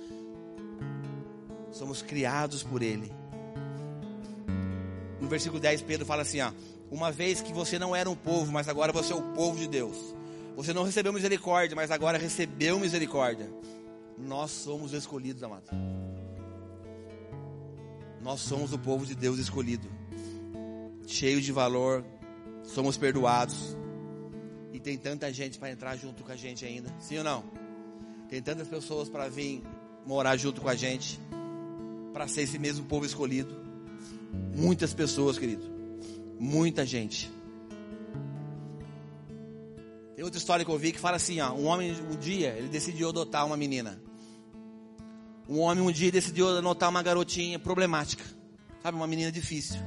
Somos 1.72 2.02
criados 2.02 2.64
por 2.64 2.82
Ele. 2.82 3.12
No 5.20 5.28
versículo 5.28 5.60
10, 5.60 5.82
Pedro 5.82 6.06
fala 6.06 6.22
assim: 6.22 6.40
ó, 6.42 6.52
Uma 6.94 7.12
vez 7.12 7.42
que 7.42 7.52
você 7.52 7.80
não 7.80 7.96
era 7.96 8.08
um 8.08 8.16
povo, 8.16 8.52
mas 8.52 8.70
agora 8.70 8.94
você 8.94 9.14
é 9.14 9.16
o 9.16 9.34
povo 9.34 9.58
de 9.58 9.68
Deus. 9.68 9.98
Você 10.56 10.72
não 10.74 10.84
recebeu 10.84 11.12
misericórdia, 11.12 11.76
mas 11.76 11.90
agora 11.90 12.20
recebeu 12.20 12.80
misericórdia. 12.80 13.52
Nós 14.16 14.52
somos 14.52 14.94
escolhidos, 14.94 15.42
amado. 15.42 15.72
Nós 18.22 18.42
somos 18.42 18.74
o 18.74 18.78
povo 18.78 19.08
de 19.08 19.16
Deus 19.16 19.40
escolhido, 19.40 19.90
cheio 21.08 21.42
de 21.42 21.52
valor, 21.52 22.06
somos 22.64 22.96
perdoados 22.96 23.76
e 24.72 24.80
tem 24.80 24.96
tanta 24.96 25.34
gente 25.34 25.58
para 25.58 25.72
entrar 25.72 25.96
junto 25.98 26.24
com 26.24 26.32
a 26.32 26.36
gente 26.36 26.64
ainda. 26.64 26.94
Sim 27.00 27.18
ou 27.18 27.24
não? 27.24 27.44
Tem 28.30 28.40
tantas 28.40 28.68
pessoas 28.68 29.10
para 29.10 29.28
vir 29.28 29.64
morar 30.06 30.38
junto 30.38 30.62
com 30.62 30.70
a 30.70 30.76
gente. 30.76 31.20
Para 32.14 32.28
ser 32.28 32.44
esse 32.44 32.60
mesmo 32.60 32.86
povo 32.86 33.04
escolhido. 33.04 33.58
Muitas 34.56 34.94
pessoas, 34.94 35.40
querido. 35.40 35.73
Muita 36.40 36.86
gente. 36.86 37.32
Tem 40.16 40.24
outra 40.24 40.38
história 40.38 40.64
que 40.64 40.72
eu 40.72 40.78
vi 40.78 40.92
que 40.92 41.00
fala 41.00 41.18
assim, 41.18 41.40
ó, 41.42 41.52
um 41.54 41.66
homem 41.66 41.92
um 42.10 42.16
dia 42.16 42.56
ele 42.58 42.68
decidiu 42.68 43.10
adotar 43.10 43.46
uma 43.46 43.58
menina. 43.58 44.02
Um 45.48 45.60
homem 45.60 45.84
um 45.84 45.92
dia 45.92 46.12
decidiu 46.12 46.58
adotar 46.58 46.90
uma 46.90 47.04
garotinha 47.04 47.60
problemática, 47.60 48.24
sabe, 48.82 48.96
uma 48.96 49.08
menina 49.08 49.32
difícil. 49.32 49.78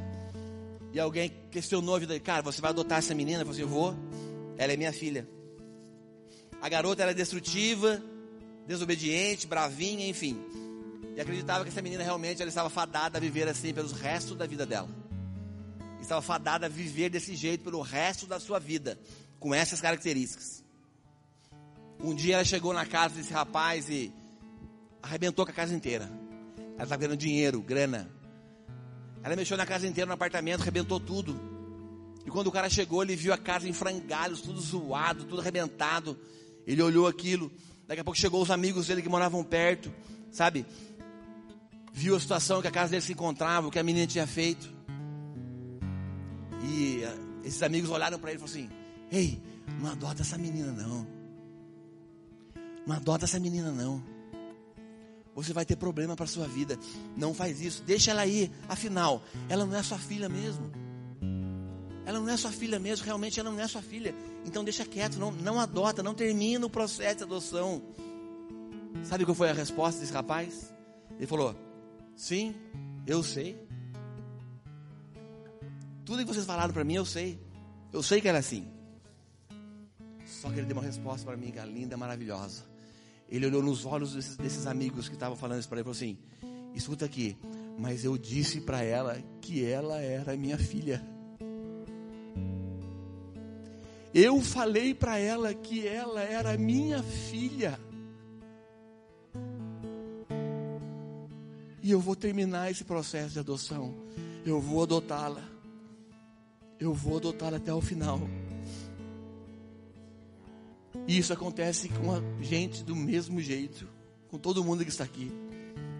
E 0.93 1.01
alguém 1.01 1.33
questionou 1.51 1.95
a 1.95 1.99
vida 1.99 2.15
dele, 2.15 2.25
cara, 2.25 2.43
você 2.43 2.61
vai 2.61 2.71
adotar 2.71 2.99
essa 2.99 3.15
menina? 3.15 3.43
Eu 3.43 3.47
falei 3.47 3.63
assim, 3.63 3.63
eu 3.63 3.69
vou. 3.69 3.95
Ela 4.59 4.73
é 4.73 4.77
minha 4.77 4.93
filha. 4.93 5.29
A 6.61 6.69
garota 6.69 7.03
era 7.03 7.15
destrutiva, 7.15 8.03
desobediente, 8.67 9.47
bravinha, 9.47 10.09
enfim. 10.09 10.39
E 11.15 11.21
acreditava 11.21 11.65
que 11.65 11.71
essa 11.71 11.83
menina 11.83 12.03
realmente 12.03 12.43
ela 12.43 12.49
estava 12.49 12.69
fadada 12.69 13.19
a 13.19 13.21
viver 13.21 13.49
assim 13.49 13.73
pelos 13.73 13.93
restos 13.93 14.37
da 14.37 14.47
vida 14.47 14.67
dela. 14.67 14.89
Estava 16.01 16.23
fadada 16.23 16.67
a 16.67 16.69
viver 16.69 17.11
desse 17.11 17.35
jeito 17.35 17.65
pelo 17.65 17.81
resto 17.81 18.27
da 18.27 18.39
sua 18.39 18.59
vida, 18.59 18.99
com 19.41 19.55
essas 19.55 19.81
características. 19.81 20.65
Um 22.01 22.15
dia 22.15 22.35
ela 22.35 22.45
chegou 22.45 22.73
na 22.73 22.85
casa 22.85 23.15
desse 23.15 23.33
rapaz 23.33 23.89
e 23.89 24.13
arrebentou 25.03 25.45
com 25.45 25.51
a 25.51 25.55
casa 25.55 25.75
inteira. 25.75 26.11
Ela 26.75 26.83
estava 26.83 26.97
ganhando 26.97 27.17
dinheiro, 27.17 27.61
grana. 27.61 28.11
Ela 29.23 29.35
mexeu 29.35 29.57
na 29.57 29.67
casa 29.67 29.87
inteira, 29.87 30.07
no 30.07 30.15
apartamento, 30.15 30.61
arrebentou 30.61 31.01
tudo. 31.01 31.41
E 32.25 32.31
quando 32.31 32.49
o 32.49 32.53
cara 32.53 32.69
chegou, 32.69 33.03
ele 33.03 33.17
viu 33.17 33.33
a 33.33 33.39
casa 33.39 33.69
em 33.69 33.73
frangalhos, 33.73 34.41
tudo 34.41 34.61
zoado, 34.61 35.25
tudo 35.25 35.41
arrebentado. 35.41 36.19
Ele 36.67 36.83
olhou 36.83 37.07
aquilo. 37.07 37.51
Daqui 37.87 38.01
a 38.01 38.05
pouco 38.05 38.19
chegou 38.19 38.43
os 38.43 38.51
amigos 38.51 38.89
dele 38.89 39.01
que 39.01 39.09
moravam 39.09 39.43
perto, 39.45 39.93
sabe? 40.31 40.67
Viu 41.93 42.17
a 42.17 42.21
situação 42.21 42.61
que 42.61 42.69
a 42.69 42.71
casa 42.71 42.91
dele 42.91 43.03
se 43.03 43.13
encontrava, 43.13 43.69
o 43.69 43.71
que 43.71 43.79
a 43.79 43.83
menina 43.83 44.07
tinha 44.07 44.27
feito. 44.27 44.76
E 46.67 47.05
uh, 47.05 47.47
esses 47.47 47.63
amigos 47.63 47.91
olharam 47.91 48.19
para 48.19 48.31
ele 48.31 48.39
e 48.39 48.47
falaram 48.47 48.59
assim: 48.59 48.71
Ei, 49.11 49.41
não 49.81 49.91
adota 49.91 50.23
essa 50.23 50.37
menina 50.37 50.73
não. 50.73 51.07
Não 52.87 52.97
adota 52.97 53.25
essa 53.25 53.39
menina 53.39 53.71
não. 53.71 54.03
Você 55.35 55.53
vai 55.53 55.65
ter 55.65 55.77
problema 55.77 56.17
para 56.17 56.27
sua 56.27 56.49
vida. 56.49 56.79
Não 57.17 57.35
faz 57.35 57.61
isso. 57.61 57.83
Deixa 57.83 58.11
ela 58.11 58.23
aí. 58.23 58.51
Afinal, 58.69 59.23
ela 59.49 59.67
não 59.67 59.77
é 59.77 59.83
sua 59.83 59.99
filha 59.99 60.29
mesmo. 60.29 60.71
Ela 62.07 62.21
não 62.21 62.29
é 62.29 62.37
sua 62.37 62.53
filha 62.53 62.79
mesmo, 62.79 63.05
realmente 63.05 63.41
ela 63.41 63.51
não 63.51 63.59
é 63.59 63.67
sua 63.67 63.83
filha. 63.83 64.15
Então 64.45 64.63
deixa 64.63 64.85
quieto, 64.85 65.19
não, 65.19 65.33
não 65.33 65.59
adota, 65.59 66.05
não 66.05 66.15
termina 66.15 66.65
o 66.65 66.71
processo 66.71 67.17
de 67.17 67.23
adoção. 67.25 67.83
Sabe 69.03 69.25
qual 69.25 69.35
foi 69.35 69.51
a 69.51 69.53
resposta 69.53 70.01
desse 70.01 70.13
rapaz? 70.13 70.73
Ele 71.17 71.27
falou: 71.27 71.57
Sim, 72.15 72.55
eu 73.07 73.25
sei. 73.25 73.66
Tudo 76.07 76.25
que 76.25 76.33
vocês 76.33 76.47
falaram 76.47 76.73
para 76.73 76.85
mim, 76.85 76.95
eu 76.95 77.05
sei. 77.05 77.37
Eu 77.93 78.01
sei 78.01 78.21
que 78.21 78.29
ela 78.29 78.39
é 78.39 78.41
assim. 78.41 78.65
Só 80.25 80.49
que 80.49 80.61
ele 80.61 80.67
deu 80.67 80.77
uma 80.77 80.83
resposta 80.83 81.27
para 81.27 81.37
mim, 81.37 81.51
que 81.51 81.59
é 81.59 81.67
linda, 81.67 81.97
maravilhosa. 81.97 82.63
Ele 83.29 83.45
olhou 83.45 83.61
nos 83.61 83.85
olhos 83.85 84.15
desses, 84.15 84.37
desses 84.37 84.67
amigos 84.69 85.09
que 85.09 85.15
estavam 85.15 85.37
falando 85.37 85.59
isso 85.59 85.69
para 85.69 85.81
ele 85.81 85.91
e 85.91 85.93
falou 85.93 85.97
assim: 85.97 86.17
Escuta 86.77 87.05
aqui, 87.05 87.37
mas 87.77 88.05
eu 88.05 88.17
disse 88.17 88.61
para 88.61 88.85
ela 88.85 89.21
que 89.41 89.65
ela 89.65 90.01
era 90.01 90.37
minha 90.37 90.57
filha. 90.57 91.05
Eu 94.15 94.41
falei 94.41 94.95
para 94.95 95.19
ela 95.19 95.53
que 95.53 95.89
ela 95.89 96.23
era 96.23 96.57
minha 96.57 97.03
filha. 97.03 97.81
E 101.83 101.91
eu 101.91 101.99
vou 101.99 102.15
terminar 102.15 102.71
esse 102.71 102.85
processo 102.85 103.33
de 103.33 103.41
adoção. 103.41 103.93
Eu 104.45 104.61
vou 104.61 104.85
adotá-la. 104.85 105.56
Eu 106.79 106.93
vou 106.93 107.17
adotá-la 107.17 107.57
até 107.57 107.73
o 107.73 107.81
final. 107.81 108.21
E 111.07 111.19
isso 111.19 111.33
acontece 111.33 111.89
com 111.89 112.13
a 112.13 112.21
gente 112.43 112.83
do 112.83 112.95
mesmo 112.95 113.41
jeito, 113.41 113.89
com 114.29 114.39
todo 114.39 114.65
mundo 114.65 114.85
que 114.85 114.91
está 114.91 115.05
aqui. 115.05 115.31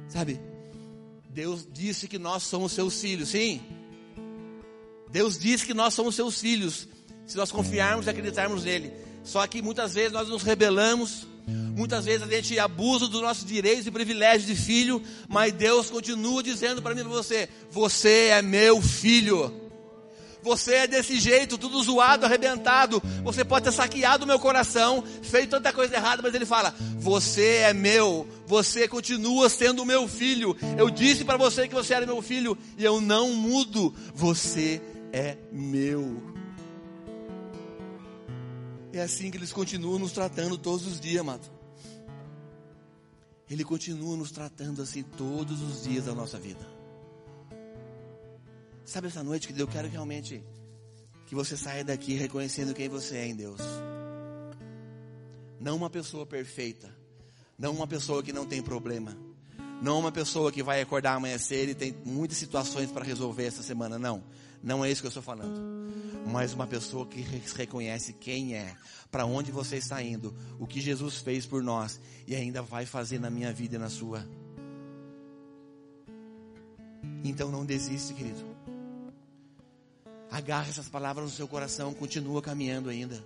Sabe? 0.09 0.41
Deus 1.31 1.67
disse 1.71 2.09
que 2.09 2.19
nós 2.19 2.43
somos 2.43 2.73
seus 2.73 3.01
filhos, 3.01 3.31
sim. 3.31 3.61
Deus 5.11 5.39
disse 5.39 5.67
que 5.67 5.75
nós 5.75 5.95
somos 5.95 6.15
seus 6.15 6.41
filhos 6.41 6.89
se 7.27 7.37
nós 7.37 7.51
confiarmos 7.51 8.07
e 8.07 8.11
acreditarmos 8.11 8.65
nele. 8.65 8.93
Só 9.25 9.47
que 9.47 9.63
muitas 9.63 9.95
vezes 9.95 10.13
nós 10.13 10.29
nos 10.29 10.43
rebelamos 10.43 11.27
Muitas 11.47 12.05
vezes 12.05 12.23
a 12.23 12.27
gente 12.27 12.59
abusa 12.59 13.07
dos 13.07 13.21
nossos 13.21 13.45
direitos 13.45 13.87
e 13.87 13.91
privilégios 13.91 14.47
de 14.47 14.57
filho, 14.57 15.01
mas 15.29 15.53
Deus 15.53 15.89
continua 15.89 16.43
dizendo 16.43 16.83
para 16.83 16.95
mim 16.95 17.03
e 17.03 17.05
para 17.05 17.13
você: 17.13 17.49
Você 17.71 18.29
é 18.29 18.43
meu 18.43 18.83
filho. 18.83 19.66
Você 20.47 20.75
é 20.75 20.87
desse 20.87 21.19
jeito, 21.19 21.59
tudo 21.59 21.83
zoado, 21.83 22.25
arrebentado. 22.25 23.03
Você 23.25 23.45
pode 23.45 23.65
ter 23.65 23.73
saqueado 23.73 24.23
o 24.23 24.29
meu 24.29 24.39
coração, 24.39 25.03
feito 25.21 25.51
tanta 25.51 25.73
coisa 25.73 25.97
errada, 25.97 26.23
mas 26.23 26.33
ele 26.33 26.47
fala: 26.47 26.73
Você 26.99 27.63
é 27.65 27.73
meu, 27.73 28.29
você 28.47 28.87
continua 28.87 29.49
sendo 29.49 29.85
meu 29.85 30.07
filho. 30.07 30.57
Eu 30.79 30.89
disse 30.89 31.25
para 31.25 31.37
você 31.37 31.67
que 31.67 31.75
você 31.75 31.95
era 31.95 32.07
meu 32.07 32.23
filho 32.23 32.57
e 32.79 32.85
eu 32.85 33.01
não 33.01 33.33
mudo. 33.35 33.93
Você 34.15 34.81
é 35.13 35.37
meu. 35.51 36.23
É 38.93 39.01
assim 39.01 39.33
que 39.33 39.37
eles 39.37 39.53
continuam 39.53 39.99
nos 39.99 40.13
tratando 40.13 40.57
todos 40.57 40.87
os 40.87 41.01
dias, 41.01 41.23
amado. 41.23 41.51
Ele 43.51 43.65
continua 43.65 44.17
nos 44.17 44.31
tratando 44.31 44.81
assim 44.81 45.03
todos 45.03 45.61
os 45.61 45.83
dias 45.83 46.05
da 46.05 46.15
nossa 46.15 46.39
vida. 46.39 46.76
Sabe 48.87 49.09
essa 49.09 49.21
noite 49.21 49.53
que 49.53 49.61
eu 49.61 49.67
quero 49.67 49.89
realmente 49.89 50.45
que 51.27 51.35
você 51.35 51.57
saia 51.57 51.83
daqui 51.85 52.15
reconhecendo 52.15 52.73
quem 52.73 52.89
você 52.89 53.17
é 53.17 53.27
em 53.27 53.35
Deus. 53.35 53.61
Não 55.61 55.75
uma 55.77 55.91
pessoa 55.91 56.25
perfeita, 56.25 56.89
não 57.59 57.75
uma 57.75 57.89
pessoa 57.89 58.23
que 58.23 58.33
não 58.33 58.47
tem 58.47 58.63
problema, 58.63 59.17
não 59.83 59.99
uma 59.99 60.13
pessoa 60.13 60.53
que 60.53 60.63
vai 60.63 60.81
acordar 60.81 61.15
amanhã 61.15 61.37
cedo 61.37 61.71
e 61.71 61.75
tem 61.75 61.97
muitas 62.05 62.39
situações 62.39 62.89
para 62.93 63.05
resolver 63.05 63.47
essa 63.47 63.61
semana, 63.61 63.99
não. 63.99 64.23
Não 64.63 64.85
é 64.85 64.91
isso 64.91 65.03
que 65.03 65.07
eu 65.07 65.11
estou 65.11 65.23
falando. 65.23 65.61
Mas 66.25 66.53
uma 66.53 66.67
pessoa 66.67 67.05
que 67.07 67.21
reconhece 67.57 68.13
quem 68.13 68.55
é, 68.55 68.77
para 69.11 69.27
onde 69.27 69.51
você 69.51 69.79
está 69.79 70.01
indo, 70.01 70.33
o 70.61 70.67
que 70.67 70.81
Jesus 70.81 71.17
fez 71.17 71.45
por 71.45 71.61
nós 71.61 72.01
e 72.25 72.37
ainda 72.37 72.63
vai 72.63 72.87
fazer 72.87 73.19
na 73.19 73.31
minha 73.31 73.53
vida 73.53 73.75
e 73.75 73.79
na 73.81 73.91
sua. 73.91 74.25
Então 77.25 77.51
não 77.51 77.67
desiste, 77.67 78.15
querido. 78.15 78.56
Agarre 80.31 80.71
essas 80.71 80.89
palavras 80.89 81.25
no 81.25 81.31
seu 81.31 81.47
coração, 81.47 81.95
continua 81.95 82.43
caminhando 82.43 82.89
ainda. 82.89 83.25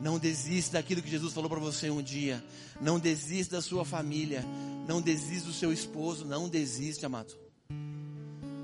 Não 0.00 0.18
desista 0.18 0.78
daquilo 0.78 1.02
que 1.02 1.10
Jesus 1.10 1.32
falou 1.32 1.50
para 1.50 1.58
você 1.58 1.90
um 1.90 2.02
dia. 2.02 2.44
Não 2.80 2.98
desista 2.98 3.56
da 3.56 3.62
sua 3.62 3.84
família. 3.84 4.44
Não 4.86 5.00
desista 5.00 5.48
do 5.48 5.52
seu 5.52 5.72
esposo. 5.72 6.24
Não 6.24 6.48
desista, 6.48 7.06
amado. 7.06 7.36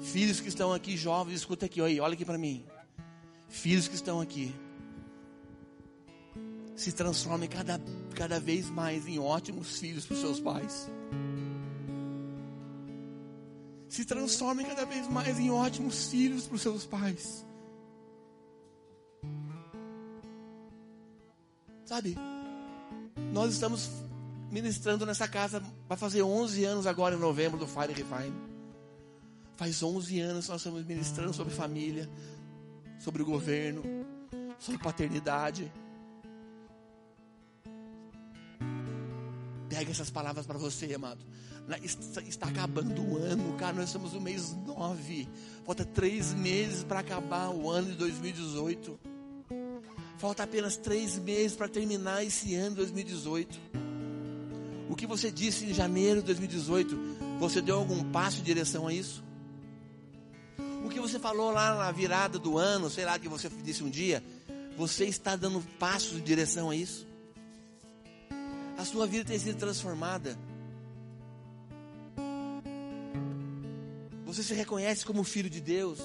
Filhos 0.01 0.41
que 0.41 0.49
estão 0.49 0.73
aqui, 0.73 0.97
jovens, 0.97 1.37
escuta 1.37 1.67
aqui, 1.67 1.81
olha 1.81 2.15
aqui 2.15 2.25
para 2.25 2.39
mim. 2.39 2.65
Filhos 3.49 3.89
que 3.89 3.97
estão 3.97 4.21
aqui. 4.21 4.55
Se 6.77 6.93
transformem 6.93 7.49
cada, 7.49 7.81
cada 8.15 8.39
vez 8.39 8.71
mais 8.71 9.07
em 9.07 9.19
ótimos 9.19 9.79
filhos 9.79 10.07
para 10.07 10.15
os 10.15 10.21
seus 10.21 10.41
pais 10.41 10.89
se 13.95 14.05
transformem 14.05 14.67
cada 14.67 14.85
vez 14.85 15.07
mais 15.07 15.39
em 15.39 15.53
ótimos 15.53 16.09
filhos 16.09 16.49
para 16.49 16.57
os 16.57 16.63
seus 16.63 16.85
pais. 16.85 17.47
Sabe? 21.85 22.17
Nós 23.33 23.53
estamos 23.53 23.89
ministrando 24.51 25.07
nessa 25.07 25.29
casa, 25.29 25.63
vai 25.89 25.97
fazer 25.97 26.23
11 26.23 26.65
anos 26.65 26.87
agora 26.89 27.15
em 27.15 27.21
novembro 27.21 27.57
do 27.57 27.69
Fire 27.69 27.93
Refine. 27.93 28.35
Faz 29.55 29.81
11 29.81 30.21
anos 30.21 30.49
nós 30.49 30.57
estamos 30.57 30.85
ministrando 30.85 31.33
sobre 31.33 31.55
família, 31.55 32.11
sobre 32.99 33.23
o 33.23 33.25
governo, 33.25 33.85
sobre 34.59 34.83
paternidade. 34.83 35.73
Pega 39.69 39.93
essas 39.93 40.11
palavras 40.11 40.47
para 40.47 40.59
você, 40.59 40.93
amado. 40.95 41.25
Está 41.83 42.49
acabando 42.49 43.03
o 43.03 43.17
ano, 43.17 43.55
cara. 43.55 43.73
Nós 43.73 43.87
estamos 43.87 44.13
no 44.13 44.21
mês 44.21 44.55
9. 44.67 45.29
Falta 45.65 45.85
três 45.85 46.35
meses 46.35 46.85
para 46.85 47.01
acabar 47.01 47.49
o 47.49 47.71
ano 47.71 47.93
de 47.93 47.97
2018. 47.97 48.99
Falta 50.19 50.43
apenas 50.43 50.77
três 50.77 51.19
meses 51.19 51.57
para 51.57 51.69
terminar 51.69 52.23
esse 52.25 52.55
ano 52.55 52.71
de 52.71 52.77
2018. 52.77 53.59
O 54.89 54.95
que 54.95 55.07
você 55.07 55.31
disse 55.31 55.65
em 55.65 55.75
janeiro 55.75 56.21
de 56.21 56.27
2018, 56.27 56.97
você 57.39 57.61
deu 57.61 57.79
algum 57.79 58.05
passo 58.13 58.41
em 58.41 58.45
direção 58.45 58.87
a 58.87 58.93
isso? 58.93 59.25
O 60.85 60.89
que 60.91 61.01
você 61.01 61.19
falou 61.19 61.51
lá 61.51 61.75
na 61.75 61.91
virada 61.91 62.39
do 62.39 62.59
ano, 62.59 62.91
sei 62.91 63.05
lá 63.07 63.19
que 63.19 63.29
você 63.29 63.49
disse 63.49 63.83
um 63.83 63.89
dia, 63.89 64.23
você 64.77 65.07
está 65.07 65.35
dando 65.35 65.61
passos 65.79 66.19
em 66.19 66.23
direção 66.23 66.71
a 66.71 66.77
isso? 66.77 67.07
A 68.77 68.85
sua 68.85 69.07
vida 69.07 69.25
tem 69.25 69.39
sido 69.39 69.57
transformada. 69.57 70.39
Você 74.35 74.43
se 74.43 74.55
reconhece 74.55 75.07
como 75.07 75.23
filho 75.23 75.49
de 75.49 75.61
Deus. 75.61 76.01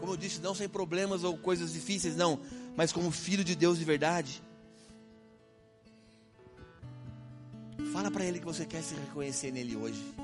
Como 0.00 0.12
eu 0.12 0.16
disse, 0.18 0.38
não 0.42 0.54
sem 0.54 0.68
problemas 0.68 1.24
ou 1.24 1.38
coisas 1.38 1.72
difíceis, 1.72 2.14
não, 2.14 2.38
mas 2.76 2.92
como 2.92 3.10
filho 3.10 3.42
de 3.42 3.54
Deus 3.54 3.78
de 3.78 3.86
verdade. 3.86 4.42
Fala 7.90 8.10
para 8.10 8.22
ele 8.22 8.38
que 8.38 8.44
você 8.44 8.66
quer 8.66 8.82
se 8.82 8.94
reconhecer 8.94 9.50
nele 9.50 9.76
hoje. 9.76 10.14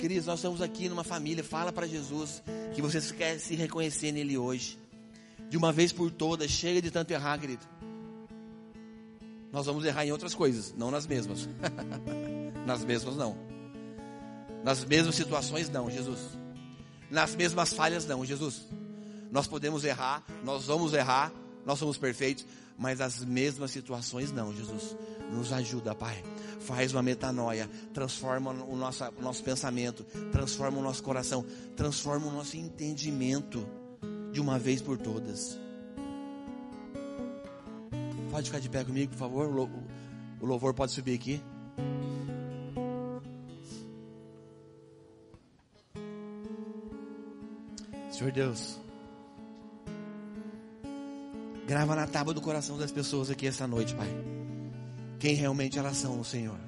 Queridos, 0.00 0.26
nós 0.26 0.40
estamos 0.40 0.60
aqui 0.60 0.88
numa 0.88 1.04
família. 1.04 1.44
Fala 1.44 1.72
para 1.72 1.86
Jesus 1.86 2.42
que 2.74 2.82
você 2.82 3.00
quer 3.14 3.38
se 3.38 3.54
reconhecer 3.54 4.10
nele 4.10 4.36
hoje. 4.36 4.76
De 5.48 5.56
uma 5.56 5.72
vez 5.72 5.92
por 5.92 6.10
todas, 6.10 6.50
chega 6.50 6.82
de 6.82 6.90
tanto 6.90 7.12
errar, 7.12 7.38
querido. 7.38 7.64
Nós 9.52 9.64
vamos 9.64 9.84
errar 9.84 10.04
em 10.04 10.10
outras 10.10 10.34
coisas, 10.34 10.74
não 10.76 10.90
nas 10.90 11.06
mesmas. 11.06 11.48
nas 12.66 12.84
mesmas 12.84 13.14
não. 13.14 13.45
Nas 14.66 14.84
mesmas 14.84 15.14
situações, 15.14 15.70
não, 15.70 15.88
Jesus. 15.88 16.18
Nas 17.08 17.36
mesmas 17.36 17.72
falhas, 17.72 18.04
não, 18.04 18.24
Jesus. 18.24 18.66
Nós 19.30 19.46
podemos 19.46 19.84
errar, 19.84 20.24
nós 20.42 20.64
vamos 20.64 20.92
errar, 20.92 21.32
nós 21.64 21.78
somos 21.78 21.96
perfeitos, 21.96 22.44
mas 22.76 23.00
as 23.00 23.24
mesmas 23.24 23.70
situações, 23.70 24.32
não, 24.32 24.52
Jesus. 24.52 24.96
Nos 25.30 25.52
ajuda, 25.52 25.94
Pai. 25.94 26.20
Faz 26.58 26.92
uma 26.92 27.00
metanoia, 27.00 27.70
transforma 27.94 28.50
o 28.50 28.74
nosso, 28.74 29.04
o 29.16 29.22
nosso 29.22 29.40
pensamento, 29.44 30.02
transforma 30.32 30.78
o 30.78 30.82
nosso 30.82 31.00
coração, 31.00 31.46
transforma 31.76 32.26
o 32.26 32.32
nosso 32.32 32.56
entendimento 32.56 33.64
de 34.32 34.40
uma 34.40 34.58
vez 34.58 34.82
por 34.82 34.98
todas. 34.98 35.56
Pode 38.32 38.46
ficar 38.46 38.58
de 38.58 38.68
pé 38.68 38.82
comigo, 38.82 39.12
por 39.12 39.18
favor. 39.18 39.70
O 40.40 40.44
louvor 40.44 40.74
pode 40.74 40.90
subir 40.90 41.14
aqui. 41.14 41.40
Senhor 48.16 48.32
Deus, 48.32 48.80
grava 51.66 51.94
na 51.94 52.06
tábua 52.06 52.32
do 52.32 52.40
coração 52.40 52.78
das 52.78 52.90
pessoas 52.90 53.28
aqui 53.28 53.46
essa 53.46 53.66
noite, 53.66 53.94
Pai. 53.94 54.08
Quem 55.20 55.34
realmente 55.34 55.78
elas 55.78 55.98
são, 55.98 56.24
Senhor. 56.24 56.58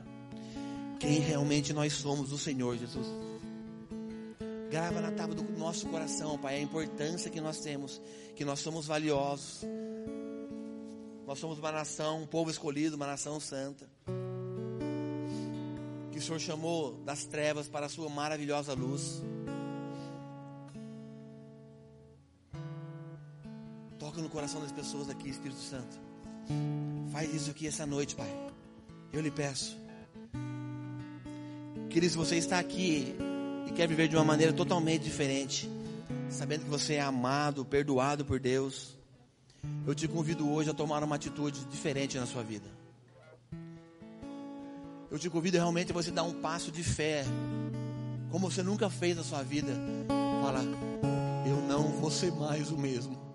Quem 1.00 1.20
realmente 1.20 1.72
nós 1.72 1.94
somos, 1.94 2.32
o 2.32 2.38
Senhor 2.38 2.76
Jesus. 2.76 3.06
Grava 4.70 5.00
na 5.00 5.10
tábua 5.10 5.36
do 5.36 5.58
nosso 5.58 5.86
coração, 5.86 6.36
Pai, 6.36 6.56
a 6.56 6.60
importância 6.60 7.30
que 7.30 7.40
nós 7.40 7.60
temos, 7.60 7.98
que 8.36 8.44
nós 8.44 8.60
somos 8.60 8.86
valiosos. 8.86 9.62
Nós 11.26 11.38
somos 11.38 11.58
uma 11.58 11.72
nação, 11.72 12.24
um 12.24 12.26
povo 12.26 12.50
escolhido, 12.50 12.96
uma 12.96 13.06
nação 13.06 13.40
santa. 13.40 13.88
Que 16.12 16.18
o 16.18 16.20
Senhor 16.20 16.40
chamou 16.40 16.92
das 17.06 17.24
trevas 17.24 17.68
para 17.68 17.86
a 17.86 17.88
sua 17.88 18.10
maravilhosa 18.10 18.74
luz. 18.74 19.22
Coração 24.48 24.62
das 24.62 24.72
pessoas 24.72 25.10
aqui, 25.10 25.28
Espírito 25.28 25.60
Santo. 25.60 26.00
Faz 27.12 27.34
isso 27.34 27.50
aqui 27.50 27.66
essa 27.66 27.84
noite, 27.84 28.14
Pai. 28.14 28.32
Eu 29.12 29.20
lhe 29.20 29.30
peço. 29.30 29.76
Querido, 31.90 32.10
se 32.10 32.16
você 32.16 32.36
está 32.36 32.58
aqui 32.58 33.14
e 33.66 33.72
quer 33.72 33.86
viver 33.86 34.08
de 34.08 34.16
uma 34.16 34.24
maneira 34.24 34.50
totalmente 34.50 35.02
diferente, 35.02 35.68
sabendo 36.30 36.64
que 36.64 36.70
você 36.70 36.94
é 36.94 37.00
amado, 37.02 37.62
perdoado 37.62 38.24
por 38.24 38.40
Deus, 38.40 38.96
eu 39.86 39.94
te 39.94 40.08
convido 40.08 40.50
hoje 40.50 40.70
a 40.70 40.74
tomar 40.74 41.04
uma 41.04 41.16
atitude 41.16 41.66
diferente 41.66 42.16
na 42.16 42.24
sua 42.24 42.42
vida. 42.42 42.70
Eu 45.10 45.18
te 45.18 45.28
convido 45.28 45.58
realmente 45.58 45.90
a 45.90 45.94
você 45.94 46.10
dar 46.10 46.22
um 46.22 46.40
passo 46.40 46.72
de 46.72 46.82
fé, 46.82 47.22
como 48.30 48.50
você 48.50 48.62
nunca 48.62 48.88
fez 48.88 49.14
na 49.14 49.22
sua 49.22 49.42
vida. 49.42 49.74
Fala, 50.42 50.62
eu 51.46 51.60
não 51.68 51.88
vou 51.88 52.10
ser 52.10 52.32
mais 52.32 52.70
o 52.70 52.78
mesmo. 52.78 53.27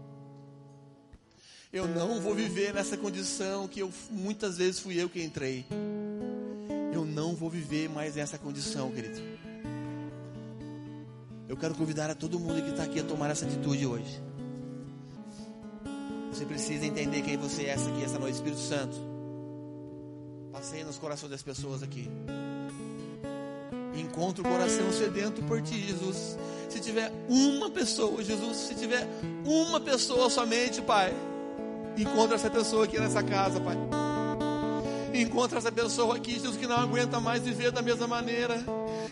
Eu 1.73 1.87
não 1.87 2.21
vou 2.21 2.35
viver 2.35 2.71
nessa 2.71 2.95
condição 2.95 3.67
que 3.67 3.79
eu, 3.79 3.91
muitas 4.11 4.59
vezes 4.59 4.79
fui 4.79 5.01
eu 5.01 5.09
que 5.09 5.23
entrei. 5.23 5.65
Eu 6.93 7.03
não 7.03 7.33
vou 7.33 7.49
viver 7.49 7.89
mais 7.89 8.13
nessa 8.13 8.37
condição, 8.37 8.91
querido. 8.91 9.19
Eu 11.49 11.57
quero 11.57 11.73
convidar 11.73 12.11
a 12.11 12.15
todo 12.15 12.39
mundo 12.39 12.61
que 12.61 12.69
está 12.69 12.83
aqui 12.83 12.99
a 12.99 13.03
tomar 13.03 13.31
essa 13.31 13.45
atitude 13.45 13.87
hoje. 13.87 14.21
Você 16.31 16.45
precisa 16.45 16.85
entender 16.85 17.23
quem 17.23 17.37
você 17.37 17.63
é 17.63 17.69
essa 17.69 17.89
aqui, 17.89 18.03
essa 18.03 18.19
noite, 18.19 18.35
Espírito 18.35 18.61
Santo. 18.61 18.95
Passeie 20.51 20.83
nos 20.83 20.99
corações 20.99 21.31
das 21.31 21.41
pessoas 21.41 21.81
aqui. 21.81 22.07
Encontre 23.95 24.41
o 24.41 24.43
coração 24.43 24.93
sedento 24.93 25.41
por 25.41 25.59
ti, 25.63 25.81
Jesus. 25.87 26.37
Se 26.69 26.79
tiver 26.79 27.11
uma 27.27 27.71
pessoa, 27.71 28.23
Jesus, 28.23 28.57
se 28.57 28.75
tiver 28.75 29.07
uma 29.43 29.79
pessoa 29.79 30.29
somente, 30.29 30.79
Pai, 30.79 31.11
encontra 31.97 32.35
essa 32.35 32.49
pessoa 32.49 32.85
aqui 32.85 32.99
nessa 32.99 33.21
casa, 33.23 33.59
Pai. 33.59 33.77
Encontra 35.13 35.59
essa 35.59 35.71
pessoa 35.71 36.15
aqui, 36.15 36.33
Jesus, 36.33 36.57
que 36.57 36.65
não 36.65 36.75
aguenta 36.75 37.19
mais 37.19 37.43
viver 37.43 37.71
da 37.71 37.83
mesma 37.83 38.07
maneira, 38.07 38.63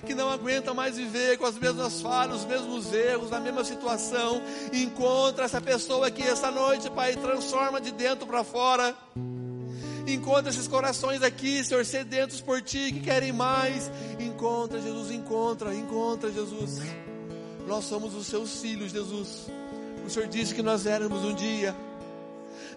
que 0.05 0.15
não 0.15 0.31
aguenta 0.31 0.73
mais 0.73 0.97
viver 0.97 1.37
com 1.37 1.45
as 1.45 1.55
mesmas 1.59 2.01
falhas, 2.01 2.37
os 2.37 2.45
mesmos 2.45 2.91
erros, 2.91 3.29
na 3.29 3.39
mesma 3.39 3.63
situação. 3.63 4.41
Encontra 4.73 5.45
essa 5.45 5.61
pessoa 5.61 6.07
aqui 6.07 6.23
essa 6.23 6.49
noite, 6.49 6.89
Pai, 6.89 7.15
transforma 7.15 7.79
de 7.79 7.91
dentro 7.91 8.25
para 8.25 8.43
fora. 8.43 8.95
Encontra 10.07 10.49
esses 10.49 10.67
corações 10.67 11.21
aqui, 11.21 11.63
Senhor, 11.63 11.85
sedentos 11.85 12.41
por 12.41 12.63
Ti, 12.63 12.91
que 12.91 13.01
querem 13.01 13.31
mais. 13.31 13.91
Encontra, 14.19 14.81
Jesus, 14.81 15.11
encontra, 15.11 15.75
encontra, 15.75 16.31
Jesus. 16.31 16.81
Nós 17.67 17.85
somos 17.85 18.15
os 18.15 18.25
Seus 18.25 18.59
filhos, 18.59 18.91
Jesus. 18.91 19.51
O 20.03 20.09
Senhor 20.09 20.27
disse 20.27 20.55
que 20.55 20.63
nós 20.63 20.87
éramos 20.87 21.23
um 21.23 21.35
dia. 21.35 21.75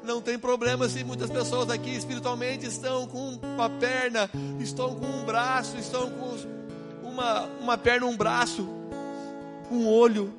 Não 0.04 0.20
tem 0.20 0.38
problema 0.38 0.86
se 0.86 1.02
muitas 1.02 1.30
pessoas 1.30 1.70
aqui 1.70 1.96
espiritualmente 1.96 2.66
estão 2.66 3.06
com 3.06 3.38
uma 3.42 3.70
perna, 3.70 4.28
estão 4.60 4.94
com 4.94 5.06
um 5.06 5.24
braço, 5.24 5.78
estão 5.78 6.10
com 6.10 6.36
uma, 7.02 7.48
uma 7.58 7.78
perna, 7.78 8.04
um 8.04 8.14
braço, 8.14 8.68
um 9.70 9.88
olho. 9.88 10.34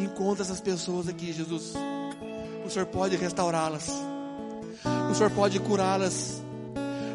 Encontra 0.00 0.42
essas 0.42 0.60
pessoas 0.60 1.08
aqui, 1.08 1.32
Jesus. 1.32 1.74
O 2.66 2.68
Senhor 2.68 2.86
pode 2.86 3.14
restaurá-las. 3.14 3.88
O 5.10 5.14
Senhor 5.14 5.30
pode 5.30 5.60
curá-las. 5.60 6.42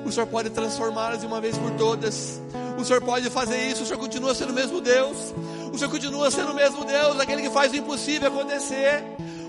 O 0.06 0.12
Senhor 0.12 0.28
pode 0.28 0.50
transformá-las 0.52 1.20
de 1.20 1.26
uma 1.26 1.42
vez 1.42 1.58
por 1.58 1.72
todas. 1.72 2.42
O 2.80 2.86
Senhor 2.86 3.02
pode 3.02 3.30
fazer 3.30 3.68
isso. 3.68 3.84
O 3.84 3.86
Senhor 3.86 4.00
continua 4.00 4.34
sendo 4.34 4.52
o 4.52 4.54
mesmo 4.54 4.80
Deus. 4.80 5.34
O 5.72 5.78
Senhor 5.78 5.92
continua 5.92 6.32
sendo 6.32 6.52
o 6.52 6.56
mesmo 6.56 6.86
Deus, 6.86 7.20
aquele 7.20 7.42
que 7.42 7.50
faz 7.50 7.74
o 7.74 7.76
impossível 7.76 8.30
acontecer. 8.30 9.04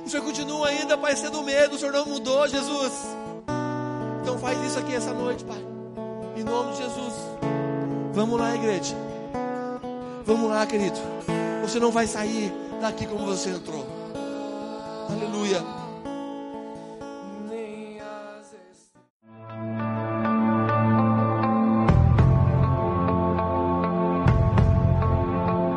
O 0.05 0.09
Senhor 0.09 0.23
continua 0.25 0.69
ainda, 0.69 0.99
Pai, 0.99 1.17
sendo 1.17 1.41
o 1.41 1.45
mesmo. 1.45 1.77
O 1.77 1.79
Senhor 1.79 1.93
não 1.93 2.05
mudou, 2.05 2.47
Jesus. 2.47 2.93
Então 4.21 4.39
faz 4.39 4.63
isso 4.65 4.79
aqui 4.79 4.95
essa 4.95 5.13
noite, 5.13 5.45
Pai. 5.45 5.65
Em 6.37 6.45
nome 6.45 6.73
de 6.73 6.79
Jesus. 6.79 7.15
Vamos 8.13 8.39
lá, 8.39 8.55
igreja. 8.55 8.95
Vamos 10.27 10.51
lá, 10.51 10.67
querido. 10.67 10.99
Você 11.63 11.81
não 11.81 11.91
vai 11.91 12.07
sair 12.07 12.53
daqui 12.81 13.07
como 13.07 13.25
você 13.25 13.51
entrou. 13.51 13.87
Aleluia. 15.11 15.63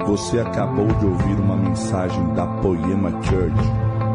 Você 0.05 0.39
acabou 0.39 0.88
de 0.88 1.05
ouvir 1.05 1.39
uma 1.39 1.55
mensagem 1.55 2.34
da 2.34 2.47
Poema 2.61 3.11
Church. 3.23 3.86